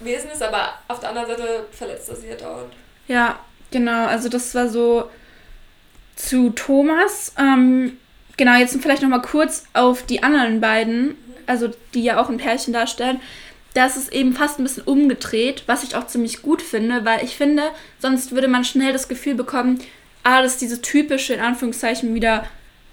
Wesen 0.00 0.30
ist, 0.30 0.42
aber 0.42 0.74
auf 0.88 1.00
der 1.00 1.10
anderen 1.10 1.28
Seite 1.28 1.66
verletzt 1.70 2.08
er 2.08 2.16
sie 2.16 2.28
ja 2.28 2.34
dauernd. 2.34 2.72
Ja, 3.06 3.38
genau. 3.70 4.06
Also 4.06 4.28
das 4.28 4.54
war 4.54 4.68
so 4.68 5.08
zu 6.16 6.50
Thomas. 6.50 7.32
Ähm, 7.38 7.98
genau, 8.36 8.56
jetzt 8.58 8.76
vielleicht 8.82 9.02
nochmal 9.02 9.22
kurz 9.22 9.64
auf 9.72 10.02
die 10.02 10.22
anderen 10.22 10.60
beiden, 10.60 11.06
mhm. 11.06 11.31
Also 11.46 11.70
die 11.94 12.02
ja 12.02 12.20
auch 12.20 12.28
ein 12.28 12.38
Pärchen 12.38 12.72
darstellen. 12.72 13.20
Das 13.74 13.96
ist 13.96 14.12
eben 14.12 14.34
fast 14.34 14.58
ein 14.58 14.64
bisschen 14.64 14.82
umgedreht, 14.82 15.64
was 15.66 15.82
ich 15.82 15.96
auch 15.96 16.06
ziemlich 16.06 16.42
gut 16.42 16.60
finde, 16.60 17.04
weil 17.04 17.24
ich 17.24 17.36
finde, 17.36 17.62
sonst 17.98 18.32
würde 18.32 18.48
man 18.48 18.64
schnell 18.64 18.92
das 18.92 19.08
Gefühl 19.08 19.34
bekommen, 19.34 19.78
ah, 20.24 20.42
das 20.42 20.52
ist 20.52 20.60
diese 20.60 20.82
typische, 20.82 21.34
in 21.34 21.40
Anführungszeichen, 21.40 22.14
wieder 22.14 22.44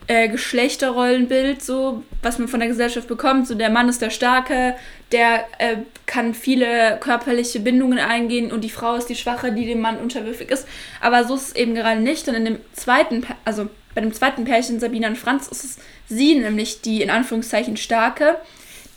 äh, 0.07 0.27
Geschlechterrollenbild, 0.27 1.61
so, 1.61 2.03
was 2.23 2.39
man 2.39 2.47
von 2.47 2.59
der 2.59 2.69
Gesellschaft 2.69 3.07
bekommt. 3.07 3.47
So, 3.47 3.53
der 3.53 3.69
Mann 3.69 3.89
ist 3.89 4.01
der 4.01 4.09
Starke, 4.09 4.75
der 5.11 5.45
äh, 5.59 5.77
kann 6.07 6.33
viele 6.33 6.97
körperliche 6.99 7.59
Bindungen 7.59 7.99
eingehen 7.99 8.51
und 8.51 8.63
die 8.63 8.71
Frau 8.71 8.95
ist 8.95 9.07
die 9.07 9.15
Schwache, 9.15 9.51
die 9.51 9.67
dem 9.67 9.81
Mann 9.81 9.97
unterwürfig 9.97 10.49
ist. 10.49 10.67
Aber 10.99 11.25
so 11.25 11.35
ist 11.35 11.49
es 11.49 11.55
eben 11.55 11.75
gerade 11.75 12.01
nicht. 12.01 12.27
Und 12.27 12.33
in 12.33 12.45
dem 12.45 12.59
zweiten, 12.73 13.23
also 13.45 13.69
bei 13.95 14.01
dem 14.01 14.13
zweiten 14.13 14.45
Pärchen, 14.45 14.79
Sabina 14.79 15.07
und 15.07 15.17
Franz, 15.17 15.47
ist 15.47 15.63
es 15.63 15.77
sie 16.07 16.35
nämlich 16.35 16.81
die 16.81 17.01
in 17.01 17.09
Anführungszeichen 17.09 17.77
Starke, 17.77 18.37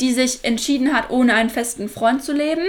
die 0.00 0.12
sich 0.12 0.44
entschieden 0.44 0.94
hat, 0.94 1.10
ohne 1.10 1.34
einen 1.34 1.50
festen 1.50 1.88
Freund 1.88 2.22
zu 2.22 2.32
leben. 2.32 2.64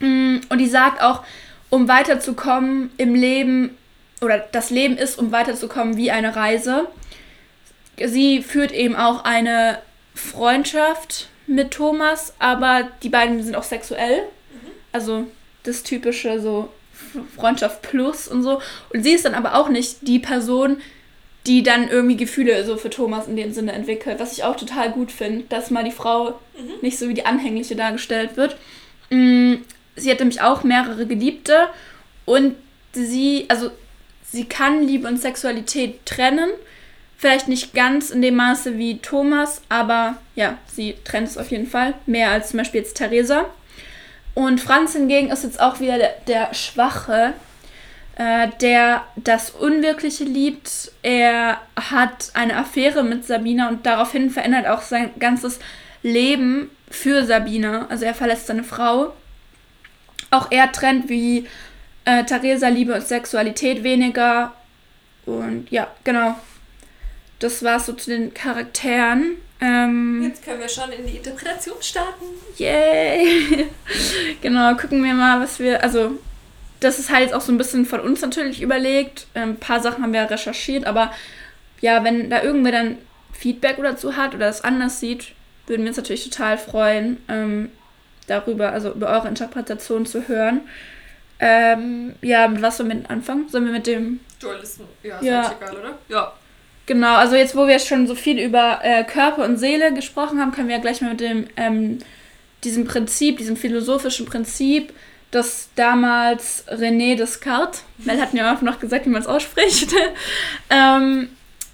Mm, 0.00 0.38
und 0.48 0.58
die 0.58 0.68
sagt 0.68 1.02
auch, 1.02 1.22
um 1.68 1.88
weiterzukommen 1.88 2.90
im 2.96 3.14
Leben, 3.14 3.76
oder 4.20 4.38
das 4.38 4.70
Leben 4.70 4.96
ist, 4.96 5.18
um 5.18 5.32
weiterzukommen, 5.32 5.96
wie 5.96 6.10
eine 6.10 6.36
Reise 6.36 6.88
sie 8.08 8.42
führt 8.42 8.72
eben 8.72 8.96
auch 8.96 9.24
eine 9.24 9.78
Freundschaft 10.14 11.28
mit 11.46 11.72
Thomas, 11.72 12.34
aber 12.38 12.88
die 13.02 13.08
beiden 13.08 13.42
sind 13.42 13.54
auch 13.54 13.62
sexuell. 13.62 14.22
Mhm. 14.22 14.70
Also 14.92 15.26
das 15.64 15.82
typische 15.82 16.40
so 16.40 16.68
Freundschaft 17.36 17.82
plus 17.82 18.28
und 18.28 18.42
so. 18.42 18.60
Und 18.92 19.02
sie 19.02 19.12
ist 19.12 19.24
dann 19.24 19.34
aber 19.34 19.54
auch 19.54 19.68
nicht 19.68 19.98
die 20.02 20.18
Person, 20.18 20.78
die 21.46 21.62
dann 21.62 21.88
irgendwie 21.88 22.16
Gefühle 22.16 22.64
so 22.64 22.76
für 22.76 22.90
Thomas 22.90 23.26
in 23.26 23.36
dem 23.36 23.52
Sinne 23.52 23.72
entwickelt, 23.72 24.20
was 24.20 24.32
ich 24.32 24.44
auch 24.44 24.56
total 24.56 24.90
gut 24.90 25.10
finde, 25.10 25.44
dass 25.48 25.70
mal 25.70 25.84
die 25.84 25.90
Frau 25.90 26.38
mhm. 26.58 26.72
nicht 26.82 26.98
so 26.98 27.08
wie 27.08 27.14
die 27.14 27.26
Anhängliche 27.26 27.76
dargestellt 27.76 28.36
wird. 28.36 28.56
Mm, 29.08 29.54
sie 29.96 30.10
hat 30.10 30.18
nämlich 30.18 30.42
auch 30.42 30.64
mehrere 30.64 31.06
Geliebte 31.06 31.68
und 32.26 32.56
sie, 32.92 33.46
also 33.48 33.70
sie 34.22 34.44
kann 34.44 34.86
Liebe 34.86 35.08
und 35.08 35.18
Sexualität 35.18 36.04
trennen, 36.04 36.50
Vielleicht 37.20 37.48
nicht 37.48 37.74
ganz 37.74 38.08
in 38.08 38.22
dem 38.22 38.36
Maße 38.36 38.78
wie 38.78 38.96
Thomas, 38.96 39.60
aber 39.68 40.16
ja, 40.36 40.56
sie 40.72 40.94
trennt 41.04 41.28
es 41.28 41.36
auf 41.36 41.50
jeden 41.50 41.66
Fall. 41.66 41.92
Mehr 42.06 42.30
als 42.30 42.48
zum 42.48 42.56
Beispiel 42.56 42.80
jetzt 42.80 42.96
Theresa. 42.96 43.44
Und 44.40 44.58
Franz 44.58 44.94
hingegen 44.94 45.28
ist 45.28 45.44
jetzt 45.44 45.60
auch 45.60 45.80
wieder 45.80 45.98
der, 45.98 46.14
der 46.26 46.54
Schwache, 46.54 47.34
äh, 48.16 48.48
der 48.62 49.04
das 49.16 49.50
Unwirkliche 49.50 50.24
liebt. 50.24 50.92
Er 51.02 51.60
hat 51.76 52.30
eine 52.32 52.56
Affäre 52.56 53.02
mit 53.02 53.26
Sabina 53.26 53.68
und 53.68 53.84
daraufhin 53.84 54.30
verändert 54.30 54.66
auch 54.66 54.80
sein 54.80 55.10
ganzes 55.18 55.58
Leben 56.02 56.70
für 56.90 57.26
Sabina. 57.26 57.86
Also 57.90 58.06
er 58.06 58.14
verlässt 58.14 58.46
seine 58.46 58.64
Frau. 58.64 59.12
Auch 60.30 60.50
er 60.50 60.72
trennt 60.72 61.10
wie 61.10 61.46
äh, 62.06 62.24
Theresa 62.24 62.68
Liebe 62.68 62.94
und 62.94 63.06
Sexualität 63.06 63.84
weniger. 63.84 64.54
Und 65.26 65.70
ja, 65.70 65.88
genau 66.02 66.34
das 67.40 67.62
war 67.62 67.78
so 67.78 67.92
zu 67.92 68.08
den 68.08 68.32
Charakteren. 68.32 69.36
Ähm, 69.60 70.22
Jetzt 70.22 70.44
können 70.44 70.60
wir 70.60 70.68
schon 70.68 70.90
in 70.90 71.06
die 71.06 71.16
Interpretation 71.18 71.76
starten. 71.80 72.24
Yay! 72.56 73.66
genau, 74.40 74.74
gucken 74.76 75.04
wir 75.04 75.14
mal, 75.14 75.40
was 75.40 75.58
wir. 75.58 75.82
Also, 75.82 76.18
das 76.80 76.98
ist 76.98 77.10
halt 77.10 77.34
auch 77.34 77.42
so 77.42 77.52
ein 77.52 77.58
bisschen 77.58 77.84
von 77.84 78.00
uns 78.00 78.22
natürlich 78.22 78.62
überlegt. 78.62 79.26
Ähm, 79.34 79.50
ein 79.50 79.56
paar 79.60 79.80
Sachen 79.80 80.02
haben 80.02 80.12
wir 80.12 80.30
recherchiert, 80.30 80.86
aber 80.86 81.12
ja, 81.80 82.02
wenn 82.04 82.30
da 82.30 82.42
irgendwer 82.42 82.72
dann 82.72 82.98
Feedback 83.32 83.76
dazu 83.82 84.16
hat 84.16 84.34
oder 84.34 84.48
es 84.48 84.62
anders 84.62 85.00
sieht, 85.00 85.32
würden 85.66 85.82
wir 85.82 85.88
uns 85.88 85.96
natürlich 85.96 86.28
total 86.28 86.58
freuen, 86.58 87.18
ähm, 87.28 87.70
darüber, 88.26 88.72
also 88.72 88.92
über 88.92 89.08
eure 89.08 89.28
Interpretation 89.28 90.06
zu 90.06 90.28
hören. 90.28 90.62
Ähm, 91.38 92.14
ja, 92.22 92.48
mit 92.48 92.62
was 92.62 92.76
sollen 92.76 92.90
wir 92.90 93.10
anfangen? 93.10 93.48
Sollen 93.48 93.64
wir 93.64 93.72
mit 93.72 93.86
dem. 93.86 94.20
Dualismus? 94.40 94.88
Ja, 95.02 95.18
ist 95.18 95.24
ja. 95.24 95.54
egal, 95.58 95.76
oder? 95.76 95.98
Ja. 96.08 96.32
Genau, 96.90 97.14
also 97.14 97.36
jetzt, 97.36 97.54
wo 97.54 97.68
wir 97.68 97.78
schon 97.78 98.08
so 98.08 98.16
viel 98.16 98.40
über 98.40 98.80
äh, 98.82 99.04
Körper 99.04 99.44
und 99.44 99.58
Seele 99.58 99.94
gesprochen 99.94 100.40
haben, 100.40 100.50
können 100.50 100.66
wir 100.66 100.74
ja 100.74 100.82
gleich 100.82 101.00
mal 101.00 101.10
mit 101.10 101.20
dem, 101.20 101.46
ähm, 101.56 101.98
diesem 102.64 102.84
Prinzip, 102.84 103.38
diesem 103.38 103.56
philosophischen 103.56 104.26
Prinzip, 104.26 104.92
das 105.30 105.68
damals 105.76 106.66
René 106.66 107.14
Descartes, 107.14 107.84
Mel 107.98 108.20
hat 108.20 108.34
mir 108.34 108.52
auch 108.52 108.60
noch 108.62 108.80
gesagt, 108.80 109.06
wie 109.06 109.10
man 109.10 109.22
es 109.22 109.28
ausspricht, 109.28 109.94
ähm, 110.70 111.28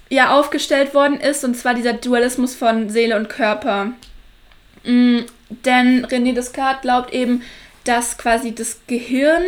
ja, 0.09 0.37
aufgestellt 0.37 0.93
worden 0.93 1.19
ist, 1.19 1.43
und 1.43 1.57
zwar 1.57 1.73
dieser 1.73 1.93
Dualismus 1.93 2.53
von 2.53 2.91
Seele 2.91 3.17
und 3.17 3.27
Körper. 3.27 3.93
Mhm, 4.83 5.25
denn 5.49 6.05
René 6.05 6.35
Descartes 6.35 6.83
glaubt 6.83 7.11
eben, 7.11 7.41
dass 7.85 8.19
quasi 8.19 8.53
das 8.53 8.81
Gehirn 8.85 9.41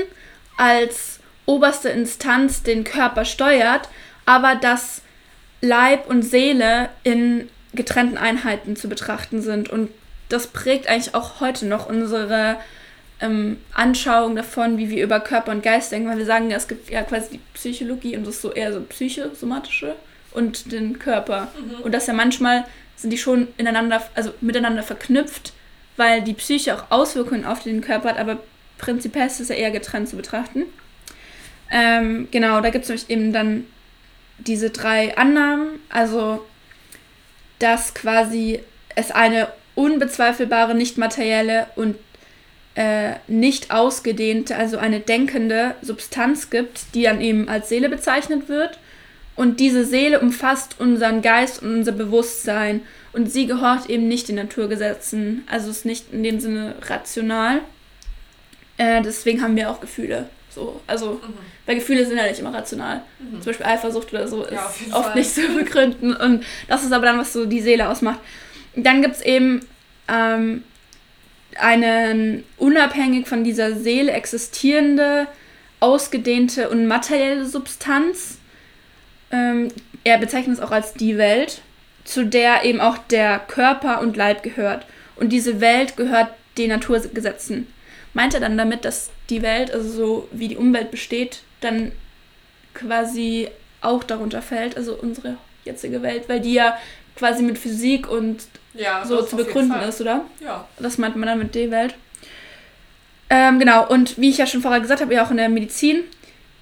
als 0.57 1.19
oberste 1.45 1.89
Instanz 1.89 2.63
den 2.63 2.83
Körper 2.83 3.23
steuert, 3.23 3.87
aber 4.25 4.55
dass 4.55 5.03
Leib 5.61 6.07
und 6.09 6.23
Seele 6.23 6.89
in 7.03 7.49
getrennten 7.73 8.17
Einheiten 8.17 8.75
zu 8.75 8.89
betrachten 8.89 9.41
sind. 9.41 9.69
Und 9.69 9.89
das 10.29 10.47
prägt 10.47 10.87
eigentlich 10.87 11.15
auch 11.15 11.39
heute 11.39 11.65
noch 11.65 11.87
unsere 11.89 12.57
ähm, 13.21 13.57
Anschauung 13.73 14.35
davon, 14.35 14.77
wie 14.77 14.89
wir 14.89 15.03
über 15.03 15.19
Körper 15.19 15.51
und 15.51 15.63
Geist 15.63 15.91
denken, 15.91 16.09
weil 16.09 16.17
wir 16.17 16.25
sagen 16.25 16.49
ja, 16.49 16.57
es 16.57 16.67
gibt 16.67 16.89
ja 16.89 17.03
quasi 17.03 17.31
die 17.33 17.41
Psychologie 17.53 18.15
und 18.15 18.25
das 18.25 18.35
ist 18.35 18.41
so 18.41 18.53
eher 18.53 18.73
so 18.73 18.81
psychosomatische 18.81 19.95
und 20.31 20.71
den 20.71 20.99
Körper. 20.99 21.49
Mhm. 21.59 21.81
Und 21.81 21.91
dass 21.93 22.07
ja 22.07 22.13
manchmal 22.13 22.65
sind 22.95 23.11
die 23.11 23.17
schon 23.17 23.47
ineinander, 23.57 24.01
also 24.15 24.33
miteinander 24.41 24.83
verknüpft, 24.83 25.53
weil 25.97 26.21
die 26.21 26.33
Psyche 26.33 26.75
auch 26.75 26.91
Auswirkungen 26.91 27.45
auf 27.45 27.63
den 27.63 27.81
Körper 27.81 28.09
hat, 28.09 28.17
aber 28.17 28.39
prinzipiell 28.77 29.27
ist 29.27 29.39
es 29.39 29.49
ja 29.49 29.55
eher 29.55 29.71
getrennt 29.71 30.09
zu 30.09 30.15
betrachten. 30.15 30.63
Ähm, 31.71 32.27
genau, 32.31 32.61
da 32.61 32.69
gibt 32.69 32.83
es 32.83 32.89
nämlich 32.89 33.09
eben 33.09 33.33
dann 33.33 33.65
diese 34.45 34.69
drei 34.69 35.17
Annahmen. 35.17 35.79
Also, 35.89 36.45
dass 37.59 37.93
quasi 37.93 38.59
es 38.95 39.11
eine 39.11 39.49
unbezweifelbare, 39.75 40.75
nicht 40.75 40.97
materielle 40.97 41.67
und 41.75 41.95
äh, 42.75 43.15
nicht 43.27 43.71
ausgedehnte, 43.71 44.55
also 44.55 44.77
eine 44.77 44.99
denkende 44.99 45.75
Substanz 45.81 46.49
gibt, 46.49 46.95
die 46.95 47.03
dann 47.03 47.21
eben 47.21 47.49
als 47.49 47.69
Seele 47.69 47.89
bezeichnet 47.89 48.47
wird. 48.47 48.79
Und 49.35 49.59
diese 49.59 49.85
Seele 49.85 50.19
umfasst 50.19 50.79
unseren 50.79 51.21
Geist 51.21 51.61
und 51.61 51.73
unser 51.73 51.93
Bewusstsein. 51.93 52.81
Und 53.13 53.31
sie 53.31 53.47
gehorcht 53.47 53.89
eben 53.89 54.07
nicht 54.07 54.27
den 54.27 54.35
Naturgesetzen. 54.35 55.43
Also 55.49 55.69
ist 55.69 55.85
nicht 55.85 56.11
in 56.11 56.23
dem 56.23 56.39
Sinne 56.39 56.75
rational. 56.81 57.61
Äh, 58.77 59.01
deswegen 59.01 59.41
haben 59.41 59.55
wir 59.55 59.69
auch 59.69 59.79
Gefühle. 59.81 60.29
So, 60.49 60.81
also, 60.87 61.13
mhm. 61.13 61.33
Weil 61.69 61.75
Gefühle 61.75 62.03
sind 62.03 62.17
ja 62.17 62.25
nicht 62.25 62.39
immer 62.39 62.51
rational. 62.51 63.03
Mhm. 63.19 63.43
Zum 63.43 63.45
Beispiel 63.45 63.65
Eifersucht 63.67 64.11
oder 64.11 64.27
so 64.27 64.43
ist 64.43 64.53
ja, 64.53 64.73
oft 64.91 65.09
Fall. 65.09 65.15
nicht 65.15 65.29
zu 65.29 65.47
begründen. 65.49 66.15
Und 66.15 66.43
das 66.67 66.83
ist 66.83 66.91
aber 66.91 67.05
dann, 67.05 67.19
was 67.19 67.31
so 67.31 67.45
die 67.45 67.61
Seele 67.61 67.89
ausmacht. 67.89 68.19
Dann 68.75 69.03
gibt 69.03 69.17
es 69.17 69.21
eben 69.21 69.59
ähm, 70.07 70.63
eine 71.55 72.43
unabhängig 72.57 73.27
von 73.27 73.43
dieser 73.43 73.75
Seele 73.75 74.13
existierende, 74.13 75.27
ausgedehnte 75.79 76.71
und 76.71 76.87
materielle 76.87 77.45
Substanz. 77.45 78.39
Ähm, 79.29 79.67
er 80.03 80.17
bezeichnet 80.17 80.57
es 80.57 80.63
auch 80.63 80.71
als 80.71 80.95
die 80.95 81.19
Welt, 81.19 81.61
zu 82.03 82.25
der 82.25 82.65
eben 82.65 82.81
auch 82.81 82.97
der 82.97 83.37
Körper 83.37 84.01
und 84.01 84.17
Leib 84.17 84.41
gehört. 84.41 84.87
Und 85.17 85.29
diese 85.29 85.61
Welt 85.61 85.97
gehört 85.97 86.29
den 86.57 86.69
Naturgesetzen. 86.71 87.67
Meint 88.15 88.33
er 88.33 88.39
dann 88.39 88.57
damit, 88.57 88.85
dass 88.85 89.11
die 89.29 89.41
Welt, 89.41 89.71
also 89.71 89.89
so 89.89 90.27
wie 90.31 90.47
die 90.47 90.57
Umwelt 90.57 90.91
besteht, 90.91 91.41
dann 91.61 91.91
quasi 92.73 93.49
auch 93.81 94.03
darunter 94.03 94.41
fällt, 94.41 94.77
also 94.77 94.95
unsere 94.95 95.37
jetzige 95.65 96.01
Welt, 96.01 96.27
weil 96.27 96.39
die 96.39 96.53
ja 96.53 96.77
quasi 97.15 97.43
mit 97.43 97.57
Physik 97.57 98.09
und 98.09 98.43
ja, 98.73 99.05
so 99.05 99.21
zu 99.21 99.35
begründen 99.35 99.79
ist, 99.81 99.99
oder? 99.99 100.25
Ja. 100.39 100.67
Das 100.79 100.97
meint 100.97 101.15
man 101.15 101.27
dann 101.27 101.39
mit 101.39 101.53
D-Welt. 101.55 101.95
Ähm, 103.29 103.59
genau, 103.59 103.87
und 103.87 104.17
wie 104.17 104.29
ich 104.29 104.37
ja 104.37 104.47
schon 104.47 104.61
vorher 104.61 104.79
gesagt 104.79 105.01
habe, 105.01 105.13
ja 105.13 105.25
auch 105.25 105.31
in 105.31 105.37
der 105.37 105.49
Medizin, 105.49 106.03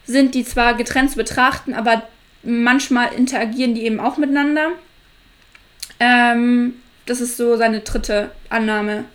sind 0.06 0.36
die 0.36 0.44
zwar 0.44 0.74
getrennt 0.74 1.12
zu 1.12 1.18
betrachten, 1.18 1.74
aber 1.74 2.04
manchmal 2.44 3.14
interagieren 3.14 3.76
die 3.76 3.86
eben 3.86 4.00
auch 4.00 4.18
miteinander. 4.18 4.72
Ähm, 6.00 6.76
das 7.06 7.22
ist 7.22 7.38
so 7.38 7.56
seine 7.58 7.82
dritte 7.82 8.32
Annahme. 8.50 9.06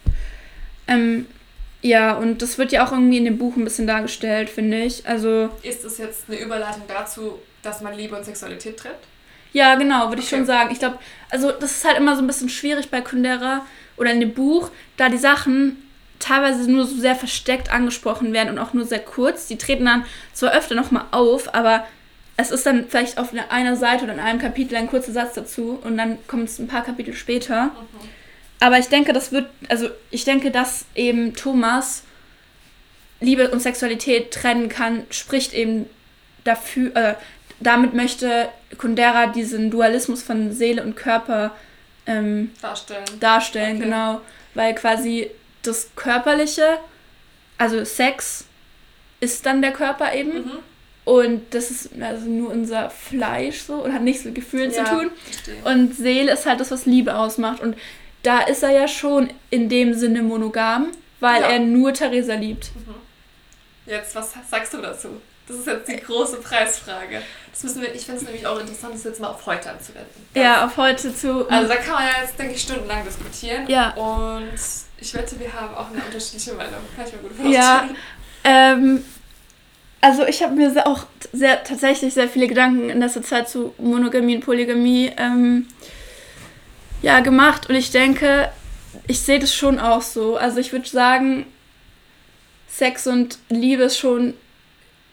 Ähm, 0.86 1.26
ja, 1.82 2.14
und 2.14 2.42
das 2.42 2.58
wird 2.58 2.70
ja 2.70 2.86
auch 2.86 2.92
irgendwie 2.92 3.18
in 3.18 3.24
dem 3.24 3.38
Buch 3.38 3.56
ein 3.56 3.64
bisschen 3.64 3.88
dargestellt, 3.88 4.48
finde 4.48 4.82
ich. 4.82 5.06
Also. 5.06 5.50
Ist 5.62 5.84
das 5.84 5.98
jetzt 5.98 6.24
eine 6.28 6.38
Überleitung 6.38 6.82
dazu, 6.86 7.40
dass 7.62 7.80
man 7.80 7.96
Liebe 7.96 8.16
und 8.16 8.24
Sexualität 8.24 8.76
trennt? 8.76 8.96
Ja, 9.52 9.74
genau, 9.74 10.04
würde 10.04 10.12
okay. 10.12 10.20
ich 10.22 10.28
schon 10.28 10.46
sagen. 10.46 10.70
Ich 10.72 10.78
glaube, 10.78 10.98
also 11.28 11.50
das 11.50 11.72
ist 11.72 11.84
halt 11.84 11.98
immer 11.98 12.14
so 12.16 12.22
ein 12.22 12.26
bisschen 12.26 12.48
schwierig 12.48 12.88
bei 12.90 13.00
Kundera 13.00 13.66
oder 13.96 14.12
in 14.12 14.20
dem 14.20 14.32
Buch, 14.32 14.70
da 14.96 15.08
die 15.08 15.18
Sachen 15.18 15.76
teilweise 16.20 16.70
nur 16.70 16.86
so 16.86 16.96
sehr 16.96 17.16
versteckt 17.16 17.72
angesprochen 17.72 18.32
werden 18.32 18.50
und 18.50 18.58
auch 18.58 18.72
nur 18.72 18.84
sehr 18.84 19.00
kurz. 19.00 19.48
Die 19.48 19.58
treten 19.58 19.84
dann 19.84 20.04
zwar 20.32 20.52
öfter 20.52 20.76
nochmal 20.76 21.06
auf, 21.10 21.52
aber 21.52 21.84
es 22.36 22.50
ist 22.50 22.64
dann 22.64 22.86
vielleicht 22.88 23.18
auf 23.18 23.34
einer 23.50 23.76
Seite 23.76 24.04
oder 24.04 24.14
in 24.14 24.20
einem 24.20 24.40
Kapitel 24.40 24.76
ein 24.76 24.86
kurzer 24.86 25.12
Satz 25.12 25.34
dazu 25.34 25.80
und 25.82 25.98
dann 25.98 26.18
kommt 26.28 26.48
es 26.48 26.58
ein 26.58 26.68
paar 26.68 26.84
Kapitel 26.84 27.12
später. 27.12 27.66
Mhm. 27.66 28.08
Aber 28.62 28.78
ich 28.78 28.86
denke, 28.86 29.12
das 29.12 29.32
wird, 29.32 29.46
also 29.68 29.88
ich 30.12 30.24
denke, 30.24 30.52
dass 30.52 30.84
eben 30.94 31.34
Thomas 31.34 32.04
Liebe 33.18 33.50
und 33.50 33.58
Sexualität 33.58 34.30
trennen 34.30 34.68
kann, 34.68 35.04
spricht 35.10 35.52
eben 35.52 35.86
dafür, 36.44 36.94
äh, 36.94 37.14
damit 37.58 37.92
möchte 37.92 38.48
Kundera 38.78 39.26
diesen 39.26 39.72
Dualismus 39.72 40.22
von 40.22 40.52
Seele 40.52 40.84
und 40.84 40.94
Körper 40.94 41.56
ähm, 42.06 42.52
darstellen. 42.62 43.04
Darstellen, 43.18 43.76
okay. 43.78 43.84
genau. 43.84 44.20
Weil 44.54 44.76
quasi 44.76 45.32
das 45.62 45.90
Körperliche, 45.96 46.78
also 47.58 47.84
Sex, 47.84 48.44
ist 49.18 49.44
dann 49.44 49.60
der 49.60 49.72
Körper 49.72 50.14
eben. 50.14 50.34
Mhm. 50.34 50.58
Und 51.04 51.52
das 51.52 51.72
ist 51.72 51.90
also 52.00 52.26
nur 52.28 52.52
unser 52.52 52.90
Fleisch 52.90 53.62
so 53.62 53.82
und 53.82 53.92
hat 53.92 54.02
nichts 54.02 54.24
mit 54.24 54.36
Gefühlen 54.36 54.70
ja, 54.70 54.84
zu 54.84 54.90
tun. 54.90 55.10
Verstehe. 55.24 55.64
Und 55.64 55.96
Seele 55.96 56.30
ist 56.30 56.46
halt 56.46 56.60
das, 56.60 56.70
was 56.70 56.86
Liebe 56.86 57.16
ausmacht. 57.16 57.60
Und 57.60 57.74
da 58.22 58.40
ist 58.42 58.62
er 58.62 58.70
ja 58.70 58.88
schon 58.88 59.32
in 59.50 59.68
dem 59.68 59.94
Sinne 59.94 60.22
monogam, 60.22 60.92
weil 61.20 61.42
ja. 61.42 61.48
er 61.50 61.58
nur 61.58 61.92
Theresa 61.92 62.34
liebt. 62.34 62.74
Mhm. 62.74 62.94
Jetzt, 63.86 64.14
was 64.14 64.32
sagst 64.48 64.72
du 64.74 64.78
dazu? 64.78 65.08
Das 65.48 65.58
ist 65.58 65.66
jetzt 65.66 65.88
die 65.88 65.96
große 65.96 66.36
Preisfrage. 66.36 67.20
Das 67.50 67.62
müssen 67.64 67.82
wir, 67.82 67.94
ich 67.94 68.06
finde 68.06 68.20
es 68.20 68.26
nämlich 68.26 68.46
auch 68.46 68.58
interessant, 68.58 68.94
das 68.94 69.04
jetzt 69.04 69.20
mal 69.20 69.28
auf 69.28 69.44
heute 69.44 69.70
anzuwenden. 69.70 70.26
Ja, 70.34 70.64
auf 70.64 70.76
heute 70.76 71.14
zu. 71.14 71.48
Also 71.50 71.68
da 71.68 71.76
kann 71.76 71.94
man 71.94 72.04
ja 72.04 72.22
jetzt, 72.22 72.38
denke 72.38 72.54
ich, 72.54 72.62
stundenlang 72.62 73.04
diskutieren. 73.04 73.66
Ja. 73.68 73.90
Und 73.94 74.52
ich 74.98 75.14
wette, 75.14 75.38
wir 75.38 75.52
haben 75.52 75.74
auch 75.74 75.90
eine 75.90 76.02
unterschiedliche 76.04 76.54
Meinung. 76.54 76.80
Kann 76.96 77.06
ich 77.06 77.12
mir 77.12 77.18
gut 77.18 77.32
vorstellen. 77.32 77.54
Ja. 77.54 77.88
Ähm, 78.44 79.04
also 80.00 80.26
ich 80.26 80.42
habe 80.42 80.54
mir 80.54 80.86
auch 80.86 81.04
sehr, 81.32 81.62
tatsächlich 81.64 82.14
sehr 82.14 82.28
viele 82.28 82.46
Gedanken 82.46 82.88
in 82.88 83.00
letzter 83.00 83.22
Zeit 83.22 83.48
zu 83.48 83.74
Monogamie 83.78 84.36
und 84.36 84.44
Polygamie 84.44 85.12
ähm, 85.16 85.66
ja, 87.02 87.20
gemacht. 87.20 87.68
Und 87.68 87.74
ich 87.74 87.90
denke, 87.90 88.50
ich 89.06 89.20
sehe 89.20 89.38
das 89.38 89.54
schon 89.54 89.78
auch 89.78 90.02
so. 90.02 90.36
Also 90.36 90.58
ich 90.58 90.72
würde 90.72 90.88
sagen, 90.88 91.46
Sex 92.68 93.06
und 93.06 93.38
Liebe 93.48 93.84
ist 93.84 93.98
schon 93.98 94.34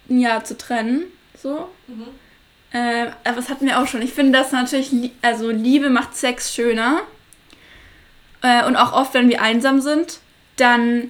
ein 0.09 0.19
Jahr 0.19 0.43
zu 0.43 0.57
trennen. 0.57 1.03
So. 1.41 1.67
Mhm. 1.87 2.07
Äh, 2.71 3.07
aber 3.23 3.35
das 3.35 3.49
hatten 3.49 3.65
wir 3.65 3.79
auch 3.79 3.87
schon. 3.87 4.01
Ich 4.01 4.13
finde 4.13 4.37
das 4.37 4.51
natürlich, 4.51 4.91
also 5.21 5.49
Liebe 5.49 5.89
macht 5.89 6.15
Sex 6.15 6.53
schöner. 6.53 7.01
Äh, 8.41 8.65
und 8.65 8.75
auch 8.75 8.93
oft, 8.93 9.13
wenn 9.13 9.29
wir 9.29 9.41
einsam 9.41 9.81
sind, 9.81 10.19
dann 10.55 11.09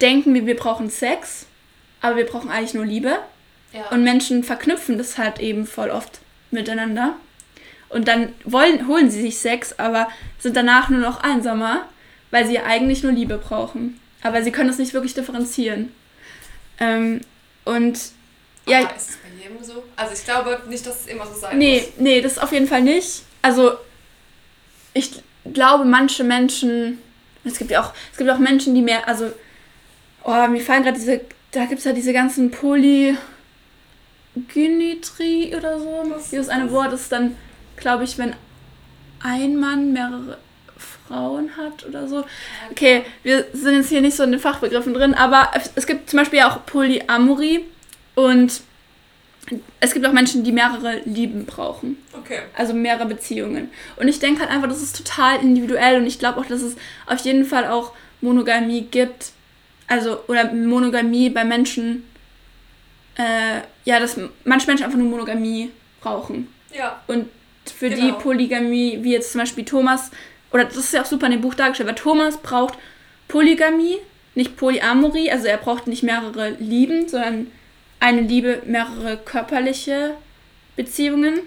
denken 0.00 0.34
wir, 0.34 0.46
wir 0.46 0.56
brauchen 0.56 0.90
Sex, 0.90 1.46
aber 2.00 2.16
wir 2.16 2.26
brauchen 2.26 2.50
eigentlich 2.50 2.74
nur 2.74 2.86
Liebe. 2.86 3.18
Ja. 3.72 3.88
Und 3.90 4.02
Menschen 4.02 4.42
verknüpfen 4.42 4.98
das 4.98 5.18
halt 5.18 5.38
eben 5.38 5.66
voll 5.66 5.90
oft 5.90 6.20
miteinander. 6.50 7.16
Und 7.90 8.08
dann 8.08 8.32
wollen, 8.44 8.86
holen 8.86 9.10
sie 9.10 9.20
sich 9.20 9.38
Sex, 9.38 9.78
aber 9.78 10.08
sind 10.38 10.56
danach 10.56 10.88
nur 10.88 11.00
noch 11.00 11.22
einsamer, 11.22 11.88
weil 12.30 12.46
sie 12.46 12.58
eigentlich 12.60 13.02
nur 13.02 13.12
Liebe 13.12 13.36
brauchen. 13.36 14.00
Aber 14.22 14.42
sie 14.42 14.52
können 14.52 14.70
es 14.70 14.78
nicht 14.78 14.94
wirklich 14.94 15.14
differenzieren. 15.14 15.92
Ähm, 16.78 17.20
und 17.64 17.98
ja. 18.66 18.80
Aber 18.80 18.96
ist 18.96 19.10
es 19.10 19.16
bei 19.16 19.28
jedem 19.42 19.62
so? 19.62 19.82
Also 19.96 20.14
ich 20.14 20.24
glaube 20.24 20.60
nicht, 20.68 20.86
dass 20.86 21.00
es 21.00 21.06
immer 21.06 21.26
so 21.26 21.34
sein 21.34 21.58
nee, 21.58 21.80
muss. 21.80 21.90
Nee, 21.98 22.20
das 22.20 22.38
auf 22.38 22.52
jeden 22.52 22.68
Fall 22.68 22.82
nicht. 22.82 23.22
Also 23.42 23.72
ich 24.94 25.22
glaube, 25.52 25.84
manche 25.84 26.24
Menschen, 26.24 26.98
es 27.44 27.58
gibt 27.58 27.70
ja 27.70 27.82
auch, 27.82 27.92
es 28.12 28.18
gibt 28.18 28.30
auch 28.30 28.38
Menschen, 28.38 28.74
die 28.74 28.82
mehr, 28.82 29.06
also, 29.08 29.32
oh, 30.24 30.46
mir 30.48 30.60
fallen 30.60 30.82
gerade 30.82 30.98
diese, 30.98 31.20
da 31.52 31.64
gibt 31.64 31.78
es 31.78 31.84
ja 31.84 31.92
diese 31.92 32.12
ganzen 32.12 32.50
Polygynetrie 32.50 33.16
oder 35.56 35.78
so. 35.78 36.04
Was 36.08 36.30
Dieses 36.30 36.48
eine 36.48 36.70
Wort 36.70 36.92
ist 36.92 37.10
dann, 37.12 37.36
glaube 37.80 38.04
ich, 38.04 38.18
wenn 38.18 38.34
ein 39.22 39.56
Mann 39.56 39.92
mehrere 39.92 40.38
Frauen 40.76 41.56
hat 41.56 41.86
oder 41.86 42.08
so. 42.08 42.24
Okay, 42.70 43.04
wir 43.22 43.46
sind 43.52 43.74
jetzt 43.74 43.88
hier 43.88 44.00
nicht 44.00 44.16
so 44.16 44.22
in 44.22 44.30
den 44.30 44.40
Fachbegriffen 44.40 44.94
drin, 44.94 45.14
aber 45.14 45.50
es 45.74 45.86
gibt 45.86 46.08
zum 46.08 46.18
Beispiel 46.18 46.40
auch 46.40 46.64
Polyamorie 46.66 47.64
und 48.14 48.62
es 49.80 49.94
gibt 49.94 50.06
auch 50.06 50.12
Menschen, 50.12 50.44
die 50.44 50.52
mehrere 50.52 51.00
Lieben 51.04 51.44
brauchen. 51.46 51.96
Okay. 52.16 52.40
Also 52.56 52.74
mehrere 52.74 53.06
Beziehungen. 53.06 53.70
Und 53.96 54.08
ich 54.08 54.20
denke 54.20 54.40
halt 54.40 54.50
einfach, 54.50 54.68
das 54.68 54.82
ist 54.82 54.96
total 54.96 55.40
individuell 55.40 56.00
und 56.00 56.06
ich 56.06 56.18
glaube 56.18 56.40
auch, 56.40 56.46
dass 56.46 56.62
es 56.62 56.76
auf 57.06 57.18
jeden 57.20 57.44
Fall 57.44 57.66
auch 57.66 57.92
Monogamie 58.20 58.82
gibt. 58.82 59.32
Also, 59.88 60.20
oder 60.28 60.52
Monogamie 60.52 61.30
bei 61.30 61.44
Menschen, 61.44 62.04
äh, 63.16 63.62
ja, 63.84 63.98
dass 63.98 64.20
manche 64.44 64.68
Menschen 64.68 64.84
einfach 64.84 64.98
nur 64.98 65.08
Monogamie 65.08 65.70
brauchen. 66.00 66.46
Ja. 66.72 67.02
Und 67.08 67.28
für 67.66 67.90
genau. 67.90 68.06
die 68.06 68.12
Polygamie, 68.12 68.98
wie 69.02 69.12
jetzt 69.12 69.32
zum 69.32 69.40
Beispiel 69.40 69.64
Thomas, 69.64 70.10
oder 70.52 70.64
das 70.64 70.76
ist 70.76 70.92
ja 70.92 71.02
auch 71.02 71.06
super 71.06 71.26
in 71.26 71.32
dem 71.32 71.40
Buch 71.40 71.54
dargestellt, 71.54 71.88
weil 71.88 71.96
Thomas 71.96 72.38
braucht 72.38 72.74
Polygamie, 73.28 73.98
nicht 74.34 74.56
Polyamorie, 74.56 75.30
also 75.30 75.46
er 75.46 75.58
braucht 75.58 75.86
nicht 75.86 76.02
mehrere 76.02 76.50
Lieben, 76.58 77.08
sondern 77.08 77.48
eine 78.00 78.22
Liebe, 78.22 78.62
mehrere 78.66 79.18
körperliche 79.18 80.14
Beziehungen. 80.76 81.40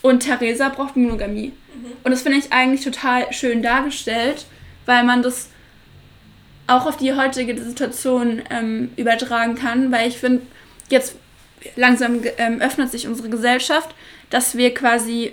Und 0.00 0.20
Theresa 0.20 0.68
braucht 0.68 0.96
Monogamie. 0.96 1.48
Mhm. 1.48 1.92
Und 2.04 2.10
das 2.12 2.22
finde 2.22 2.38
ich 2.38 2.52
eigentlich 2.52 2.84
total 2.84 3.32
schön 3.32 3.62
dargestellt, 3.62 4.46
weil 4.86 5.02
man 5.04 5.22
das 5.22 5.50
auch 6.68 6.86
auf 6.86 6.96
die 6.96 7.14
heutige 7.14 7.60
Situation 7.60 8.42
ähm, 8.50 8.92
übertragen 8.96 9.56
kann, 9.56 9.90
weil 9.90 10.08
ich 10.08 10.18
finde, 10.18 10.42
jetzt 10.90 11.16
langsam 11.76 12.20
ähm, 12.36 12.60
öffnet 12.60 12.90
sich 12.90 13.08
unsere 13.08 13.28
Gesellschaft, 13.28 13.94
dass 14.30 14.56
wir 14.56 14.72
quasi 14.74 15.32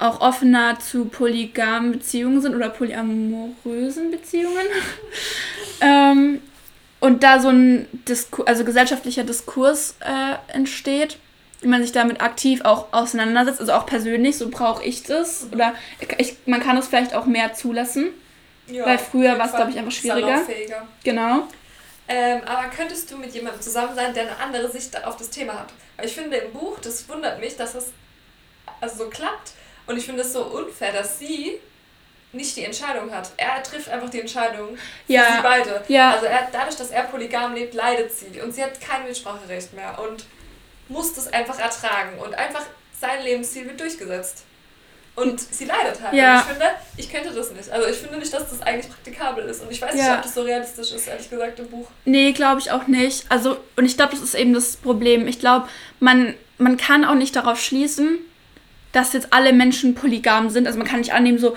auch 0.00 0.20
offener 0.20 0.78
zu 0.78 1.06
polygamen 1.06 1.92
Beziehungen 1.92 2.40
sind 2.40 2.54
oder 2.54 2.70
polyamorösen 2.70 4.10
Beziehungen. 4.10 4.66
ähm, 5.80 6.40
und 7.00 7.22
da 7.22 7.38
so 7.40 7.48
ein 7.48 7.86
Disku 8.08 8.42
also 8.44 8.64
gesellschaftlicher 8.64 9.24
Diskurs 9.24 9.96
äh, 10.00 10.54
entsteht, 10.54 11.18
wie 11.60 11.68
man 11.68 11.82
sich 11.82 11.92
damit 11.92 12.22
aktiv 12.22 12.62
auch 12.64 12.92
auseinandersetzt, 12.92 13.60
also 13.60 13.72
auch 13.72 13.86
persönlich, 13.86 14.38
so 14.38 14.48
brauche 14.48 14.82
ich 14.84 15.02
das. 15.02 15.46
Oder 15.52 15.74
ich, 16.18 16.36
man 16.46 16.60
kann 16.60 16.76
es 16.76 16.88
vielleicht 16.88 17.14
auch 17.14 17.26
mehr 17.26 17.54
zulassen. 17.54 18.08
Ja, 18.66 18.86
weil 18.86 18.98
früher 18.98 19.38
war 19.38 19.46
es, 19.46 19.54
glaube 19.54 19.70
ich, 19.70 19.78
einfach 19.78 19.92
schwieriger. 19.92 20.42
Genau. 21.04 21.48
Ähm, 22.08 22.40
aber 22.44 22.68
könntest 22.74 23.10
du 23.10 23.16
mit 23.16 23.34
jemandem 23.34 23.60
zusammen 23.60 23.94
sein, 23.94 24.14
der 24.14 24.24
eine 24.24 24.36
andere 24.38 24.70
Sicht 24.70 25.04
auf 25.04 25.16
das 25.16 25.30
Thema 25.30 25.54
hat? 25.54 25.72
Weil 25.96 26.06
ich 26.06 26.14
finde 26.14 26.36
im 26.38 26.52
Buch, 26.52 26.78
das 26.80 27.08
wundert 27.08 27.40
mich, 27.40 27.56
dass 27.56 27.74
es 27.74 27.92
also 28.80 29.04
so 29.04 29.10
klappt. 29.10 29.52
Und 29.90 29.96
ich 29.96 30.06
finde 30.06 30.22
es 30.22 30.32
so 30.32 30.44
unfair, 30.44 30.92
dass 30.92 31.18
sie 31.18 31.58
nicht 32.32 32.56
die 32.56 32.62
Entscheidung 32.62 33.12
hat. 33.12 33.32
Er 33.36 33.60
trifft 33.60 33.88
einfach 33.88 34.08
die 34.08 34.20
Entscheidung 34.20 34.76
für 34.76 35.12
ja. 35.12 35.36
sie 35.36 35.42
beide. 35.42 35.82
Ja. 35.88 36.12
Also 36.12 36.26
er, 36.26 36.48
dadurch, 36.52 36.76
dass 36.76 36.92
er 36.92 37.02
polygam 37.02 37.54
lebt, 37.54 37.74
leidet 37.74 38.12
sie. 38.12 38.40
Und 38.40 38.54
sie 38.54 38.62
hat 38.62 38.80
kein 38.80 39.02
Mitspracherecht 39.04 39.72
mehr 39.72 39.98
und 39.98 40.26
muss 40.88 41.12
das 41.14 41.32
einfach 41.32 41.58
ertragen. 41.58 42.20
Und 42.20 42.34
einfach 42.34 42.62
sein 43.00 43.24
Lebensziel 43.24 43.66
wird 43.66 43.80
durchgesetzt. 43.80 44.44
Und 45.16 45.40
sie 45.40 45.64
leidet 45.64 46.00
halt. 46.00 46.14
Ja. 46.14 46.34
Und 46.34 46.40
ich 46.40 46.46
finde, 46.46 46.66
ich 46.96 47.10
könnte 47.10 47.34
das 47.34 47.50
nicht. 47.50 47.68
Also 47.68 47.88
ich 47.88 47.96
finde 47.96 48.18
nicht, 48.18 48.32
dass 48.32 48.48
das 48.48 48.62
eigentlich 48.62 48.88
praktikabel 48.88 49.44
ist. 49.46 49.60
Und 49.60 49.72
ich 49.72 49.82
weiß 49.82 49.96
ja. 49.96 50.02
nicht, 50.02 50.16
ob 50.18 50.22
das 50.22 50.34
so 50.34 50.42
realistisch 50.42 50.92
ist, 50.92 51.08
ehrlich 51.08 51.28
gesagt, 51.28 51.58
im 51.58 51.68
Buch. 51.68 51.88
Nee, 52.04 52.30
glaube 52.30 52.60
ich 52.60 52.70
auch 52.70 52.86
nicht. 52.86 53.24
Also, 53.28 53.56
und 53.74 53.86
ich 53.86 53.96
glaube, 53.96 54.12
das 54.12 54.22
ist 54.22 54.34
eben 54.34 54.54
das 54.54 54.76
Problem. 54.76 55.26
Ich 55.26 55.40
glaube, 55.40 55.68
man, 55.98 56.36
man 56.58 56.76
kann 56.76 57.04
auch 57.04 57.16
nicht 57.16 57.34
darauf 57.34 57.60
schließen, 57.60 58.20
dass 58.92 59.12
jetzt 59.12 59.32
alle 59.32 59.52
Menschen 59.52 59.94
polygam 59.94 60.50
sind. 60.50 60.66
Also 60.66 60.78
man 60.78 60.86
kann 60.86 61.00
nicht 61.00 61.12
annehmen, 61.12 61.38
so, 61.38 61.56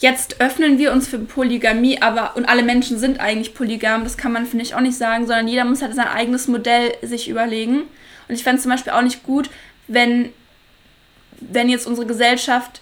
jetzt 0.00 0.40
öffnen 0.40 0.78
wir 0.78 0.92
uns 0.92 1.08
für 1.08 1.18
Polygamie, 1.18 2.00
aber 2.02 2.36
und 2.36 2.46
alle 2.46 2.62
Menschen 2.62 2.98
sind 2.98 3.20
eigentlich 3.20 3.54
polygam, 3.54 4.04
das 4.04 4.16
kann 4.16 4.32
man, 4.32 4.46
finde 4.46 4.64
ich, 4.64 4.74
auch 4.74 4.80
nicht 4.80 4.96
sagen, 4.96 5.26
sondern 5.26 5.48
jeder 5.48 5.64
muss 5.64 5.82
halt 5.82 5.94
sein 5.94 6.08
eigenes 6.08 6.48
Modell 6.48 6.92
sich 7.02 7.28
überlegen. 7.28 7.82
Und 8.28 8.34
ich 8.34 8.42
fände 8.42 8.56
es 8.56 8.62
zum 8.62 8.72
Beispiel 8.72 8.92
auch 8.92 9.02
nicht 9.02 9.22
gut, 9.22 9.50
wenn, 9.86 10.30
wenn 11.40 11.68
jetzt 11.68 11.86
unsere 11.86 12.06
Gesellschaft 12.06 12.80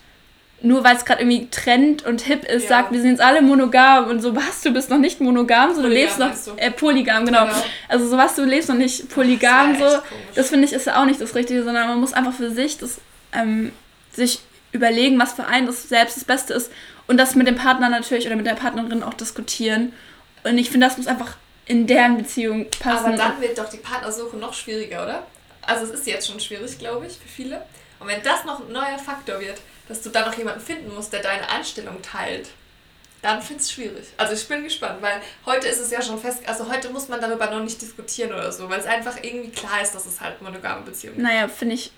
nur 0.64 0.84
weil 0.84 0.96
es 0.96 1.04
gerade 1.04 1.22
irgendwie 1.22 1.48
Trend 1.50 2.04
und 2.04 2.20
hip 2.20 2.44
ist, 2.44 2.64
ja. 2.64 2.68
sagt, 2.68 2.92
wir 2.92 3.00
sind 3.00 3.10
jetzt 3.10 3.20
alle 3.20 3.42
monogam 3.42 4.08
und 4.08 4.20
so, 4.20 4.34
was, 4.36 4.60
du 4.62 4.70
bist 4.70 4.90
noch 4.90 4.98
nicht 4.98 5.20
monogam, 5.20 5.74
so 5.74 5.82
polygam, 5.82 5.90
du 5.90 5.94
lebst 5.94 6.18
noch, 6.18 6.58
äh, 6.58 6.70
polygam, 6.70 7.26
genau. 7.26 7.46
genau. 7.46 7.56
Also 7.88 8.08
so 8.08 8.16
was, 8.16 8.36
du 8.36 8.44
lebst 8.44 8.68
noch 8.68 8.76
nicht 8.76 9.08
polygam, 9.08 9.78
das 9.78 9.92
so, 9.94 9.98
das 10.34 10.48
finde 10.50 10.66
ich 10.66 10.72
ist 10.72 10.86
ja 10.86 11.00
auch 11.00 11.04
nicht 11.04 11.20
das 11.20 11.34
Richtige, 11.34 11.64
sondern 11.64 11.88
man 11.88 12.00
muss 12.00 12.12
einfach 12.12 12.32
für 12.32 12.50
sich 12.50 12.78
das, 12.78 13.00
ähm, 13.32 13.72
sich 14.12 14.40
überlegen, 14.72 15.18
was 15.18 15.32
für 15.32 15.46
einen 15.46 15.66
das 15.66 15.88
selbst 15.88 16.16
das 16.16 16.24
Beste 16.24 16.54
ist 16.54 16.70
und 17.06 17.18
das 17.18 17.34
mit 17.34 17.46
dem 17.46 17.56
Partner 17.56 17.88
natürlich 17.88 18.26
oder 18.26 18.36
mit 18.36 18.46
der 18.46 18.54
Partnerin 18.54 19.02
auch 19.02 19.14
diskutieren. 19.14 19.92
Und 20.44 20.58
ich 20.58 20.70
finde, 20.70 20.86
das 20.86 20.96
muss 20.96 21.06
einfach 21.06 21.36
in 21.66 21.86
deren 21.86 22.16
Beziehung 22.16 22.68
passen. 22.80 23.06
Aber 23.06 23.16
dann 23.16 23.40
wird 23.40 23.58
doch 23.58 23.68
die 23.68 23.76
Partnersuche 23.76 24.36
noch 24.36 24.54
schwieriger, 24.54 25.02
oder? 25.04 25.26
Also 25.62 25.84
es 25.84 26.00
ist 26.00 26.06
jetzt 26.06 26.26
schon 26.26 26.40
schwierig, 26.40 26.78
glaube 26.78 27.06
ich, 27.06 27.12
für 27.12 27.28
viele. 27.28 27.64
Und 28.00 28.08
wenn 28.08 28.22
das 28.22 28.44
noch 28.44 28.66
ein 28.66 28.72
neuer 28.72 28.98
Faktor 28.98 29.40
wird, 29.40 29.60
dass 29.88 30.02
du 30.02 30.10
dann 30.10 30.26
noch 30.26 30.36
jemanden 30.36 30.60
finden 30.60 30.92
musst, 30.94 31.12
der 31.12 31.22
deine 31.22 31.48
Einstellung 31.48 32.02
teilt, 32.02 32.48
dann 33.20 33.40
finde 33.40 33.62
ich 33.62 33.68
es 33.68 33.72
schwierig. 33.72 34.06
Also 34.16 34.32
ich 34.34 34.48
bin 34.48 34.64
gespannt, 34.64 35.00
weil 35.00 35.20
heute 35.46 35.68
ist 35.68 35.78
es 35.78 35.92
ja 35.92 36.02
schon 36.02 36.18
fest, 36.18 36.40
also 36.46 36.68
heute 36.68 36.90
muss 36.90 37.08
man 37.08 37.20
darüber 37.20 37.48
noch 37.48 37.62
nicht 37.62 37.80
diskutieren 37.80 38.32
oder 38.32 38.50
so, 38.50 38.68
weil 38.68 38.80
es 38.80 38.86
einfach 38.86 39.16
irgendwie 39.22 39.50
klar 39.50 39.80
ist, 39.80 39.94
dass 39.94 40.06
es 40.06 40.20
halt 40.20 40.42
monogame 40.42 40.82
Beziehungen 40.82 41.18
gibt. 41.18 41.28
Naja, 41.28 41.46
finde 41.46 41.76
ich 41.76 41.92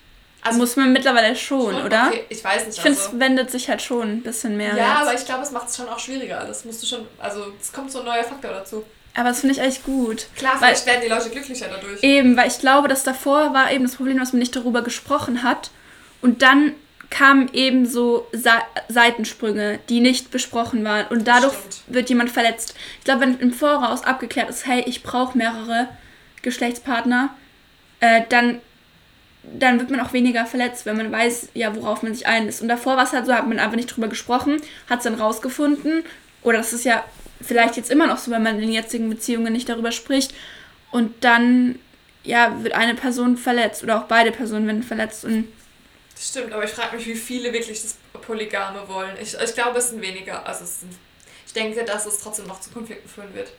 also 0.45 0.59
Muss 0.59 0.75
man 0.75 0.93
mittlerweile 0.93 1.35
schon, 1.35 1.73
schon 1.73 1.83
oder? 1.83 2.09
Okay, 2.09 2.23
ich 2.29 2.43
weiß 2.43 2.67
nicht. 2.67 2.77
Ich 2.77 2.83
finde, 2.83 2.99
also. 2.99 3.11
es 3.13 3.19
wendet 3.19 3.49
sich 3.49 3.67
halt 3.67 3.81
schon 3.81 4.17
ein 4.17 4.21
bisschen 4.21 4.55
mehr. 4.55 4.75
Ja, 4.75 4.93
jetzt. 4.93 5.01
aber 5.01 5.13
ich 5.15 5.25
glaube, 5.25 5.41
es 5.41 5.49
macht 5.49 5.69
es 5.69 5.75
schon 5.75 5.89
auch 5.89 5.97
schwieriger. 5.97 6.45
Das 6.45 6.65
musst 6.65 6.83
du 6.83 6.87
schon, 6.87 7.07
also 7.17 7.47
es 7.59 7.73
kommt 7.73 7.91
so 7.91 7.99
ein 7.99 8.05
neuer 8.05 8.23
Faktor 8.23 8.51
dazu. 8.51 8.85
Aber 9.15 9.29
das 9.29 9.39
finde 9.39 9.55
ich 9.55 9.61
echt 9.61 9.83
gut. 9.83 10.27
Klar, 10.35 10.57
vielleicht 10.59 10.85
werden 10.85 11.01
die 11.03 11.07
Leute 11.07 11.31
glücklicher 11.31 11.65
dadurch. 11.67 12.03
Eben, 12.03 12.37
weil 12.37 12.47
ich 12.47 12.59
glaube, 12.59 12.87
dass 12.87 13.03
davor 13.03 13.55
war 13.55 13.71
eben 13.71 13.85
das 13.85 13.95
Problem, 13.95 14.19
dass 14.19 14.33
man 14.33 14.39
nicht 14.39 14.55
darüber 14.55 14.83
gesprochen 14.83 15.41
hat. 15.41 15.71
Und 16.21 16.43
dann 16.43 16.75
kamen 17.09 17.49
eben 17.53 17.87
so 17.87 18.27
Seitensprünge, 18.87 19.79
die 19.89 19.99
nicht 19.99 20.29
besprochen 20.29 20.83
waren. 20.83 21.07
Und 21.07 21.27
dadurch 21.27 21.55
wird 21.87 22.09
jemand 22.09 22.29
verletzt. 22.29 22.75
Ich 22.99 23.05
glaube, 23.05 23.21
wenn 23.21 23.39
im 23.39 23.51
Voraus 23.51 24.03
abgeklärt 24.03 24.49
ist, 24.49 24.67
hey, 24.67 24.83
ich 24.85 25.01
brauche 25.01 25.35
mehrere 25.35 25.87
Geschlechtspartner, 26.43 27.29
äh, 27.99 28.21
dann 28.29 28.61
dann 29.53 29.79
wird 29.79 29.89
man 29.89 29.99
auch 29.99 30.13
weniger 30.13 30.45
verletzt, 30.45 30.85
wenn 30.85 30.97
man 30.97 31.11
weiß, 31.11 31.49
ja, 31.53 31.75
worauf 31.75 32.03
man 32.03 32.13
sich 32.13 32.27
einlässt. 32.27 32.61
Und 32.61 32.67
davor 32.67 32.97
war 32.97 33.03
es 33.03 33.13
halt 33.13 33.25
so, 33.25 33.33
hat 33.33 33.47
man 33.47 33.59
einfach 33.59 33.75
nicht 33.75 33.87
drüber 33.87 34.07
gesprochen, 34.07 34.61
hat 34.89 34.99
es 34.99 35.03
dann 35.03 35.15
rausgefunden. 35.15 36.03
Oder 36.41 36.57
das 36.59 36.73
ist 36.73 36.85
ja 36.85 37.03
vielleicht 37.41 37.77
jetzt 37.77 37.91
immer 37.91 38.07
noch 38.07 38.17
so, 38.17 38.31
wenn 38.31 38.43
man 38.43 38.61
in 38.61 38.71
jetzigen 38.71 39.09
Beziehungen 39.09 39.53
nicht 39.53 39.69
darüber 39.69 39.91
spricht. 39.91 40.33
Und 40.91 41.23
dann, 41.23 41.79
ja, 42.23 42.63
wird 42.63 42.73
eine 42.73 42.95
Person 42.95 43.37
verletzt 43.37 43.83
oder 43.83 43.99
auch 43.99 44.05
beide 44.05 44.31
Personen 44.31 44.67
werden 44.67 44.83
verletzt. 44.83 45.25
Und 45.25 45.47
das 46.13 46.29
stimmt, 46.29 46.53
aber 46.53 46.63
ich 46.63 46.71
frage 46.71 46.95
mich, 46.95 47.05
wie 47.07 47.15
viele 47.15 47.51
wirklich 47.51 47.81
das 47.81 47.97
Polygame 48.21 48.87
wollen. 48.87 49.15
Ich, 49.21 49.35
ich 49.37 49.53
glaube, 49.53 49.79
es 49.79 49.89
sind 49.89 50.01
weniger. 50.01 50.45
Also 50.45 50.65
sind, 50.65 50.93
ich 51.45 51.53
denke, 51.53 51.83
dass 51.83 52.05
es 52.05 52.19
trotzdem 52.19 52.47
noch 52.47 52.61
zu 52.61 52.69
Konflikten 52.71 53.09
führen 53.09 53.33
wird. 53.33 53.51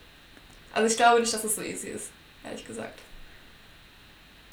Also 0.73 0.87
ich 0.91 0.97
glaube 0.97 1.21
nicht, 1.21 1.33
dass 1.33 1.43
es 1.43 1.55
so 1.55 1.61
easy 1.61 1.89
ist, 1.89 2.09
ehrlich 2.43 2.65
gesagt. 2.65 2.99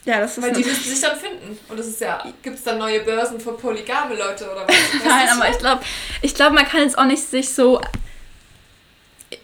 Ja, 0.05 0.21
das 0.21 0.37
ist 0.37 0.45
Weil 0.45 0.53
die 0.53 0.65
müssen 0.65 0.85
sich 0.85 1.01
dann 1.01 1.17
finden. 1.17 1.59
Und 1.69 1.81
es 1.81 1.87
ist 1.87 2.01
ja, 2.01 2.23
gibt 2.43 2.59
es 2.59 2.65
dann 2.65 2.79
neue 2.79 3.01
Börsen 3.01 3.41
für 3.41 3.53
polygame 3.53 4.15
Leute 4.15 4.45
oder 4.51 4.67
was? 4.67 4.77
Nein, 5.05 5.29
aber 5.31 5.51
ich 5.51 5.59
glaube, 5.59 5.83
ich 6.21 6.35
glaube, 6.35 6.55
man 6.55 6.67
kann 6.67 6.81
jetzt 6.81 6.99
auch 6.99 7.07
nicht 7.07 7.23
sich 7.23 7.55
so. 7.55 7.81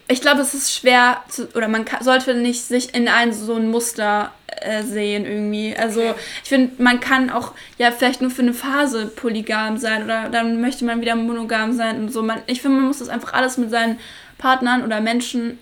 Ich 0.07 0.21
glaube, 0.21 0.41
es 0.41 0.53
ist 0.53 0.73
schwer 0.73 1.23
zu, 1.29 1.47
oder 1.55 1.67
man 1.67 1.85
kann, 1.85 2.03
sollte 2.03 2.35
nicht 2.35 2.63
sich 2.63 2.93
in 2.93 3.07
ein 3.07 3.33
so 3.33 3.55
ein 3.55 3.71
Muster 3.71 4.31
äh, 4.47 4.83
sehen 4.83 5.25
irgendwie. 5.25 5.75
Also 5.75 6.01
okay. 6.01 6.15
ich 6.43 6.49
finde, 6.49 6.81
man 6.83 6.99
kann 6.99 7.31
auch 7.31 7.53
ja 7.79 7.91
vielleicht 7.91 8.21
nur 8.21 8.29
für 8.29 8.43
eine 8.43 8.53
Phase 8.53 9.07
polygam 9.07 9.77
sein 9.77 10.03
oder 10.03 10.29
dann 10.29 10.61
möchte 10.61 10.85
man 10.85 11.01
wieder 11.01 11.15
monogam 11.15 11.73
sein 11.73 11.97
und 11.97 12.13
so. 12.13 12.21
Man, 12.21 12.41
ich 12.45 12.61
finde, 12.61 12.77
man 12.77 12.87
muss 12.87 12.99
das 12.99 13.09
einfach 13.09 13.33
alles 13.33 13.57
mit 13.57 13.71
seinen 13.71 13.99
Partnern 14.37 14.83
oder 14.83 15.01
Menschen, 15.01 15.57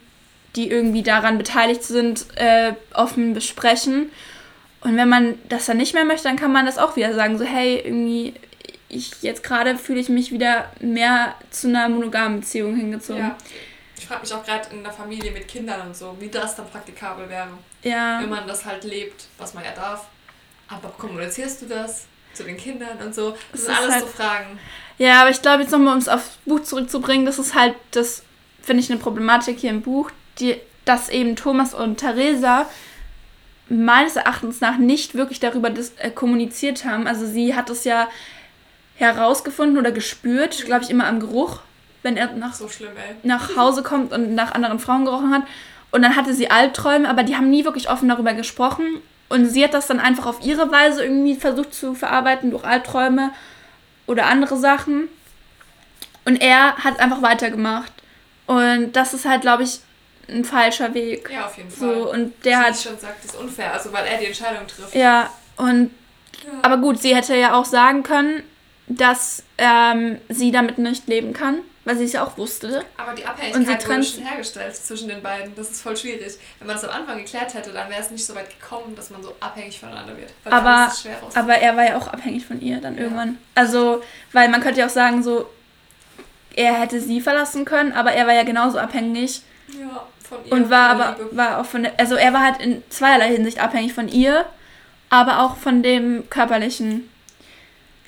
die 0.58 0.70
irgendwie 0.70 1.04
daran 1.04 1.38
beteiligt 1.38 1.84
sind, 1.84 2.26
äh, 2.36 2.74
offen 2.93 3.34
besprechen 3.34 4.12
und 4.82 4.95
wenn 4.95 5.09
man 5.09 5.38
das 5.49 5.65
dann 5.65 5.77
nicht 5.77 5.93
mehr 5.93 6.05
möchte, 6.05 6.23
dann 6.23 6.38
kann 6.38 6.53
man 6.53 6.65
das 6.65 6.77
auch 6.77 6.95
wieder 6.95 7.13
sagen, 7.13 7.38
so 7.38 7.45
hey, 7.45 7.82
irgendwie, 7.84 8.34
ich 8.88 9.11
jetzt 9.21 9.43
gerade 9.43 9.77
fühle 9.77 9.99
ich 9.99 10.09
mich 10.09 10.32
wieder 10.32 10.71
mehr 10.80 11.36
zu 11.51 11.67
einer 11.67 11.89
monogamen 11.89 12.39
Beziehung 12.39 12.75
hingezogen. 12.75 13.21
Ja. 13.21 13.38
Ich 13.97 14.07
frage 14.07 14.21
mich 14.21 14.34
auch 14.34 14.43
gerade 14.45 14.69
in 14.73 14.82
der 14.82 14.93
Familie 14.93 15.32
mit 15.32 15.47
Kindern 15.47 15.88
und 15.88 15.95
so, 15.95 16.15
wie 16.19 16.30
das 16.30 16.55
dann 16.55 16.69
praktikabel 16.69 17.30
wäre. 17.30 17.49
Ja. 17.84 18.21
Wenn 18.21 18.30
man 18.30 18.47
das 18.47 18.63
halt 18.63 18.86
lebt, 18.86 19.25
was 19.38 19.53
man 19.53 19.63
ja 19.65 19.71
darf. 19.71 20.07
Aber 20.69 20.89
kommunizierst 20.97 21.63
du 21.63 21.65
das 21.65 22.05
zu 22.34 22.43
den 22.43 22.55
Kindern 22.55 22.97
und 23.03 23.13
so? 23.13 23.32
Das, 23.32 23.39
das 23.51 23.61
sind 23.65 23.77
alles 23.77 23.93
halt, 23.95 24.03
so 24.05 24.07
Fragen. 24.11 24.59
Ja, 24.97 25.21
aber 25.21 25.32
ich 25.32 25.41
glaube, 25.41 25.63
jetzt 25.63 25.71
nochmal, 25.71 25.93
um 25.93 25.99
es 25.99 26.07
aufs 26.07 26.38
Buch 26.45 26.61
zurückzubringen, 26.61 27.25
das 27.25 27.39
ist 27.39 27.55
halt, 27.55 27.75
das 27.91 28.23
finde 28.61 28.84
ich 28.84 28.89
eine 28.89 28.99
Problematik 28.99 29.59
hier 29.59 29.71
im 29.71 29.82
Buch, 29.82 30.11
die, 30.39 30.55
dass 30.86 31.09
eben 31.09 31.36
Thomas 31.36 31.73
und 31.73 31.97
Theresa 31.97 32.69
meines 33.70 34.15
Erachtens 34.15 34.61
nach 34.61 34.78
nicht 34.78 35.15
wirklich 35.15 35.39
darüber 35.39 35.70
dis- 35.70 35.93
äh, 35.97 36.09
kommuniziert 36.11 36.86
haben. 36.86 37.07
Also 37.07 37.26
sie 37.26 37.55
hat 37.55 37.70
es 37.70 37.84
ja 37.84 38.07
herausgefunden 38.95 39.78
oder 39.78 39.91
gespürt, 39.91 40.65
glaube 40.65 40.84
ich, 40.84 40.89
immer 40.89 41.07
am 41.07 41.20
Geruch, 41.20 41.59
wenn 42.03 42.17
er 42.17 42.34
nach, 42.34 42.53
so 42.53 42.67
schlimm, 42.67 42.89
nach 43.24 43.55
Hause 43.55 43.84
kommt 43.84 44.11
und 44.11 44.36
nach 44.36 44.53
anderen 44.53 44.80
Frauen 44.80 45.05
gerochen 45.05 45.34
hat. 45.34 45.43
Und 45.91 46.01
dann 46.01 46.15
hatte 46.15 46.34
sie 46.34 46.51
Albträume, 46.51 47.09
aber 47.09 47.24
die 47.24 47.36
haben 47.36 47.49
nie 47.49 47.65
wirklich 47.65 47.89
offen 47.89 48.09
darüber 48.09 48.34
gesprochen. 48.34 48.86
Und 49.30 49.45
sie 49.45 49.63
hat 49.63 49.74
das 49.74 49.88
dann 49.88 49.99
einfach 49.99 50.26
auf 50.26 50.43
ihre 50.43 50.72
Weise 50.72 51.03
irgendwie 51.03 51.36
versucht 51.36 51.74
zu 51.74 51.93
verarbeiten 51.93 52.51
durch 52.51 52.63
Albträume 52.63 53.32
oder 54.07 54.26
andere 54.26 54.57
Sachen. 54.57 55.07
Und 56.26 56.41
er 56.41 56.76
hat 56.78 56.99
einfach 56.99 57.22
weitergemacht. 57.22 57.91
Und 58.47 58.93
das 58.93 59.13
ist 59.13 59.26
halt, 59.26 59.41
glaube 59.41 59.63
ich, 59.63 59.80
ein 60.32 60.45
falscher 60.45 60.93
Weg. 60.93 61.30
Ja, 61.32 61.45
auf 61.45 61.57
jeden 61.57 61.69
Fall. 61.69 61.93
So, 61.93 62.11
und 62.11 62.34
der 62.45 62.59
Wie 62.59 62.63
hat. 62.63 62.77
schon 62.77 62.97
sagt, 62.97 63.23
ist 63.25 63.36
unfair, 63.36 63.73
also 63.73 63.91
weil 63.91 64.05
er 64.05 64.17
die 64.17 64.25
Entscheidung 64.25 64.67
trifft. 64.67 64.95
Ja, 64.95 65.30
und. 65.57 65.91
Ja. 66.45 66.51
Aber 66.61 66.77
gut, 66.77 67.01
sie 67.01 67.15
hätte 67.15 67.36
ja 67.36 67.53
auch 67.53 67.65
sagen 67.65 68.03
können, 68.03 68.43
dass 68.88 69.43
ähm, 69.57 70.19
sie 70.30 70.51
damit 70.51 70.77
nicht 70.77 71.07
leben 71.07 71.34
kann, 71.34 71.59
weil 71.86 71.97
sie 71.97 72.05
es 72.05 72.13
ja 72.13 72.23
auch 72.23 72.38
wusste. 72.38 72.84
Aber 72.97 73.13
die 73.13 73.25
Abhängigkeit 73.25 73.55
und 73.55 73.67
sie 73.67 73.86
trennt, 73.86 74.05
wurde 74.05 74.17
schon 74.17 74.25
hergestellt 74.25 74.75
zwischen 74.75 75.09
den 75.09 75.21
beiden. 75.21 75.53
Das 75.55 75.69
ist 75.69 75.82
voll 75.82 75.95
schwierig. 75.95 76.39
Wenn 76.57 76.67
man 76.67 76.75
das 76.75 76.86
am 76.86 76.91
Anfang 77.01 77.17
geklärt 77.17 77.53
hätte, 77.53 77.71
dann 77.71 77.89
wäre 77.89 78.01
es 78.01 78.09
nicht 78.09 78.25
so 78.25 78.34
weit 78.36 78.49
gekommen, 78.49 78.95
dass 78.95 79.11
man 79.11 79.21
so 79.21 79.36
abhängig 79.39 79.80
voneinander 79.80 80.17
wird. 80.17 80.32
aber, 80.45 80.91
aber 81.36 81.53
er 81.55 81.77
war 81.77 81.84
ja 81.84 81.97
auch 81.97 82.07
abhängig 82.07 82.45
von 82.45 82.59
ihr 82.61 82.82
dann 82.82 82.95
ja. 82.95 83.03
irgendwann. 83.03 83.38
Also, 83.53 84.01
weil 84.34 84.49
man 84.49 84.61
könnte 84.61 84.80
ja 84.80 84.88
auch 84.88 84.91
sagen, 84.91 85.21
so, 85.21 85.47
er 86.55 86.73
hätte 86.73 86.99
sie 86.99 87.21
verlassen 87.21 87.65
können, 87.65 87.93
aber 87.93 88.11
er 88.11 88.25
war 88.25 88.34
ja 88.34 88.43
genauso 88.43 88.80
abhängig. 88.80 89.43
Ja. 89.80 90.07
Von 90.30 90.45
ihr. 90.45 90.51
Und 90.51 90.69
war 90.69 90.89
aber 90.89 91.17
war 91.32 91.59
auch 91.59 91.65
von 91.65 91.84
der, 91.84 91.99
also 91.99 92.15
er 92.15 92.34
war 92.34 92.41
halt 92.41 92.61
in 92.61 92.84
zweierlei 92.89 93.30
Hinsicht 93.30 93.59
abhängig 93.59 93.93
von 93.93 94.07
ihr, 94.07 94.45
aber 95.09 95.39
auch 95.41 95.57
von 95.57 95.82
dem 95.82 96.30
körperlichen. 96.30 97.09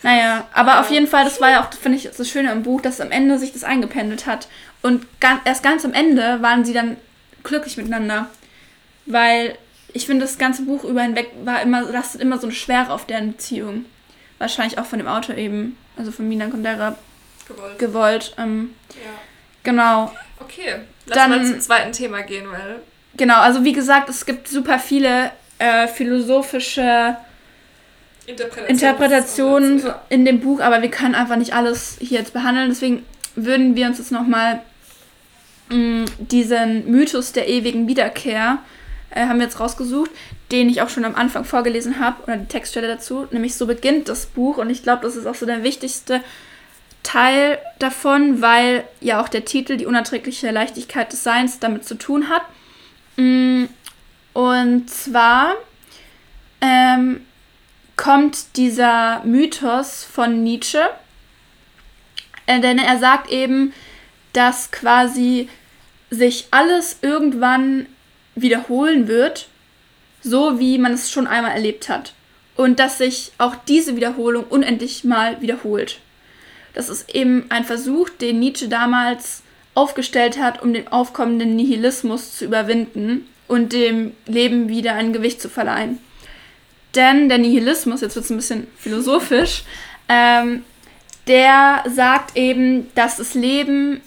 Naja, 0.03 0.47
aber 0.53 0.79
auf 0.79 0.89
jeden 0.89 1.07
Fall, 1.07 1.25
das 1.25 1.41
war 1.41 1.51
ja 1.51 1.63
auch, 1.63 1.73
finde 1.73 1.97
ich, 1.97 2.09
das 2.15 2.29
Schöne 2.29 2.51
im 2.51 2.63
Buch, 2.63 2.81
dass 2.81 3.01
am 3.01 3.11
Ende 3.11 3.37
sich 3.37 3.53
das 3.53 3.63
eingependelt 3.63 4.25
hat. 4.25 4.47
Und 4.81 5.05
ganz, 5.19 5.41
erst 5.45 5.63
ganz 5.63 5.85
am 5.85 5.93
Ende 5.93 6.41
waren 6.41 6.65
sie 6.65 6.73
dann 6.73 6.97
glücklich 7.43 7.77
miteinander. 7.77 8.29
weil 9.05 9.57
ich 9.93 10.05
finde, 10.05 10.25
das 10.25 10.37
ganze 10.37 10.63
Buch 10.63 10.83
über 10.83 11.01
hinweg 11.01 11.31
war 11.43 11.61
immer, 11.61 11.81
lastet 11.81 12.21
immer 12.21 12.37
so 12.37 12.47
eine 12.47 12.55
Schwere 12.55 12.93
auf 12.93 13.05
deren 13.05 13.33
Beziehung. 13.33 13.85
Wahrscheinlich 14.37 14.79
auch 14.79 14.85
von 14.85 14.99
dem 14.99 15.07
Autor 15.07 15.35
eben, 15.35 15.77
also 15.97 16.11
von 16.11 16.27
Milan 16.27 16.51
Kundera 16.51 16.95
gewollt. 17.47 17.79
gewollt 17.79 18.35
ähm, 18.37 18.73
ja. 18.91 19.11
Genau. 19.63 20.11
Okay, 20.39 20.81
lass 21.05 21.17
Dann, 21.17 21.29
mal 21.29 21.45
zum 21.45 21.59
zweiten 21.59 21.91
Thema 21.91 22.21
gehen, 22.21 22.45
weil. 22.49 22.79
Genau, 23.15 23.39
also 23.39 23.63
wie 23.63 23.73
gesagt, 23.73 24.09
es 24.09 24.25
gibt 24.25 24.47
super 24.47 24.79
viele 24.79 25.31
äh, 25.59 25.87
philosophische 25.87 27.17
Interpretationen, 28.25 28.69
Interpretationen 28.69 29.85
ja. 29.85 30.01
in 30.09 30.25
dem 30.25 30.39
Buch, 30.39 30.61
aber 30.61 30.81
wir 30.81 30.89
können 30.89 31.15
einfach 31.15 31.35
nicht 31.35 31.53
alles 31.53 31.97
hier 31.99 32.19
jetzt 32.19 32.33
behandeln. 32.33 32.69
Deswegen 32.69 33.05
würden 33.35 33.75
wir 33.75 33.87
uns 33.87 33.97
jetzt 33.97 34.11
nochmal 34.11 34.61
mm, 35.69 36.05
diesen 36.19 36.89
Mythos 36.89 37.31
der 37.33 37.47
ewigen 37.49 37.87
Wiederkehr 37.87 38.59
äh, 39.11 39.27
haben 39.27 39.39
wir 39.39 39.45
jetzt 39.45 39.59
rausgesucht, 39.59 40.11
den 40.51 40.69
ich 40.69 40.81
auch 40.81 40.89
schon 40.89 41.05
am 41.05 41.15
Anfang 41.15 41.43
vorgelesen 41.43 41.99
habe, 41.99 42.23
oder 42.23 42.37
die 42.37 42.47
Textstelle 42.47 42.87
dazu. 42.87 43.27
Nämlich 43.31 43.55
so 43.55 43.67
beginnt 43.67 44.09
das 44.09 44.25
Buch 44.25 44.57
und 44.57 44.69
ich 44.69 44.83
glaube, 44.83 45.03
das 45.03 45.15
ist 45.15 45.25
auch 45.25 45.35
so 45.35 45.45
der 45.45 45.63
wichtigste 45.63 46.21
Teil 47.03 47.57
davon, 47.79 48.41
weil 48.41 48.83
ja 48.99 49.21
auch 49.21 49.29
der 49.29 49.45
Titel 49.45 49.77
Die 49.77 49.85
unerträgliche 49.85 50.51
Leichtigkeit 50.51 51.11
des 51.11 51.23
Seins 51.23 51.59
damit 51.59 51.85
zu 51.85 51.95
tun 51.95 52.29
hat. 52.29 52.43
Mm, 53.17 53.65
und 54.33 54.89
zwar 54.89 55.55
ähm, 56.61 57.25
kommt 57.97 58.57
dieser 58.57 59.23
Mythos 59.23 60.03
von 60.03 60.43
Nietzsche, 60.43 60.81
äh, 62.45 62.59
denn 62.59 62.77
er 62.77 62.97
sagt 62.99 63.29
eben, 63.29 63.73
dass 64.33 64.71
quasi 64.71 65.49
sich 66.09 66.47
alles 66.51 66.99
irgendwann 67.01 67.87
wiederholen 68.35 69.07
wird, 69.07 69.47
so 70.21 70.59
wie 70.59 70.77
man 70.77 70.93
es 70.93 71.09
schon 71.09 71.27
einmal 71.27 71.51
erlebt 71.51 71.89
hat. 71.89 72.13
Und 72.55 72.79
dass 72.79 72.97
sich 72.97 73.31
auch 73.37 73.55
diese 73.55 73.95
Wiederholung 73.95 74.43
unendlich 74.43 75.03
mal 75.03 75.41
wiederholt. 75.41 75.99
Das 76.73 76.89
ist 76.89 77.13
eben 77.13 77.45
ein 77.49 77.65
Versuch, 77.65 78.09
den 78.09 78.39
Nietzsche 78.39 78.67
damals 78.67 79.43
aufgestellt 79.73 80.39
hat, 80.39 80.61
um 80.61 80.73
den 80.73 80.87
aufkommenden 80.87 81.55
Nihilismus 81.55 82.37
zu 82.37 82.45
überwinden 82.45 83.27
und 83.47 83.73
dem 83.73 84.13
Leben 84.25 84.69
wieder 84.69 84.93
ein 84.93 85.13
Gewicht 85.13 85.41
zu 85.41 85.49
verleihen. 85.49 85.99
Denn 86.95 87.29
der 87.29 87.37
Nihilismus, 87.37 88.01
jetzt 88.01 88.15
wird 88.15 88.25
es 88.25 88.31
ein 88.31 88.37
bisschen 88.37 88.67
philosophisch, 88.77 89.63
ähm, 90.09 90.63
der 91.27 91.83
sagt 91.87 92.35
eben, 92.35 92.93
dass 92.95 93.17
das 93.17 93.33
Leben 93.33 94.01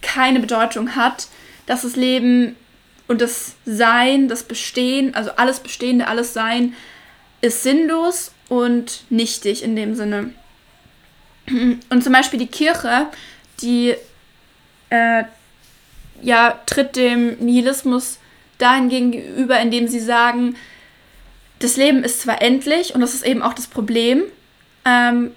keine 0.00 0.40
Bedeutung 0.40 0.96
hat, 0.96 1.28
dass 1.66 1.82
das 1.82 1.96
Leben 1.96 2.56
und 3.08 3.20
das 3.20 3.56
Sein, 3.66 4.28
das 4.28 4.44
Bestehen, 4.44 5.14
also 5.14 5.30
alles 5.36 5.60
Bestehende, 5.60 6.06
alles 6.06 6.32
Sein, 6.32 6.74
ist 7.40 7.62
sinnlos 7.62 8.32
und 8.48 9.04
nichtig 9.10 9.62
in 9.62 9.76
dem 9.76 9.94
Sinne. 9.94 10.32
Und 11.90 12.04
zum 12.04 12.12
Beispiel 12.12 12.38
die 12.38 12.46
Kirche, 12.46 13.08
die 13.60 13.94
äh, 14.90 15.24
ja, 16.22 16.58
tritt 16.66 16.96
dem 16.96 17.36
Nihilismus 17.38 18.18
dahin 18.58 18.88
gegenüber, 18.88 19.60
indem 19.60 19.88
sie 19.88 20.00
sagen, 20.00 20.56
das 21.58 21.76
Leben 21.76 22.04
ist 22.04 22.22
zwar 22.22 22.42
endlich 22.42 22.94
und 22.94 23.00
das 23.00 23.14
ist 23.14 23.24
eben 23.24 23.42
auch 23.42 23.54
das 23.54 23.66
Problem 23.66 24.22
ähm, 24.84 25.32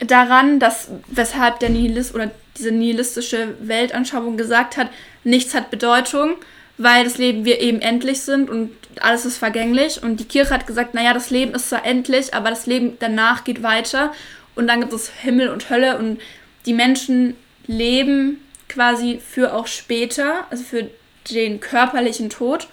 daran, 0.00 0.60
dass 0.60 0.88
weshalb 1.08 1.60
der 1.60 1.70
Nihilist 1.70 2.14
oder 2.14 2.30
diese 2.56 2.70
nihilistische 2.72 3.54
Weltanschauung 3.60 4.36
gesagt 4.36 4.76
hat, 4.76 4.88
nichts 5.24 5.54
hat 5.54 5.70
Bedeutung, 5.70 6.34
weil 6.76 7.04
das 7.04 7.18
Leben 7.18 7.44
wir 7.44 7.60
eben 7.60 7.80
endlich 7.80 8.22
sind 8.22 8.50
und 8.50 8.70
alles 9.00 9.24
ist 9.24 9.38
vergänglich. 9.38 10.02
Und 10.02 10.18
die 10.18 10.24
Kirche 10.24 10.54
hat 10.54 10.66
gesagt, 10.66 10.94
naja, 10.94 11.12
das 11.12 11.30
Leben 11.30 11.54
ist 11.54 11.68
zwar 11.68 11.84
endlich, 11.84 12.34
aber 12.34 12.50
das 12.50 12.66
Leben 12.66 12.96
danach 12.98 13.44
geht 13.44 13.62
weiter 13.62 14.12
und 14.58 14.66
dann 14.66 14.80
gibt 14.80 14.92
es 14.92 15.08
Himmel 15.08 15.50
und 15.50 15.70
Hölle 15.70 15.98
und 15.98 16.20
die 16.66 16.72
Menschen 16.72 17.36
leben 17.68 18.40
quasi 18.68 19.20
für 19.24 19.54
auch 19.54 19.68
später, 19.68 20.46
also 20.50 20.64
für 20.64 20.90
den 21.30 21.60
körperlichen 21.60 22.28
Tod. 22.28 22.66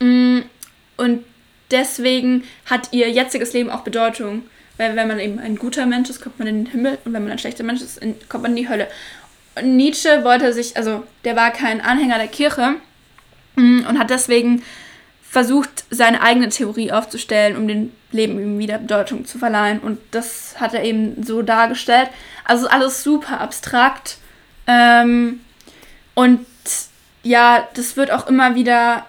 Mhm. 0.00 0.42
Und 0.96 1.24
deswegen 1.70 2.42
hat 2.66 2.88
ihr 2.92 3.10
jetziges 3.10 3.52
Leben 3.52 3.70
auch 3.70 3.82
Bedeutung. 3.82 4.42
Weil 4.76 4.96
wenn 4.96 5.06
man 5.06 5.20
eben 5.20 5.38
ein 5.38 5.54
guter 5.54 5.86
Mensch 5.86 6.10
ist, 6.10 6.20
kommt 6.20 6.40
man 6.40 6.48
in 6.48 6.64
den 6.64 6.72
Himmel 6.72 6.98
und 7.04 7.12
wenn 7.12 7.22
man 7.22 7.30
ein 7.30 7.38
schlechter 7.38 7.62
Mensch 7.62 7.80
ist, 7.80 8.00
kommt 8.28 8.42
man 8.42 8.56
in 8.56 8.56
die 8.56 8.68
Hölle. 8.68 8.88
Und 9.54 9.76
Nietzsche 9.76 10.24
wollte 10.24 10.52
sich, 10.52 10.76
also 10.76 11.04
der 11.24 11.36
war 11.36 11.52
kein 11.52 11.80
Anhänger 11.80 12.18
der 12.18 12.26
Kirche 12.26 12.74
mm, 13.54 13.86
und 13.88 14.00
hat 14.00 14.10
deswegen 14.10 14.64
versucht, 15.34 15.84
seine 15.90 16.22
eigene 16.22 16.48
Theorie 16.48 16.92
aufzustellen, 16.92 17.56
um 17.56 17.66
dem 17.66 17.92
Leben 18.12 18.38
eben 18.38 18.58
wieder 18.60 18.78
Bedeutung 18.78 19.26
zu 19.26 19.36
verleihen. 19.36 19.80
Und 19.80 19.98
das 20.12 20.54
hat 20.60 20.74
er 20.74 20.84
eben 20.84 21.24
so 21.24 21.42
dargestellt. 21.42 22.08
Also 22.44 22.68
alles 22.68 23.02
super 23.02 23.40
abstrakt. 23.40 24.18
Ähm, 24.68 25.40
und 26.14 26.46
ja, 27.24 27.66
das 27.74 27.96
wird 27.96 28.12
auch 28.12 28.28
immer 28.28 28.54
wieder 28.54 29.06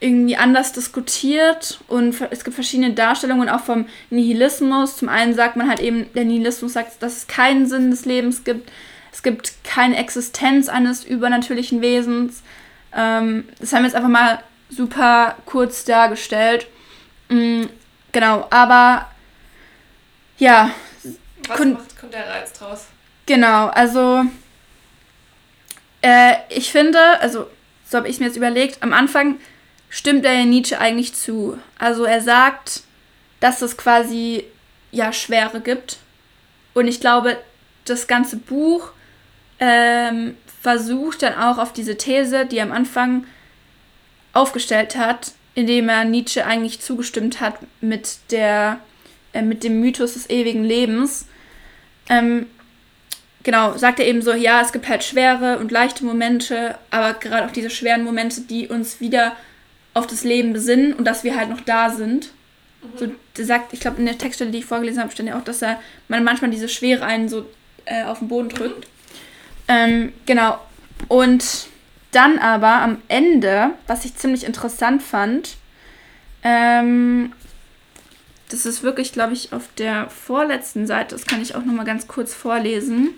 irgendwie 0.00 0.36
anders 0.36 0.74
diskutiert 0.74 1.80
und 1.88 2.20
es 2.30 2.44
gibt 2.44 2.54
verschiedene 2.54 2.92
Darstellungen 2.92 3.48
auch 3.48 3.60
vom 3.60 3.86
Nihilismus. 4.10 4.98
Zum 4.98 5.08
einen 5.08 5.32
sagt 5.32 5.56
man 5.56 5.66
halt 5.66 5.80
eben, 5.80 6.12
der 6.14 6.24
Nihilismus 6.24 6.74
sagt, 6.74 7.02
dass 7.02 7.16
es 7.16 7.26
keinen 7.26 7.66
Sinn 7.66 7.90
des 7.90 8.04
Lebens 8.04 8.44
gibt. 8.44 8.70
Es 9.12 9.22
gibt 9.22 9.64
keine 9.64 9.96
Existenz 9.96 10.68
eines 10.68 11.04
übernatürlichen 11.04 11.80
Wesens. 11.80 12.42
Ähm, 12.94 13.44
das 13.60 13.72
haben 13.72 13.82
wir 13.82 13.86
jetzt 13.86 13.96
einfach 13.96 14.10
mal 14.10 14.42
super 14.74 15.36
kurz 15.46 15.84
dargestellt. 15.84 16.66
Mhm, 17.28 17.68
genau, 18.12 18.46
aber 18.50 19.10
ja. 20.38 20.70
Was 21.48 21.56
Kun 21.56 21.74
macht, 21.74 21.98
kommt 21.98 22.14
der 22.14 22.28
Reiz 22.28 22.52
draus? 22.52 22.86
Genau, 23.26 23.68
also 23.68 24.24
äh, 26.02 26.34
ich 26.48 26.70
finde, 26.70 26.98
also 27.20 27.46
so 27.88 27.98
habe 27.98 28.08
ich 28.08 28.20
mir 28.20 28.26
jetzt 28.26 28.36
überlegt, 28.36 28.82
am 28.82 28.92
Anfang 28.92 29.38
stimmt 29.88 30.24
er 30.24 30.32
ja 30.32 30.44
Nietzsche 30.44 30.78
eigentlich 30.78 31.14
zu. 31.14 31.58
Also 31.78 32.04
er 32.04 32.20
sagt, 32.20 32.82
dass 33.40 33.62
es 33.62 33.76
quasi 33.76 34.44
ja 34.90 35.12
Schwere 35.12 35.60
gibt. 35.60 35.98
Und 36.74 36.88
ich 36.88 37.00
glaube, 37.00 37.36
das 37.84 38.06
ganze 38.06 38.36
Buch 38.36 38.92
ähm, 39.58 40.36
versucht 40.62 41.22
dann 41.22 41.34
auch 41.34 41.58
auf 41.58 41.72
diese 41.72 41.98
These, 41.98 42.46
die 42.46 42.60
am 42.60 42.72
Anfang 42.72 43.26
aufgestellt 44.32 44.96
hat, 44.96 45.32
indem 45.54 45.88
er 45.88 46.04
Nietzsche 46.04 46.46
eigentlich 46.46 46.80
zugestimmt 46.80 47.40
hat 47.40 47.56
mit, 47.80 48.18
der, 48.30 48.80
äh, 49.32 49.42
mit 49.42 49.64
dem 49.64 49.80
Mythos 49.80 50.14
des 50.14 50.30
ewigen 50.30 50.64
Lebens. 50.64 51.26
Ähm, 52.08 52.46
genau, 53.42 53.76
sagt 53.76 54.00
er 54.00 54.06
eben 54.06 54.22
so, 54.22 54.32
ja, 54.32 54.62
es 54.62 54.72
gibt 54.72 54.88
halt 54.88 55.04
schwere 55.04 55.58
und 55.58 55.70
leichte 55.70 56.04
Momente, 56.04 56.76
aber 56.90 57.14
gerade 57.14 57.46
auch 57.46 57.52
diese 57.52 57.70
schweren 57.70 58.04
Momente, 58.04 58.42
die 58.42 58.68
uns 58.68 59.00
wieder 59.00 59.36
auf 59.94 60.06
das 60.06 60.24
Leben 60.24 60.52
besinnen 60.52 60.94
und 60.94 61.04
dass 61.04 61.24
wir 61.24 61.36
halt 61.36 61.50
noch 61.50 61.60
da 61.60 61.90
sind. 61.90 62.30
Mhm. 62.82 62.98
So, 62.98 63.06
der 63.36 63.44
sagt, 63.44 63.72
ich 63.74 63.80
glaube, 63.80 63.98
in 63.98 64.06
der 64.06 64.18
Textstelle, 64.18 64.50
die 64.50 64.58
ich 64.58 64.64
vorgelesen 64.64 65.02
habe, 65.02 65.12
stand 65.12 65.28
ja 65.28 65.38
auch, 65.38 65.44
dass 65.44 65.62
er 65.62 65.80
man 66.08 66.24
manchmal 66.24 66.50
diese 66.50 66.68
Schwere 66.68 67.04
einen 67.04 67.28
so 67.28 67.46
äh, 67.84 68.04
auf 68.04 68.20
den 68.20 68.28
Boden 68.28 68.48
drückt. 68.48 68.86
Mhm. 68.86 68.92
Ähm, 69.68 70.12
genau. 70.24 70.58
Und 71.08 71.66
dann 72.12 72.38
aber 72.38 72.82
am 72.82 73.02
Ende, 73.08 73.70
was 73.86 74.04
ich 74.04 74.14
ziemlich 74.14 74.44
interessant 74.44 75.02
fand, 75.02 75.56
ähm, 76.42 77.32
das 78.48 78.66
ist 78.66 78.82
wirklich, 78.82 79.12
glaube 79.12 79.32
ich, 79.32 79.52
auf 79.52 79.68
der 79.78 80.08
vorletzten 80.10 80.86
Seite, 80.86 81.14
das 81.14 81.26
kann 81.26 81.42
ich 81.42 81.54
auch 81.54 81.64
nochmal 81.64 81.86
ganz 81.86 82.06
kurz 82.06 82.34
vorlesen. 82.34 83.10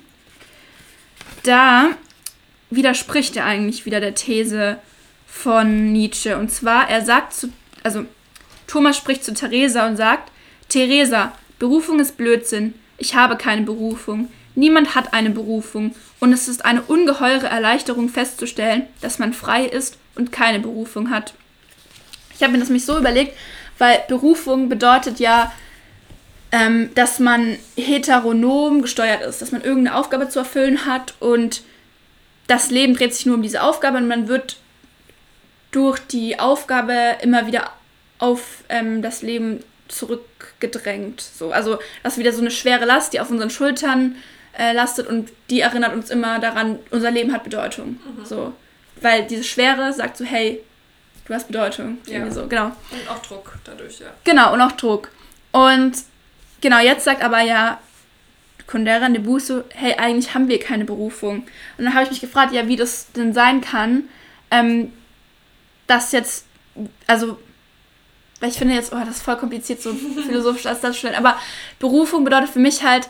Da 1.42 1.90
widerspricht 2.70 3.36
er 3.36 3.44
eigentlich 3.44 3.84
wieder 3.84 4.00
der 4.00 4.14
These 4.14 4.78
von 5.26 5.92
Nietzsche. 5.92 6.38
Und 6.38 6.50
zwar, 6.50 6.88
er 6.88 7.04
sagt 7.04 7.34
zu, 7.34 7.52
also 7.82 8.04
Thomas 8.66 8.96
spricht 8.96 9.24
zu 9.24 9.34
Theresa 9.34 9.86
und 9.86 9.96
sagt, 9.96 10.30
Theresa, 10.68 11.32
Berufung 11.58 11.98
ist 11.98 12.16
Blödsinn. 12.16 12.74
Ich 12.96 13.14
habe 13.14 13.36
keine 13.36 13.62
Berufung. 13.62 14.30
Niemand 14.54 14.94
hat 14.94 15.12
eine 15.12 15.30
Berufung 15.30 15.94
und 16.24 16.32
es 16.32 16.48
ist 16.48 16.64
eine 16.64 16.80
ungeheure 16.80 17.48
Erleichterung 17.48 18.08
festzustellen, 18.08 18.86
dass 19.02 19.18
man 19.18 19.34
frei 19.34 19.66
ist 19.66 19.98
und 20.14 20.32
keine 20.32 20.58
Berufung 20.58 21.10
hat. 21.10 21.34
Ich 22.34 22.42
habe 22.42 22.54
mir 22.54 22.60
das 22.60 22.70
mich 22.70 22.86
so 22.86 22.96
überlegt, 22.96 23.36
weil 23.76 24.02
Berufung 24.08 24.70
bedeutet 24.70 25.20
ja, 25.20 25.52
ähm, 26.50 26.88
dass 26.94 27.18
man 27.18 27.58
heteronom 27.76 28.80
gesteuert 28.80 29.20
ist, 29.20 29.42
dass 29.42 29.52
man 29.52 29.60
irgendeine 29.60 29.98
Aufgabe 29.98 30.30
zu 30.30 30.38
erfüllen 30.38 30.86
hat 30.86 31.12
und 31.20 31.62
das 32.46 32.70
Leben 32.70 32.96
dreht 32.96 33.14
sich 33.14 33.26
nur 33.26 33.34
um 33.34 33.42
diese 33.42 33.62
Aufgabe 33.62 33.98
und 33.98 34.08
man 34.08 34.26
wird 34.26 34.56
durch 35.72 35.98
die 35.98 36.38
Aufgabe 36.38 37.18
immer 37.20 37.46
wieder 37.46 37.70
auf 38.18 38.64
ähm, 38.70 39.02
das 39.02 39.20
Leben 39.20 39.62
zurückgedrängt. 39.88 41.20
So, 41.20 41.52
also 41.52 41.78
das 42.02 42.14
ist 42.14 42.18
wieder 42.18 42.32
so 42.32 42.40
eine 42.40 42.50
schwere 42.50 42.86
Last, 42.86 43.12
die 43.12 43.20
auf 43.20 43.28
unseren 43.28 43.50
Schultern 43.50 44.16
äh, 44.16 44.33
lastet 44.72 45.06
und 45.06 45.32
die 45.50 45.60
erinnert 45.60 45.94
uns 45.94 46.10
immer 46.10 46.38
daran, 46.38 46.78
unser 46.90 47.10
Leben 47.10 47.32
hat 47.32 47.44
Bedeutung. 47.44 47.98
Mhm. 48.04 48.24
So. 48.24 48.52
Weil 49.00 49.24
diese 49.26 49.44
Schwere 49.44 49.92
sagt 49.92 50.16
so, 50.16 50.24
hey, 50.24 50.60
du 51.26 51.34
hast 51.34 51.48
Bedeutung. 51.48 51.98
Ja. 52.06 52.30
So, 52.30 52.46
genau. 52.46 52.66
Und 52.66 53.08
auch 53.10 53.20
Druck 53.20 53.58
dadurch, 53.64 53.98
ja. 54.00 54.06
Genau, 54.24 54.52
und 54.52 54.60
auch 54.60 54.72
Druck. 54.72 55.10
Und 55.52 55.94
genau, 56.60 56.78
jetzt 56.78 57.04
sagt 57.04 57.22
aber 57.22 57.40
ja 57.40 57.78
Kundera 58.66 59.08
Nebu 59.08 59.38
so, 59.38 59.64
hey, 59.74 59.94
eigentlich 59.94 60.34
haben 60.34 60.48
wir 60.48 60.58
keine 60.58 60.84
Berufung. 60.84 61.46
Und 61.76 61.84
dann 61.84 61.94
habe 61.94 62.04
ich 62.04 62.10
mich 62.10 62.20
gefragt, 62.20 62.52
ja, 62.52 62.66
wie 62.66 62.76
das 62.76 63.12
denn 63.12 63.34
sein 63.34 63.60
kann, 63.60 64.04
ähm, 64.50 64.92
dass 65.86 66.12
jetzt, 66.12 66.46
also, 67.06 67.38
weil 68.40 68.50
ich 68.50 68.56
finde 68.56 68.74
jetzt, 68.74 68.92
oh, 68.92 68.98
das 68.98 69.16
ist 69.16 69.22
voll 69.22 69.36
kompliziert, 69.36 69.82
so 69.82 69.92
philosophisch 70.26 70.66
als 70.66 70.80
das 70.80 70.96
stellen, 70.96 71.14
aber 71.14 71.38
Berufung 71.78 72.24
bedeutet 72.24 72.50
für 72.50 72.58
mich 72.58 72.82
halt 72.82 73.08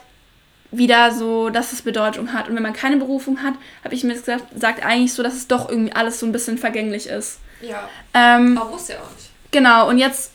wieder 0.77 1.13
so, 1.13 1.51
dass 1.51 1.73
es 1.73 1.83
Bedeutung 1.83 2.33
hat. 2.33 2.49
Und 2.49 2.57
wenn 2.57 2.63
man 2.63 2.73
keine 2.73 2.97
Berufung 2.97 3.43
hat, 3.43 3.55
habe 3.85 3.95
ich 3.95 4.05
mir 4.05 4.15
gesagt, 4.15 4.45
sagt 4.59 4.85
eigentlich 4.85 5.13
so, 5.13 5.23
dass 5.23 5.35
es 5.35 5.47
doch 5.49 5.69
irgendwie 5.69 5.93
alles 5.93 6.21
so 6.21 6.27
ein 6.27 6.33
bisschen 6.33 6.59
vergänglich 6.59 7.07
ist. 7.07 7.39
Ja. 7.61 7.89
Ähm, 8.13 8.59
Aber 8.59 8.71
muss 8.71 8.89
ja 8.89 8.97
auch 8.97 9.11
nicht. 9.17 9.31
Genau, 9.51 9.89
und 9.89 9.99
jetzt 9.99 10.33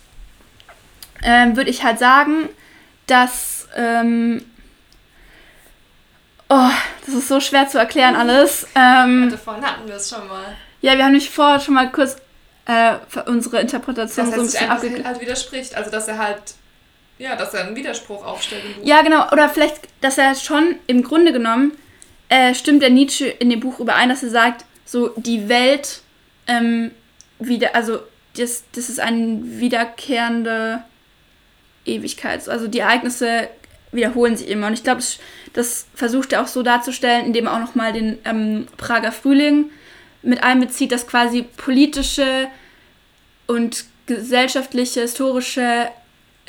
ähm, 1.24 1.56
würde 1.56 1.70
ich 1.70 1.84
halt 1.84 2.00
sagen, 2.00 2.50
dass. 3.08 3.68
Ähm, 3.76 4.44
oh, 6.50 6.70
das 7.06 7.16
ist 7.16 7.28
so 7.28 7.40
schwer 7.40 7.68
zu 7.68 7.78
erklären 7.78 8.16
alles. 8.16 8.66
Ähm, 8.76 9.24
Warte, 9.24 9.38
vorhin 9.38 9.66
hatten 9.66 9.88
wir 9.88 9.96
es 9.96 10.10
schon 10.10 10.28
mal. 10.28 10.56
ja, 10.82 10.94
wir 10.96 11.04
haben 11.04 11.12
nämlich 11.12 11.30
vorher 11.30 11.60
schon 11.60 11.76
mal 11.76 11.92
kurz 11.92 12.16
äh, 12.66 12.96
unsere 13.26 13.60
Interpretation 13.60 14.26
Dass 14.28 14.36
so 14.36 14.42
ein 14.42 14.48
bisschen 14.48 14.70
abgeglichen. 14.70 15.06
halt 15.06 15.22
widerspricht. 15.22 15.76
Also, 15.76 15.92
dass 15.92 16.08
er 16.08 16.18
halt, 16.18 16.42
ja, 17.20 17.36
dass 17.36 17.54
er 17.54 17.68
einen 17.68 17.76
Widerspruch 17.76 18.26
aufstellt. 18.26 18.64
Ja, 18.84 19.02
genau. 19.02 19.30
Oder 19.32 19.50
vielleicht, 19.50 19.82
dass 20.02 20.18
er 20.18 20.34
schon 20.36 20.78
im 20.88 21.04
Grunde 21.04 21.34
genommen 21.34 21.74
äh, 22.30 22.56
stimmt 22.56 22.82
der 22.82 22.90
Nietzsche 22.90 23.28
in 23.28 23.50
dem 23.50 23.60
Buch 23.60 23.80
überein, 23.80 24.10
dass 24.10 24.24
er 24.24 24.30
sagt, 24.30 24.66
so 24.86 25.10
die 25.18 25.50
Welt 25.50 26.02
ähm, 26.48 26.92
wieder, 27.38 27.76
also 27.76 28.00
das, 28.38 28.64
das 28.72 28.90
ist 28.90 29.00
eine 29.00 29.42
wiederkehrende 29.44 30.84
Ewigkeit. 31.86 32.48
Also 32.48 32.68
die 32.68 32.80
Ereignisse 32.80 33.50
wiederholen 33.92 34.38
sich 34.38 34.48
immer. 34.48 34.68
Und 34.68 34.74
ich 34.74 34.84
glaube, 34.84 35.02
das, 35.02 35.20
das 35.54 35.88
versucht 35.94 36.32
er 36.32 36.42
auch 36.42 36.48
so 36.48 36.64
darzustellen, 36.64 37.26
indem 37.26 37.48
er 37.48 37.56
auch 37.56 37.60
nochmal 37.60 37.92
den 37.92 38.18
ähm, 38.24 38.68
Prager 38.78 39.12
Frühling 39.12 39.72
mit 40.22 40.42
einbezieht, 40.42 40.92
dass 40.92 41.08
quasi 41.08 41.44
politische 41.44 42.48
und 43.48 43.86
gesellschaftliche, 44.06 45.02
historische 45.02 45.90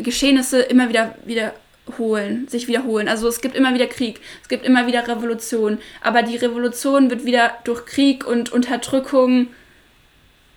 Geschehnisse 0.03 0.61
immer 0.61 0.88
wieder 0.88 1.14
wiederholen, 1.24 2.48
sich 2.48 2.68
wiederholen. 2.68 3.09
Also 3.09 3.28
es 3.28 3.40
gibt 3.40 3.55
immer 3.55 3.74
wieder 3.74 3.86
Krieg, 3.86 4.20
es 4.42 4.48
gibt 4.48 4.64
immer 4.64 4.86
wieder 4.86 5.07
Revolution, 5.07 5.78
aber 6.01 6.22
die 6.22 6.36
Revolution 6.36 7.11
wird 7.11 7.24
wieder 7.24 7.53
durch 7.64 7.86
Krieg 7.86 8.26
und 8.26 8.53
Unterdrückung 8.53 9.48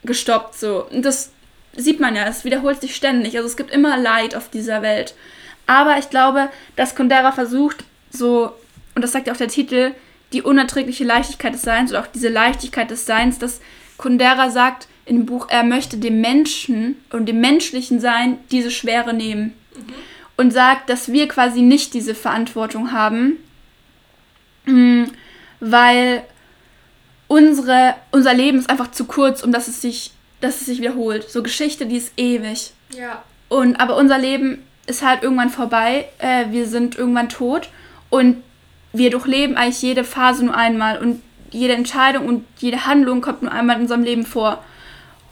gestoppt 0.04 0.56
so. 0.56 0.86
Und 0.90 1.04
das 1.04 1.32
sieht 1.76 2.00
man 2.00 2.16
ja, 2.16 2.28
es 2.28 2.46
wiederholt 2.46 2.82
sich 2.82 2.96
ständig. 2.96 3.36
Also 3.38 3.48
es 3.48 3.58
gibt 3.58 3.72
immer 3.72 3.98
Leid 3.98 4.36
auf 4.36 4.50
dieser 4.50 4.82
Welt. 4.82 5.16
Aber 5.66 5.98
ich 5.98 6.10
glaube, 6.10 6.50
dass 6.76 6.96
Kundera 6.96 7.32
versucht, 7.32 7.84
so, 8.12 8.54
und 8.96 9.02
das 9.02 9.12
sagt 9.12 9.28
ja 9.28 9.34
auch 9.34 9.38
der 9.38 9.48
Titel, 9.48 9.94
die 10.34 10.42
unerträgliche 10.42 11.04
Leichtigkeit 11.04 11.54
des 11.54 11.62
Seins 11.62 11.92
oder 11.92 12.02
auch 12.02 12.08
diese 12.08 12.30
Leichtigkeit 12.30 12.92
des 12.92 13.06
Seins, 13.06 13.40
dass 13.40 13.62
Kundera 13.98 14.50
sagt 14.50 14.88
in 15.06 15.18
dem 15.18 15.26
Buch, 15.26 15.48
er 15.50 15.64
möchte 15.64 15.98
dem 15.98 16.22
Menschen 16.22 16.96
und 17.12 17.26
dem 17.26 17.42
menschlichen 17.42 18.00
Sein 18.00 18.38
diese 18.52 18.72
Schwere 18.72 19.14
nehmen. 19.14 19.54
Und 20.38 20.52
sagt, 20.52 20.90
dass 20.90 21.12
wir 21.12 21.28
quasi 21.28 21.62
nicht 21.62 21.94
diese 21.94 22.16
Verantwortung 22.16 22.92
haben, 22.92 23.38
mm, 24.66 25.04
weil 25.60 26.24
unsere, 27.28 27.96
unser 28.12 28.34
Leben 28.34 28.60
ist 28.60 28.70
einfach 28.70 28.92
zu 28.92 29.06
kurz, 29.06 29.44
um 29.44 29.52
dass 29.52 29.68
es 29.68 29.82
sich, 29.82 30.12
dass 30.42 30.62
es 30.62 30.66
sich 30.66 30.80
wiederholt. 30.80 31.30
So 31.30 31.44
Geschichte, 31.44 31.86
die 31.86 31.98
ist 31.98 32.14
ewig. 32.18 32.72
Ja. 32.98 33.24
Und 33.48 33.80
aber 33.80 33.96
unser 33.96 34.18
Leben 34.18 34.64
ist 34.88 35.04
halt 35.04 35.24
irgendwann 35.24 35.50
vorbei. 35.50 36.06
Äh, 36.18 36.46
wir 36.50 36.68
sind 36.68 36.98
irgendwann 36.98 37.30
tot 37.30 37.70
und 38.10 38.44
wir 38.92 39.10
durchleben 39.10 39.56
eigentlich 39.56 39.82
jede 39.82 40.04
Phase 40.04 40.46
nur 40.46 40.56
einmal 40.56 41.00
und 41.00 41.22
jede 41.52 41.74
Entscheidung 41.74 42.28
und 42.28 42.46
jede 42.60 42.86
Handlung 42.86 43.22
kommt 43.22 43.44
nur 43.44 43.52
einmal 43.52 43.76
in 43.76 43.84
unserem 43.84 44.04
Leben 44.04 44.26
vor. 44.26 44.64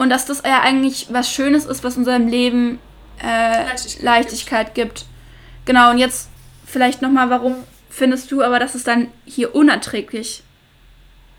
Und 0.01 0.09
dass 0.09 0.25
das 0.25 0.41
ja 0.43 0.61
eigentlich 0.61 1.07
was 1.11 1.31
Schönes 1.31 1.65
ist, 1.65 1.83
was 1.83 1.95
unserem 1.95 2.27
Leben 2.27 2.79
äh, 3.21 3.65
Leichtigkeit 3.65 4.01
Leichtigkeit, 4.03 4.73
gibt. 4.73 5.05
Genau, 5.65 5.91
und 5.91 5.99
jetzt 5.99 6.27
vielleicht 6.65 7.03
nochmal, 7.03 7.29
warum 7.29 7.57
findest 7.87 8.31
du 8.31 8.41
aber, 8.41 8.57
dass 8.57 8.73
es 8.73 8.83
dann 8.83 9.11
hier 9.25 9.53
unerträglich, 9.53 10.41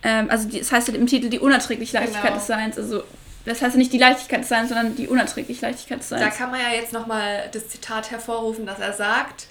ähm, 0.05 0.31
also 0.31 0.49
die, 0.49 0.61
das 0.61 0.71
heißt 0.71 0.87
ja 0.87 0.95
im 0.95 1.09
Titel 1.09 1.29
die 1.29 1.41
unerträgliche 1.41 1.97
Leichtigkeit 1.97 2.23
Genau. 2.23 2.37
des 2.37 2.47
Seins, 2.47 2.79
also 2.79 3.03
das 3.47 3.61
heißt 3.63 3.75
nicht 3.75 3.93
die 3.93 3.99
Leichtigkeit 3.99 4.43
des 4.43 4.49
Seins, 4.49 4.69
sondern 4.69 4.95
die 4.95 5.09
unerträgliche 5.09 5.67
Leichtigkeit 5.67 5.99
des 5.99 6.11
Da 6.11 6.19
Seins. 6.19 6.37
kann 6.37 6.53
man 6.53 6.61
ja 6.61 6.71
jetzt 6.71 6.93
nochmal 6.93 7.49
das 7.53 7.69
Zitat 7.69 8.13
hervorrufen, 8.13 8.65
dass 8.65 8.79
er 8.79 8.93
sagt, 8.93 9.49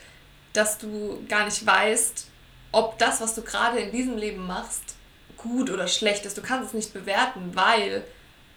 dass 0.53 0.77
du 0.77 1.21
gar 1.27 1.43
nicht 1.43 1.65
weißt, 1.65 2.27
ob 2.71 2.97
das, 2.97 3.19
was 3.19 3.35
du 3.35 3.41
gerade 3.41 3.79
in 3.79 3.91
diesem 3.91 4.17
Leben 4.17 4.47
machst, 4.47 4.95
gut 5.35 5.69
oder 5.69 5.87
schlecht 5.87 6.25
ist. 6.25 6.37
Du 6.37 6.41
kannst 6.41 6.69
es 6.69 6.73
nicht 6.73 6.93
bewerten, 6.93 7.51
weil 7.55 8.05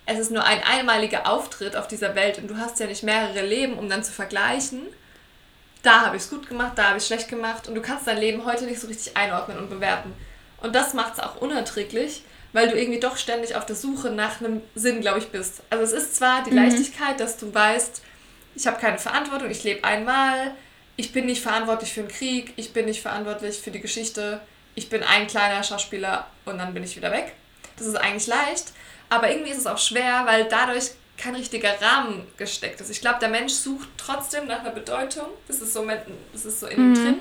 es 0.07 0.19
ist 0.19 0.31
nur 0.31 0.45
ein 0.45 0.63
einmaliger 0.63 1.29
Auftritt 1.29 1.77
auf 1.77 1.89
dieser 1.89 2.15
Welt 2.15 2.39
und 2.39 2.49
du 2.49 2.59
hast 2.59 2.79
ja 2.81 2.87
nicht 2.87 3.03
mehrere 3.03 3.45
Leben, 3.45 3.79
um 3.79 3.89
dann 3.89 4.05
zu 4.05 4.13
vergleichen. 4.13 4.83
Da 5.83 6.07
habe 6.07 6.17
ich 6.17 6.23
es 6.23 6.31
gut 6.31 6.49
gemacht, 6.49 6.73
da 6.77 6.89
habe 6.89 6.97
ich 6.97 7.03
es 7.03 7.07
schlecht 7.07 7.29
gemacht 7.29 7.69
und 7.69 7.75
du 7.75 7.83
kannst 7.83 8.07
dein 8.07 8.19
Leben 8.19 8.45
heute 8.45 8.65
nicht 8.65 8.81
so 8.81 8.87
richtig 8.87 9.17
einordnen 9.17 9.59
und 9.59 9.71
bewerten. 9.71 10.13
Und 10.63 10.75
das 10.75 10.95
macht 10.95 11.15
es 11.15 11.21
auch 11.21 11.37
unerträglich, 11.37 12.23
weil 12.53 12.69
du 12.69 12.79
irgendwie 12.79 13.01
doch 13.01 13.17
ständig 13.17 13.57
auf 13.57 13.67
der 13.67 13.77
Suche 13.77 14.11
nach 14.11 14.41
einem 14.41 14.63
Sinn, 14.75 15.01
glaube 15.01 15.19
ich, 15.19 15.29
bist. 15.29 15.63
Also 15.71 15.85
es 15.85 15.93
ist 15.93 16.17
zwar 16.17 16.45
die 16.45 16.51
Leichtigkeit, 16.51 17.19
dass 17.21 17.37
du 17.37 17.53
weißt, 17.53 18.03
ich 18.55 18.67
habe 18.67 18.81
keine 18.81 18.99
Verantwortung, 18.99 19.51
ich 19.51 19.65
lebe 19.65 19.85
einmal, 19.85 20.55
ich 20.97 21.13
bin 21.13 21.27
nicht 21.27 21.43
verantwortlich 21.43 21.93
für 21.93 22.03
den 22.03 22.09
Krieg, 22.09 22.53
ich 22.57 22.73
bin 22.73 22.87
nicht 22.87 23.03
verantwortlich 23.03 23.59
für 23.59 23.71
die 23.71 23.81
Geschichte, 23.81 24.41
ich 24.75 24.89
bin 24.89 25.03
ein 25.03 25.27
kleiner 25.27 25.63
Schauspieler 25.63 26.27
und 26.45 26.59
dann 26.59 26.73
bin 26.75 26.85
ich 26.85 26.97
wieder 26.97 27.11
weg. 27.11 27.33
Das 27.77 27.87
ist 27.87 27.97
eigentlich 27.97 28.27
leicht, 28.27 28.73
aber 29.15 29.31
irgendwie 29.31 29.51
ist 29.51 29.59
es 29.59 29.67
auch 29.67 29.79
schwer, 29.79 30.23
weil 30.27 30.45
dadurch 30.45 30.91
kein 31.17 31.35
richtiger 31.35 31.71
Rahmen 31.81 32.27
gesteckt 32.37 32.81
ist. 32.81 32.91
Ich 32.91 33.01
glaube, 33.01 33.19
der 33.21 33.29
Mensch 33.29 33.53
sucht 33.53 33.89
trotzdem 33.97 34.47
nach 34.47 34.61
einer 34.61 34.71
Bedeutung. 34.71 35.27
Das 35.49 35.61
ist 35.61 35.73
so, 35.73 35.83
mit, 35.83 36.01
das 36.33 36.45
ist 36.45 36.61
so 36.61 36.67
in 36.67 36.79
ihm 36.79 36.95
drin. 36.95 37.17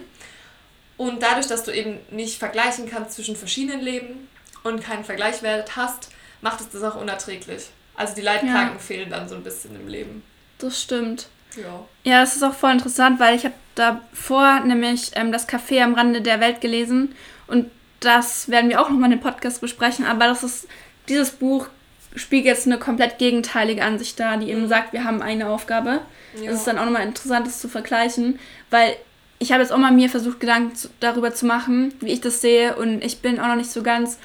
Und 0.97 1.21
dadurch, 1.21 1.47
dass 1.47 1.63
du 1.63 1.71
eben 1.71 1.99
nicht 2.11 2.37
vergleichen 2.39 2.89
kannst 2.89 3.13
zwischen 3.15 3.35
verschiedenen 3.35 3.81
Leben 3.81 4.27
und 4.63 4.83
keinen 4.83 5.03
Vergleichswert 5.03 5.75
hast, 5.75 6.09
macht 6.41 6.61
es 6.61 6.69
das 6.69 6.83
auch 6.83 6.95
unerträglich. 6.95 7.67
Also 7.95 8.15
die 8.15 8.21
Leitplanken 8.21 8.75
Ja. 8.77 8.79
fehlen 8.79 9.09
dann 9.09 9.29
so 9.29 9.35
ein 9.35 9.43
bisschen 9.43 9.75
im 9.75 9.87
Leben. 9.87 10.23
Das 10.57 10.81
stimmt. 10.81 11.27
Ja. 11.55 11.85
Ja, 12.03 12.21
das 12.21 12.35
ist 12.35 12.43
auch 12.43 12.55
voll 12.55 12.71
interessant, 12.71 13.19
weil 13.19 13.35
ich 13.35 13.43
habe 13.45 13.53
davor 13.75 14.61
nämlich 14.61 15.11
ähm, 15.15 15.31
das 15.31 15.47
Café 15.47 15.83
am 15.83 15.93
Rande 15.93 16.21
der 16.21 16.39
Welt 16.39 16.61
gelesen 16.61 17.15
und 17.47 17.69
das 17.99 18.49
werden 18.49 18.69
wir 18.69 18.81
auch 18.81 18.89
nochmal 18.89 19.11
in 19.11 19.19
dem 19.19 19.23
Podcast 19.23 19.61
besprechen, 19.61 20.05
aber 20.05 20.25
das 20.25 20.43
ist, 20.43 20.67
dieses 21.09 21.31
Buch 21.31 21.67
spiegelt 22.16 22.45
jetzt 22.45 22.68
eine 22.68 22.78
komplett 22.78 23.18
gegenteilige 23.18 23.84
Ansicht 23.84 24.20
dar, 24.20 24.38
die 24.38 24.49
eben 24.49 24.68
sagt, 24.68 24.93
wir 24.93 25.03
haben 25.03 25.22
eine 25.22 25.47
Aufgabe. 25.47 26.01
Ja. 26.36 26.51
Es 26.51 26.57
ist 26.57 26.68
dann 26.68 26.78
auch 26.78 26.86
nochmal 26.86 27.03
interessant, 27.03 27.47
das 27.47 27.59
zu 27.59 27.68
vergleichen, 27.68 28.39
weil 28.70 28.95
ich 29.39 29.51
habe 29.51 29.61
jetzt 29.61 29.72
auch 29.72 29.78
mal 29.78 29.91
mir 29.91 30.09
versucht, 30.09 30.39
Gedanken 30.39 30.76
zu, 30.76 30.89
darüber 30.99 31.34
zu 31.34 31.45
machen, 31.45 31.93
wie 31.99 32.11
ich 32.11 32.22
das 32.22 32.41
sehe 32.41 32.76
und 32.76 33.03
ich 33.03 33.20
bin 33.20 33.39
auch 33.39 33.47
noch 33.47 33.55
nicht 33.55 33.72
so 33.72 33.84
ganz 33.84 34.18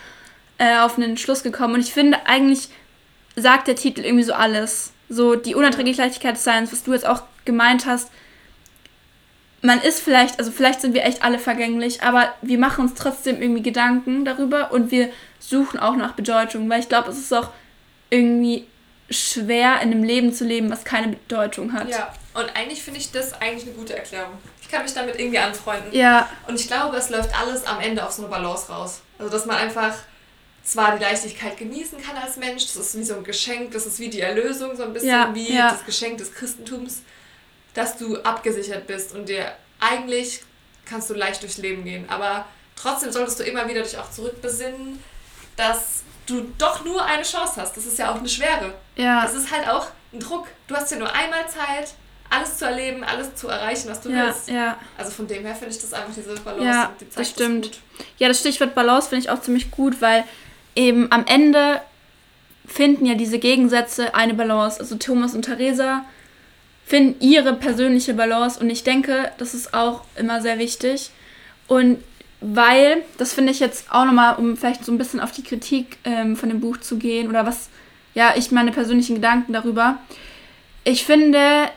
äh, 0.59 0.79
auf 0.79 0.97
einen 0.97 1.17
Schluss 1.17 1.43
gekommen 1.43 1.75
und 1.75 1.81
ich 1.81 1.93
finde 1.93 2.19
eigentlich 2.27 2.69
sagt 3.41 3.69
der 3.69 3.77
Titel 3.77 4.05
irgendwie 4.05 4.25
so 4.25 4.33
alles. 4.33 4.93
So 5.09 5.35
die 5.37 5.55
unerträgliche 5.55 6.03
Leichtigkeit 6.03 6.37
des 6.37 6.45
Seins, 6.45 6.73
was 6.73 6.83
du 6.83 6.93
jetzt 6.93 7.07
auch 7.07 7.23
gemeint 7.45 7.87
hast. 7.87 8.11
Man 9.63 9.81
ist 9.81 10.01
vielleicht, 10.01 10.39
also 10.39 10.53
vielleicht 10.53 10.81
sind 10.81 10.95
wir 10.95 11.05
echt 11.05 11.25
alle 11.25 11.39
vergänglich, 11.39 12.03
aber 12.03 12.35
wir 12.43 12.59
machen 12.59 12.83
uns 12.83 12.95
trotzdem 12.95 13.41
irgendwie 13.41 13.63
Gedanken 13.63 14.25
darüber 14.25 14.73
und 14.73 14.91
wir 14.91 15.09
suchen 15.41 15.81
auch 15.81 15.97
nach 15.97 16.13
Bedeutung, 16.13 16.69
weil 16.69 16.81
ich 16.81 16.89
glaube, 16.89 17.11
es 17.11 17.19
ist 17.19 17.33
auch 17.33 17.51
irgendwie 18.11 18.67
schwer 19.11 19.81
in 19.81 19.93
einem 19.93 20.03
Leben 20.03 20.33
zu 20.35 20.45
leben, 20.45 20.71
was 20.71 20.85
keine 20.85 21.09
Bedeutung 21.09 21.73
hat. 21.73 21.89
Ja, 21.89 22.13
und 22.35 22.55
eigentlich 22.55 22.83
finde 22.83 23.01
ich 23.01 23.11
das 23.11 23.33
eigentlich 23.41 23.65
eine 23.65 23.73
gute 23.73 23.97
Erklärung. 23.97 24.35
Ich 24.61 24.69
kann 24.69 24.83
mich 24.83 24.93
damit 24.93 25.19
irgendwie 25.19 25.39
anfreunden. 25.39 25.93
Ja, 25.93 26.29
Und 26.47 26.61
ich 26.61 26.67
glaube, 26.67 26.97
es 26.97 27.09
läuft 27.09 27.39
alles 27.39 27.65
am 27.65 27.81
Ende 27.81 28.05
auf 28.05 28.13
so 28.13 28.23
eine 28.23 28.31
Balance 28.31 28.71
raus. 28.71 29.01
Also, 29.19 29.31
dass 29.31 29.47
man 29.47 29.57
einfach 29.57 29.95
zwar 30.63 30.97
die 30.99 31.03
Leichtigkeit 31.03 31.57
genießen 31.57 31.99
kann 32.03 32.17
als 32.17 32.37
Mensch, 32.37 32.67
das 32.67 32.77
ist 32.77 32.99
wie 32.99 33.03
so 33.03 33.17
ein 33.17 33.25
Geschenk, 33.25 33.73
das 33.73 33.87
ist 33.87 33.99
wie 33.99 34.11
die 34.11 34.21
Erlösung, 34.21 34.77
so 34.77 34.83
ein 34.83 34.93
bisschen 34.93 35.09
Ja, 35.09 35.31
wie 35.35 35.55
ja. 35.55 35.71
das 35.71 35.87
Geschenk 35.87 36.19
des 36.19 36.35
Christentums, 36.35 37.01
dass 37.73 37.97
du 37.97 38.19
abgesichert 38.21 38.87
bist 38.87 39.15
und 39.15 39.31
dir 39.31 39.53
eigentlich 39.81 40.43
kannst 40.85 41.09
du 41.09 41.15
leicht 41.15 41.43
durchs 41.43 41.57
Leben 41.57 41.85
gehen. 41.85 42.05
Aber 42.11 42.45
trotzdem 42.77 43.11
solltest 43.11 43.41
du 43.41 43.45
immer 43.45 43.67
wieder 43.69 43.83
dich 43.83 43.97
auch 43.97 44.11
zurückbesinnen, 44.11 45.03
dass 45.57 46.03
du 46.29 46.53
doch 46.59 46.85
nur 46.85 47.05
eine 47.05 47.23
Chance 47.23 47.55
hast. 47.61 47.77
Das 47.77 47.87
ist 47.87 47.99
ja 47.99 48.13
auch 48.13 48.17
eine 48.19 48.29
Schwere. 48.29 48.75
ja, 48.97 49.23
Das 49.23 49.35
ist 49.35 49.51
halt 49.51 49.69
auch 49.69 49.89
ein 50.13 50.21
Druck. 50.21 50.47
Du 50.67 50.75
hast 50.77 50.91
ja 50.91 50.99
nur 50.99 51.13
einmal 51.15 51.49
Zeit, 51.49 51.95
alles 52.31 52.59
zu 52.59 52.67
erleben, 52.67 53.05
alles 53.05 53.35
zu 53.35 53.49
erreichen, 53.49 53.89
was 53.89 54.01
du 54.03 54.11
ja, 54.11 54.27
willst. 54.27 54.49
ja. 54.49 54.77
Also 54.99 55.11
von 55.11 55.27
dem 55.27 55.45
her 55.45 55.55
finde 55.55 55.75
ich 55.75 55.81
das 55.81 55.93
einfach 55.93 56.13
diese 56.15 56.35
Balance 56.41 56.65
Ja, 56.65 56.93
die 57.01 57.05
das 57.07 57.15
zeigt 57.15 57.29
stimmt. 57.29 57.63
gut. 57.65 57.79
Ja, 58.19 58.29
das 58.29 58.41
Stichwort 58.41 58.75
Balance 58.75 59.09
finde 59.09 59.25
ich 59.25 59.31
auch 59.31 59.41
ziemlich 59.41 59.71
gut, 59.71 60.01
weil 60.03 60.25
eben 60.77 61.11
am 61.11 61.25
Ende 61.27 61.81
finden 62.67 63.07
ja 63.07 63.15
diese 63.15 63.39
Gegensätze 63.39 64.15
eine 64.15 64.35
Balance. 64.35 64.79
Also 64.79 64.97
Thomas 64.97 65.35
und 65.35 65.43
Theresa 65.47 66.05
finden 66.85 67.21
ihre 67.21 67.55
persönliche 67.55 68.15
Balance 68.15 68.61
und 68.61 68.69
ich 68.71 68.85
denke, 68.85 69.33
das 69.39 69.55
ist 69.55 69.73
auch 69.75 70.03
immer 70.17 70.41
sehr 70.43 70.59
wichtig. 70.59 71.11
Und 71.67 72.03
weil, 72.41 73.03
das 73.17 73.33
finde 73.33 73.53
ich 73.53 73.61
jetzt 73.61 73.91
auch 73.91 74.05
nochmal, 74.05 74.37
um 74.37 74.57
vielleicht 74.57 74.85
so 74.85 74.93
ein 74.93 74.99
bisschen 74.99 75.21
auf 75.21 75.33
die 75.33 75.43
Kritik 75.43 75.99
ähm, 76.05 76.37
von 76.37 76.49
dem 76.49 76.61
Buch 76.61 76.77
zu 76.77 76.97
gehen 76.97 77.29
oder 77.29 77.45
was, 77.47 77.69
ja, 78.15 78.35
ich 78.37 78.51
meine 78.53 78.71
persönlichen 78.71 79.17
Gedanken 79.17 79.53
darüber. 79.53 79.99
Ich 80.85 81.05
finde, 81.05 81.69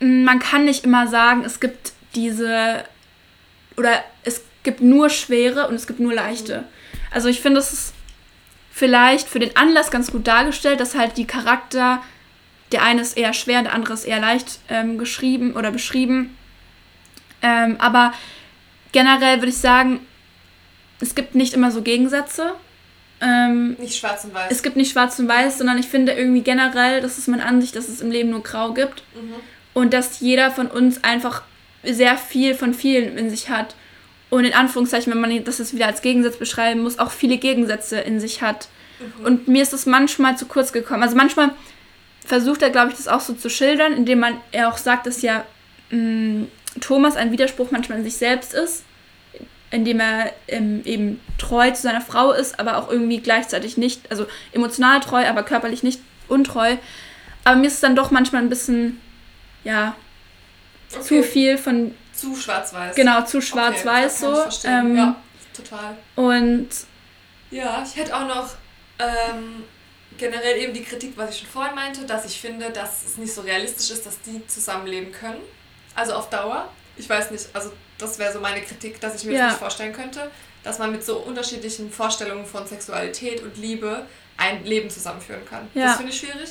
man 0.00 0.38
kann 0.38 0.64
nicht 0.64 0.84
immer 0.84 1.08
sagen, 1.08 1.44
es 1.44 1.60
gibt 1.60 1.92
diese 2.14 2.84
oder 3.76 4.04
es 4.22 4.42
gibt 4.62 4.80
nur 4.80 5.10
schwere 5.10 5.68
und 5.68 5.74
es 5.74 5.86
gibt 5.86 6.00
nur 6.00 6.14
leichte. 6.14 6.64
Also 7.10 7.28
ich 7.28 7.40
finde, 7.40 7.60
es 7.60 7.72
ist 7.72 7.94
vielleicht 8.70 9.28
für 9.28 9.38
den 9.38 9.56
Anlass 9.56 9.90
ganz 9.90 10.10
gut 10.10 10.26
dargestellt, 10.26 10.80
dass 10.80 10.94
halt 10.94 11.16
die 11.16 11.26
Charakter, 11.26 12.02
der 12.72 12.82
eine 12.82 13.02
ist 13.02 13.16
eher 13.16 13.32
schwer, 13.32 13.62
der 13.62 13.74
andere 13.74 13.94
ist 13.94 14.04
eher 14.04 14.20
leicht 14.20 14.60
ähm, 14.68 14.98
geschrieben 14.98 15.54
oder 15.54 15.70
beschrieben. 15.70 16.36
Ähm, 17.42 17.76
aber 17.78 18.12
generell 18.94 19.38
würde 19.38 19.50
ich 19.50 19.58
sagen, 19.58 20.00
es 21.00 21.14
gibt 21.14 21.34
nicht 21.34 21.52
immer 21.52 21.70
so 21.70 21.82
Gegensätze. 21.82 22.54
Ähm, 23.20 23.76
nicht 23.78 23.96
schwarz 23.96 24.24
und 24.24 24.32
weiß. 24.32 24.50
Es 24.50 24.62
gibt 24.62 24.76
nicht 24.76 24.92
schwarz 24.92 25.18
und 25.18 25.28
weiß, 25.28 25.58
sondern 25.58 25.78
ich 25.78 25.86
finde 25.86 26.12
irgendwie 26.12 26.42
generell, 26.42 27.02
das 27.02 27.18
ist 27.18 27.28
meine 27.28 27.44
Ansicht, 27.44 27.76
dass 27.76 27.88
es 27.88 28.00
im 28.00 28.10
Leben 28.10 28.30
nur 28.30 28.42
grau 28.42 28.72
gibt. 28.72 29.02
Mhm. 29.14 29.34
Und 29.74 29.92
dass 29.92 30.20
jeder 30.20 30.50
von 30.50 30.68
uns 30.68 31.02
einfach 31.02 31.42
sehr 31.82 32.16
viel 32.16 32.54
von 32.54 32.72
vielen 32.72 33.18
in 33.18 33.28
sich 33.28 33.50
hat. 33.50 33.74
Und 34.30 34.44
in 34.44 34.54
Anführungszeichen, 34.54 35.12
wenn 35.12 35.20
man 35.20 35.44
das 35.44 35.58
jetzt 35.58 35.74
wieder 35.74 35.86
als 35.86 36.00
Gegensatz 36.00 36.36
beschreiben 36.36 36.80
muss, 36.80 36.98
auch 36.98 37.10
viele 37.10 37.36
Gegensätze 37.36 37.98
in 37.98 38.20
sich 38.20 38.40
hat. 38.42 38.68
Mhm. 39.00 39.26
Und 39.26 39.48
mir 39.48 39.62
ist 39.62 39.72
das 39.72 39.86
manchmal 39.86 40.38
zu 40.38 40.46
kurz 40.46 40.72
gekommen. 40.72 41.02
Also 41.02 41.16
manchmal 41.16 41.50
versucht 42.24 42.62
er, 42.62 42.70
glaube 42.70 42.90
ich, 42.90 42.96
das 42.96 43.08
auch 43.08 43.20
so 43.20 43.34
zu 43.34 43.50
schildern, 43.50 43.92
indem 43.92 44.20
man 44.20 44.36
er 44.52 44.68
auch 44.68 44.78
sagt, 44.78 45.06
dass 45.06 45.22
ja 45.22 45.44
mh, 45.90 45.98
mm, 45.98 46.48
Thomas 46.80 47.16
ein 47.16 47.32
Widerspruch 47.32 47.70
manchmal 47.70 47.98
in 47.98 48.04
sich 48.04 48.16
selbst 48.16 48.54
ist, 48.54 48.84
indem 49.70 50.00
er 50.00 50.32
ähm, 50.48 50.82
eben 50.84 51.20
treu 51.38 51.70
zu 51.70 51.82
seiner 51.82 52.00
Frau 52.00 52.32
ist, 52.32 52.58
aber 52.60 52.78
auch 52.78 52.90
irgendwie 52.90 53.20
gleichzeitig 53.20 53.76
nicht, 53.76 54.10
also 54.10 54.26
emotional 54.52 55.00
treu, 55.00 55.26
aber 55.26 55.42
körperlich 55.42 55.82
nicht 55.82 56.00
untreu. 56.28 56.76
Aber 57.44 57.56
mir 57.56 57.66
ist 57.66 57.74
es 57.74 57.80
dann 57.80 57.96
doch 57.96 58.10
manchmal 58.10 58.42
ein 58.42 58.48
bisschen, 58.48 59.00
ja, 59.64 59.96
okay. 60.92 61.02
zu 61.02 61.22
viel 61.22 61.58
von. 61.58 61.94
Zu 62.12 62.36
schwarz-weiß. 62.36 62.94
Genau, 62.94 63.22
zu 63.22 63.40
schwarz-weiß 63.40 64.22
okay, 64.22 64.50
so. 64.50 64.68
Ähm, 64.68 64.96
ja, 64.96 65.16
total. 65.54 65.96
Und. 66.14 66.68
Ja, 67.50 67.84
ich 67.86 67.96
hätte 67.96 68.16
auch 68.16 68.26
noch 68.26 68.54
ähm, 68.98 69.64
generell 70.16 70.58
eben 70.58 70.72
die 70.72 70.82
Kritik, 70.82 71.12
was 71.16 71.30
ich 71.30 71.40
schon 71.40 71.48
vorhin 71.48 71.74
meinte, 71.74 72.04
dass 72.04 72.24
ich 72.24 72.40
finde, 72.40 72.70
dass 72.70 73.04
es 73.04 73.16
nicht 73.16 73.32
so 73.32 73.42
realistisch 73.42 73.90
ist, 73.90 74.06
dass 74.06 74.20
die 74.20 74.46
zusammenleben 74.46 75.12
können. 75.12 75.40
Also 75.94 76.14
auf 76.14 76.30
Dauer. 76.30 76.68
Ich 76.96 77.08
weiß 77.08 77.30
nicht, 77.30 77.46
also 77.52 77.72
das 77.98 78.18
wäre 78.18 78.32
so 78.32 78.40
meine 78.40 78.62
Kritik, 78.62 79.00
dass 79.00 79.16
ich 79.16 79.24
mir 79.24 79.32
ja. 79.32 79.44
das 79.44 79.52
nicht 79.52 79.60
vorstellen 79.60 79.92
könnte, 79.92 80.30
dass 80.62 80.78
man 80.78 80.92
mit 80.92 81.04
so 81.04 81.18
unterschiedlichen 81.18 81.90
Vorstellungen 81.90 82.46
von 82.46 82.66
Sexualität 82.66 83.42
und 83.42 83.56
Liebe 83.56 84.06
ein 84.36 84.64
Leben 84.64 84.90
zusammenführen 84.90 85.44
kann. 85.48 85.68
Ja. 85.74 85.86
Das 85.86 85.96
finde 85.96 86.12
ich 86.12 86.18
schwierig. 86.18 86.50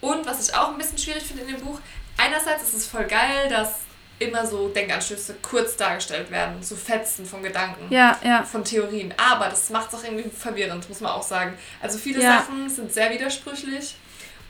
Und 0.00 0.26
was 0.26 0.48
ich 0.48 0.54
auch 0.54 0.72
ein 0.72 0.78
bisschen 0.78 0.98
schwierig 0.98 1.22
finde 1.22 1.42
in 1.42 1.48
dem 1.48 1.60
Buch, 1.60 1.78
einerseits 2.16 2.64
ist 2.64 2.74
es 2.74 2.86
voll 2.86 3.04
geil, 3.04 3.48
dass 3.48 3.80
immer 4.18 4.46
so 4.46 4.68
Denkanstöße 4.68 5.36
kurz 5.42 5.76
dargestellt 5.76 6.30
werden, 6.30 6.62
so 6.62 6.76
Fetzen 6.76 7.26
von 7.26 7.42
Gedanken, 7.42 7.92
ja, 7.92 8.18
ja. 8.24 8.44
von 8.44 8.64
Theorien. 8.64 9.12
Aber 9.16 9.48
das 9.48 9.70
macht 9.70 9.92
es 9.92 9.98
auch 9.98 10.04
irgendwie 10.04 10.30
verwirrend, 10.30 10.88
muss 10.88 11.00
man 11.00 11.12
auch 11.12 11.22
sagen. 11.22 11.54
Also 11.80 11.98
viele. 11.98 12.20
Sachen 12.22 12.68
sind 12.68 12.92
sehr 12.92 13.10
widersprüchlich 13.10 13.96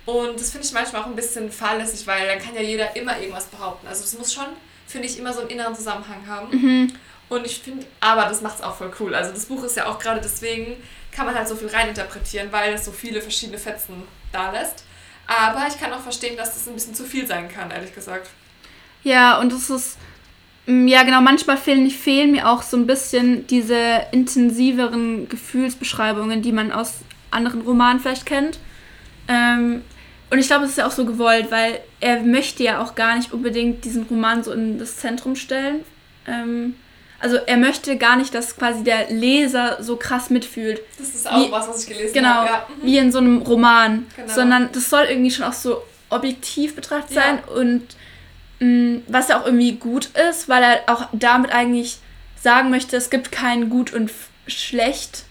und 0.05 0.39
das 0.39 0.51
finde 0.51 0.67
ich 0.67 0.73
manchmal 0.73 1.03
auch 1.03 1.07
ein 1.07 1.17
bisschen 1.17 1.51
fahrlässig, 1.51 2.07
weil 2.07 2.27
dann 2.27 2.39
kann 2.39 2.55
ja 2.55 2.63
jeder 2.63 2.97
immer 2.97 3.19
irgendwas 3.19 3.47
behaupten. 3.47 3.87
Also 3.87 4.03
es 4.05 4.19
muss 4.19 4.33
schon, 4.33 4.47
finde 4.87 5.07
ich, 5.07 5.19
immer 5.19 5.33
so 5.33 5.41
einen 5.41 5.51
inneren 5.51 5.75
Zusammenhang 5.75 6.27
haben. 6.27 6.49
Mhm. 6.51 6.93
Und 7.29 7.47
ich 7.47 7.61
finde, 7.61 7.87
aber 8.01 8.25
das 8.25 8.43
macht 8.43 8.57
es 8.57 8.63
auch 8.63 8.77
voll 8.77 8.93
cool. 9.01 9.15
Also 9.15 9.33
das 9.33 9.47
Buch 9.47 9.63
ist 9.65 9.77
ja 9.77 9.87
auch 9.87 9.99
gerade 9.99 10.21
deswegen, 10.21 10.77
kann 11.13 11.27
man 11.27 11.35
halt 11.35 11.47
so 11.47 11.55
viel 11.55 11.69
reininterpretieren, 11.69 12.51
weil 12.51 12.75
es 12.75 12.85
so 12.85 12.91
viele 12.91 13.21
verschiedene 13.21 13.59
Fetzen 13.59 14.03
da 14.33 14.51
lässt. 14.51 14.85
Aber 15.27 15.67
ich 15.69 15.79
kann 15.79 15.93
auch 15.93 16.01
verstehen, 16.01 16.37
dass 16.37 16.55
das 16.55 16.67
ein 16.67 16.75
bisschen 16.75 16.95
zu 16.95 17.05
viel 17.05 17.27
sein 17.27 17.49
kann, 17.49 17.71
ehrlich 17.71 17.95
gesagt. 17.95 18.29
Ja, 19.05 19.39
und 19.39 19.53
es 19.53 19.71
ist, 19.71 19.99
mm, 20.67 20.89
ja 20.89 21.05
genau, 21.05 21.21
manchmal 21.21 21.57
fehlen, 21.57 21.89
fehlen 21.91 22.33
mir 22.33 22.49
auch 22.49 22.63
so 22.63 22.77
ein 22.77 22.87
bisschen 22.87 23.47
diese 23.47 24.07
intensiveren 24.11 25.29
Gefühlsbeschreibungen, 25.29 26.43
die 26.43 26.53
man 26.53 26.73
aus 26.73 26.97
anderen 27.31 27.63
Romanen 27.63 28.01
vielleicht 28.01 28.27
kennt. 28.27 28.59
Ähm, 29.29 29.83
und 30.33 30.39
ich 30.39 30.47
glaube, 30.47 30.65
es 30.65 30.71
ist 30.71 30.79
ja 30.79 30.87
auch 30.87 30.93
so 30.93 31.05
gewollt, 31.05 31.51
weil 31.51 31.81
er 32.01 32.21
möchte 32.21 32.63
ja 32.63 32.83
auch 32.83 32.95
gar 32.95 33.17
nicht 33.17 33.35
unbedingt 33.35 33.85
diesen 33.85 34.05
Roman 34.05 34.43
so 34.43 34.51
in 34.53 34.79
das 34.79 34.97
Zentrum 34.97 35.37
stellen. 35.37 35.85
Ähm, 36.27 36.75
also 37.21 37.37
er 37.37 37.59
möchte 37.59 37.99
gar 37.99 38.17
nicht, 38.17 38.35
dass 38.35 38.57
quasi 38.57 38.83
der 38.83 39.11
Leser 39.11 39.83
so 39.83 39.97
krass 39.97 40.31
mitfühlt. 40.31 40.81
Das 40.99 41.09
ist 41.09 41.31
auch 41.31 41.37
wie, 41.37 41.53
was, 41.53 41.69
was 41.69 41.83
ich 41.83 41.91
gelesen 41.91 42.15
genau, 42.15 42.29
habe. 42.29 42.47
Genau, 42.47 42.57
ja. 42.57 42.67
wie 42.83 42.97
in 42.97 43.13
so 43.13 43.19
einem 43.19 43.43
Roman. 43.43 44.07
Genau. 44.17 44.33
Sondern 44.33 44.71
das 44.73 44.89
soll 44.89 45.05
irgendwie 45.05 45.31
schon 45.31 45.45
auch 45.45 45.53
so 45.53 45.83
objektiv 46.09 46.77
betrachtet 46.77 47.15
ja. 47.15 47.23
sein 47.23 47.45
und 47.55 47.83
mh, 48.61 48.67
mm, 48.67 49.03
was 49.09 49.29
ja 49.29 49.39
auch 49.39 49.45
irgendwie 49.45 49.73
gut 49.73 50.09
ist, 50.31 50.49
weil 50.49 50.63
er 50.63 50.81
auch 50.87 51.09
damit 51.13 51.53
eigentlich 51.53 51.99
sagen 52.41 52.71
möchte, 52.71 52.97
es 52.97 53.11
gibt 53.11 53.33
kein 53.33 53.69
gut 53.69 53.93
und 53.93 54.11
schlecht. 54.47 55.25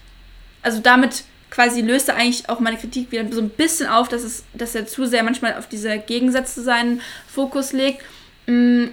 Also 0.62 0.78
damit 0.78 1.24
quasi 1.52 1.82
löst 1.82 2.08
er 2.08 2.16
eigentlich 2.16 2.48
auch 2.48 2.60
meine 2.60 2.78
Kritik 2.78 3.12
wieder 3.12 3.30
so 3.30 3.42
ein 3.42 3.50
bisschen 3.50 3.86
auf, 3.86 4.08
dass, 4.08 4.22
es, 4.22 4.44
dass 4.54 4.74
er 4.74 4.86
zu 4.86 5.04
sehr 5.04 5.22
manchmal 5.22 5.58
auf 5.58 5.68
diese 5.68 5.98
Gegensätze 5.98 6.62
seinen 6.62 7.02
Fokus 7.28 7.72
legt, 7.72 8.02
mm, 8.46 8.86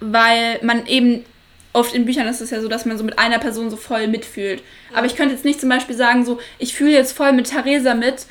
weil 0.00 0.60
man 0.62 0.86
eben 0.86 1.26
oft 1.74 1.94
in 1.94 2.06
Büchern 2.06 2.26
ist 2.26 2.40
es 2.40 2.48
ja 2.50 2.62
so, 2.62 2.68
dass 2.68 2.86
man 2.86 2.96
so 2.96 3.04
mit 3.04 3.18
einer 3.18 3.38
Person 3.38 3.68
so 3.68 3.76
voll 3.76 4.06
mitfühlt. 4.08 4.62
Ja. 4.90 4.96
Aber 4.96 5.06
ich 5.06 5.14
könnte 5.14 5.34
jetzt 5.34 5.44
nicht 5.44 5.60
zum 5.60 5.68
Beispiel 5.68 5.94
sagen, 5.94 6.24
so, 6.24 6.40
ich 6.58 6.74
fühle 6.74 6.92
jetzt 6.92 7.12
voll 7.12 7.32
mit 7.32 7.50
Theresa 7.50 7.92
mit 7.92 8.24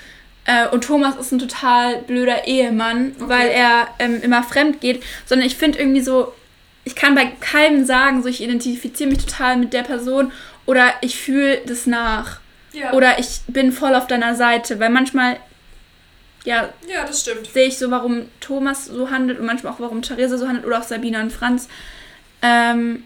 äh, 0.46 0.68
und 0.70 0.84
Thomas 0.84 1.16
ist 1.16 1.32
ein 1.32 1.40
total 1.40 2.02
blöder 2.02 2.48
Ehemann, 2.48 3.14
okay. 3.18 3.30
weil 3.30 3.50
er 3.50 3.88
ähm, 4.00 4.20
immer 4.24 4.42
fremd 4.42 4.82
geht, 4.82 5.04
sondern 5.28 5.46
ich 5.46 5.58
finde 5.58 5.78
irgendwie 5.78 6.02
so, 6.02 6.34
ich 6.86 6.96
kann 6.96 7.14
bei 7.14 7.26
keinem 7.40 7.86
sagen, 7.86 8.24
so, 8.24 8.30
ich 8.30 8.42
identifiziere 8.42 9.10
mich 9.12 9.24
total 9.24 9.58
mit 9.58 9.74
der 9.74 9.84
Person 9.84 10.32
oder 10.66 10.92
ich 11.02 11.18
fühle 11.22 11.62
das 11.68 11.86
nach. 11.86 12.40
Ja. 12.74 12.94
Oder 12.94 13.20
ich 13.20 13.42
bin 13.48 13.72
voll 13.72 13.96
auf 13.96 14.08
deiner 14.08 14.36
Seite, 14.36 14.80
weil 14.80 14.90
manchmal 14.90 15.38
ja, 16.46 16.74
ja, 16.88 17.04
das 17.06 17.22
stimmt. 17.22 17.48
Sehe 17.48 17.68
ich 17.68 17.78
so, 17.78 17.92
warum 17.92 18.30
Thomas 18.40 18.86
so 18.86 19.10
handelt 19.10 19.38
und 19.38 19.46
manchmal 19.46 19.74
auch, 19.74 19.82
warum 19.82 20.02
Theresa 20.02 20.38
so 20.38 20.48
handelt 20.48 20.66
oder 20.66 20.80
auch 20.80 20.84
Sabina 20.84 21.20
und 21.20 21.34
Franz. 21.34 21.68
Ähm, 22.42 23.04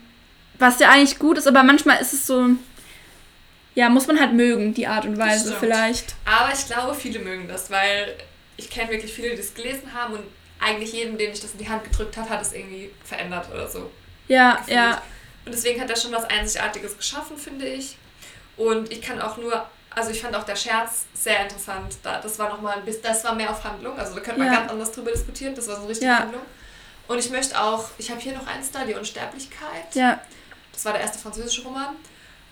was 0.59 0.79
ja 0.79 0.89
eigentlich 0.89 1.17
gut 1.17 1.39
ist, 1.39 1.47
aber 1.47 1.63
manchmal 1.63 1.99
ist 1.99 2.13
es 2.13 2.27
so, 2.27 2.49
ja, 3.73 3.89
muss 3.89 4.05
man 4.05 4.19
halt 4.19 4.33
mögen, 4.33 4.75
die 4.75 4.85
Art 4.85 5.05
und 5.05 5.17
Weise 5.17 5.55
vielleicht. 5.59 6.13
Aber 6.23 6.53
ich 6.53 6.67
glaube, 6.67 6.93
viele 6.93 7.17
mögen 7.17 7.47
das, 7.47 7.71
weil 7.71 8.15
ich 8.57 8.69
kenne 8.69 8.91
wirklich 8.91 9.11
viele, 9.11 9.31
die 9.31 9.37
das 9.37 9.55
gelesen 9.55 9.91
haben 9.93 10.13
und 10.13 10.23
eigentlich 10.59 10.93
jedem, 10.93 11.17
den 11.17 11.31
ich 11.31 11.39
das 11.39 11.53
in 11.53 11.57
die 11.57 11.69
Hand 11.69 11.83
gedrückt 11.83 12.15
hat, 12.17 12.29
hat 12.29 12.41
es 12.43 12.53
irgendwie 12.53 12.91
verändert 13.03 13.47
oder 13.51 13.67
so. 13.67 13.89
Ja, 14.27 14.57
gefühlt. 14.57 14.77
ja. 14.77 15.01
Und 15.45 15.53
deswegen 15.55 15.81
hat 15.81 15.89
er 15.89 15.95
schon 15.95 16.11
was 16.11 16.25
Einzigartiges 16.25 16.95
geschaffen, 16.95 17.37
finde 17.37 17.65
ich. 17.65 17.97
Und 18.57 18.91
ich 18.91 19.01
kann 19.01 19.21
auch 19.21 19.37
nur, 19.37 19.65
also 19.89 20.11
ich 20.11 20.21
fand 20.21 20.35
auch 20.35 20.43
der 20.43 20.55
Scherz 20.55 21.05
sehr 21.13 21.41
interessant. 21.43 21.97
Das 22.03 22.37
war 22.39 22.49
noch 22.49 22.61
mal 22.61 22.77
ein 22.77 22.85
bisschen, 22.85 23.03
das 23.03 23.23
war 23.23 23.35
mehr 23.35 23.49
auf 23.49 23.63
Handlung. 23.63 23.97
Also 23.97 24.15
da 24.15 24.21
könnte 24.21 24.39
man 24.39 24.51
ja. 24.51 24.59
ganz 24.59 24.71
anders 24.71 24.91
drüber 24.91 25.11
diskutieren. 25.11 25.55
Das 25.55 25.67
war 25.67 25.79
so 25.79 25.87
richtig 25.87 26.07
ja. 26.07 26.19
Handlung. 26.19 26.41
Und 27.07 27.19
ich 27.19 27.29
möchte 27.29 27.59
auch, 27.59 27.89
ich 27.97 28.09
habe 28.09 28.21
hier 28.21 28.33
noch 28.33 28.47
eins 28.47 28.71
da, 28.71 28.85
die 28.85 28.93
Unsterblichkeit. 28.93 29.93
Ja. 29.93 30.19
Das 30.71 30.85
war 30.85 30.93
der 30.93 31.01
erste 31.01 31.19
französische 31.19 31.63
Roman. 31.63 31.95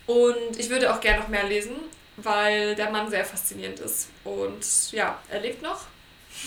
Und 0.06 0.58
ich 0.58 0.70
würde 0.70 0.94
auch 0.94 1.00
gerne 1.00 1.22
noch 1.22 1.28
mehr 1.28 1.44
lesen, 1.44 1.76
weil 2.18 2.76
der 2.76 2.90
Mann 2.90 3.10
sehr 3.10 3.24
faszinierend 3.24 3.80
ist. 3.80 4.10
Und 4.24 4.92
ja, 4.92 5.20
er 5.30 5.40
lebt 5.40 5.62
noch. 5.62 5.86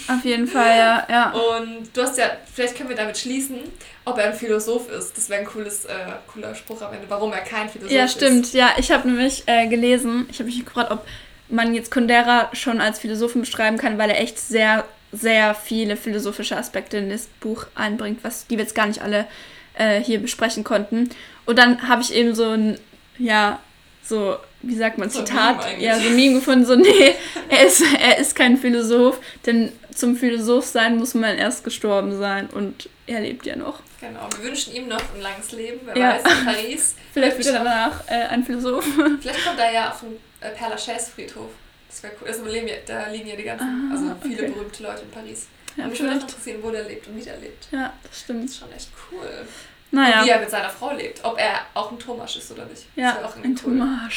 Auf 0.09 0.24
jeden 0.24 0.47
Fall, 0.47 0.76
ja. 0.76 1.07
ja. 1.09 1.30
Und 1.30 1.88
du 1.95 2.03
hast 2.03 2.18
ja, 2.18 2.30
vielleicht 2.53 2.76
können 2.76 2.88
wir 2.88 2.97
damit 2.97 3.16
schließen, 3.16 3.61
ob 4.05 4.18
er 4.18 4.24
ein 4.24 4.34
Philosoph 4.34 4.90
ist. 4.90 5.16
Das 5.16 5.28
wäre 5.28 5.40
ein 5.40 5.47
cooles, 5.47 5.84
äh, 5.84 5.95
cooler 6.32 6.55
Spruch 6.55 6.82
am 6.82 6.93
Ende, 6.93 7.07
warum 7.09 7.32
er 7.32 7.40
kein 7.40 7.68
Philosoph 7.68 7.90
ist. 7.90 7.97
Ja, 7.97 8.09
stimmt. 8.09 8.47
Ist. 8.47 8.55
Ja, 8.55 8.70
ich 8.76 8.90
habe 8.90 9.09
nämlich 9.09 9.45
äh, 9.47 9.68
gelesen, 9.68 10.26
ich 10.30 10.38
habe 10.38 10.47
mich 10.47 10.64
gefragt, 10.64 10.90
ob 10.90 11.07
man 11.49 11.74
jetzt 11.74 11.90
Kundera 11.90 12.51
schon 12.53 12.80
als 12.80 12.99
Philosophen 12.99 13.43
beschreiben 13.43 13.76
kann, 13.76 13.99
weil 13.99 14.11
er 14.11 14.20
echt 14.20 14.38
sehr, 14.38 14.84
sehr 15.12 15.55
viele 15.55 15.97
philosophische 15.97 16.57
Aspekte 16.57 16.97
in 16.97 17.11
das 17.11 17.26
Buch 17.40 17.66
einbringt, 17.74 18.24
was 18.24 18.47
die 18.47 18.57
wir 18.57 18.64
jetzt 18.64 18.74
gar 18.74 18.86
nicht 18.86 19.03
alle 19.03 19.26
äh, 19.74 20.01
hier 20.01 20.18
besprechen 20.18 20.64
konnten. 20.64 21.11
Und 21.45 21.59
dann 21.59 21.88
habe 21.88 22.03
ich 22.03 22.14
eben 22.14 22.34
so 22.34 22.51
ein, 22.51 22.78
ja, 23.18 23.61
so, 24.03 24.36
wie 24.62 24.74
sagt 24.74 24.99
man, 24.99 25.11
Zitat, 25.11 25.78
ja, 25.78 25.99
so 25.99 26.09
ein 26.09 26.16
Meme 26.16 26.36
gefunden, 26.36 26.64
so, 26.64 26.74
nee, 26.74 27.14
er 27.49 27.66
ist, 27.66 27.82
er 28.01 28.18
ist 28.18 28.34
kein 28.34 28.57
Philosoph, 28.57 29.20
denn 29.47 29.72
zum 29.93 30.16
Philosoph 30.16 30.66
sein 30.66 30.97
muss 30.97 31.14
man 31.14 31.38
erst 31.38 31.64
gestorben 31.64 32.16
sein 32.18 32.49
und 32.49 32.88
er 33.07 33.20
lebt 33.20 33.47
ja 33.47 33.57
noch. 33.57 33.80
Genau, 34.01 34.28
wir 34.36 34.45
wünschen 34.45 34.74
ihm 34.74 34.88
noch 34.88 35.01
ein 35.14 35.20
langes 35.20 35.53
Leben, 35.53 35.80
wer 35.84 35.97
ja. 35.97 36.09
weiß, 36.14 36.22
in 36.38 36.45
Paris. 36.45 36.95
Vielleicht 37.12 37.36
wird 37.38 37.47
er 37.49 37.53
danach 37.55 38.09
äh, 38.09 38.14
ein 38.26 38.45
Philosoph. 38.45 38.84
Vielleicht 39.20 39.45
kommt 39.45 39.59
er 39.61 39.72
ja 39.72 39.90
auf 39.90 40.01
den 40.01 40.16
äh, 40.40 40.49
Père 40.55 40.70
Lachaise 40.70 41.11
Friedhof. 41.12 41.51
Das 41.88 42.03
wäre 42.03 42.14
cool. 42.20 42.28
Also, 42.28 42.43
da 42.86 43.09
liegen 43.09 43.28
ja 43.28 43.36
die 43.36 43.43
ganzen, 43.43 43.90
Ah, 43.90 43.95
also 43.95 44.14
viele 44.22 44.43
okay. 44.43 44.53
berühmte 44.53 44.82
Leute 44.82 45.03
in 45.03 45.11
Paris. 45.11 45.47
Ja, 45.76 45.84
und 45.84 45.90
mich 45.90 46.01
würde 46.01 46.16
auch 46.16 46.20
interessieren, 46.20 46.59
wo 46.62 46.70
der 46.70 46.84
lebt 46.84 47.07
und 47.07 47.16
wie 47.16 47.22
der 47.22 47.36
lebt. 47.38 47.68
Ja, 47.70 47.93
das 48.03 48.20
stimmt. 48.20 48.45
Das 48.45 48.51
ist 48.53 48.59
schon 48.61 48.72
echt 48.72 48.88
cool. 49.11 49.47
Naja. 49.90 50.20
Und 50.20 50.26
wie 50.26 50.30
er 50.30 50.40
mit 50.40 50.51
seiner 50.51 50.70
Frau 50.70 50.93
lebt. 50.95 51.22
Ob 51.22 51.38
er 51.38 51.61
auch 51.74 51.93
ein 51.93 51.99
Thomas 51.99 52.34
ist 52.34 52.51
oder 52.51 52.64
nicht. 52.64 52.86
Ja, 52.97 53.18
das 53.20 53.24
auch 53.32 53.36
ein 53.36 53.43
cool. 53.45 53.55
Thomas. 53.78 54.12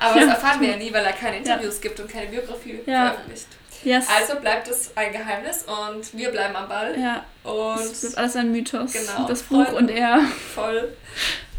Aber 0.00 0.20
Ja, 0.20 0.26
das 0.26 0.34
erfahren 0.34 0.60
wir 0.60 0.70
ja 0.70 0.76
nie, 0.76 0.92
weil 0.92 1.04
er 1.04 1.12
keine 1.12 1.38
Interviews 1.38 1.80
gibt 1.80 1.98
und 2.00 2.10
keine 2.10 2.26
Biografie 2.26 2.80
Ja. 2.86 3.06
veröffentlicht. 3.10 3.46
Yes. 3.84 4.06
Also 4.08 4.36
bleibt 4.40 4.68
es 4.68 4.90
ein 4.96 5.12
Geheimnis 5.12 5.64
und 5.64 6.16
wir 6.16 6.30
bleiben 6.30 6.54
am 6.54 6.68
Ball. 6.68 6.98
ja, 6.98 7.24
Und 7.42 7.78
das 7.80 8.04
ist 8.04 8.16
alles 8.18 8.36
ein 8.36 8.52
Mythos. 8.52 8.92
Genau. 8.92 9.26
Das 9.26 9.42
Buch 9.42 9.64
Freunde. 9.64 9.76
und 9.76 9.88
er. 9.90 10.20
voll. 10.54 10.96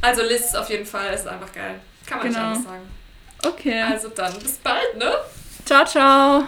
Also 0.02 0.22
lest 0.22 0.50
es 0.50 0.56
auf 0.56 0.70
jeden 0.70 0.86
Fall, 0.86 1.08
es 1.14 1.22
ist 1.22 1.28
einfach 1.28 1.52
geil. 1.54 1.80
Kann 2.06 2.20
man 2.20 2.28
Genau. 2.28 2.40
nicht 2.40 2.58
anders 2.58 2.64
sagen. 2.66 2.90
Okay. 3.46 3.82
Also 3.82 4.08
dann, 4.10 4.34
bis 4.40 4.54
bald, 4.58 4.98
ne? 4.98 5.12
ciao, 5.66 5.86
ciao. 5.86 6.44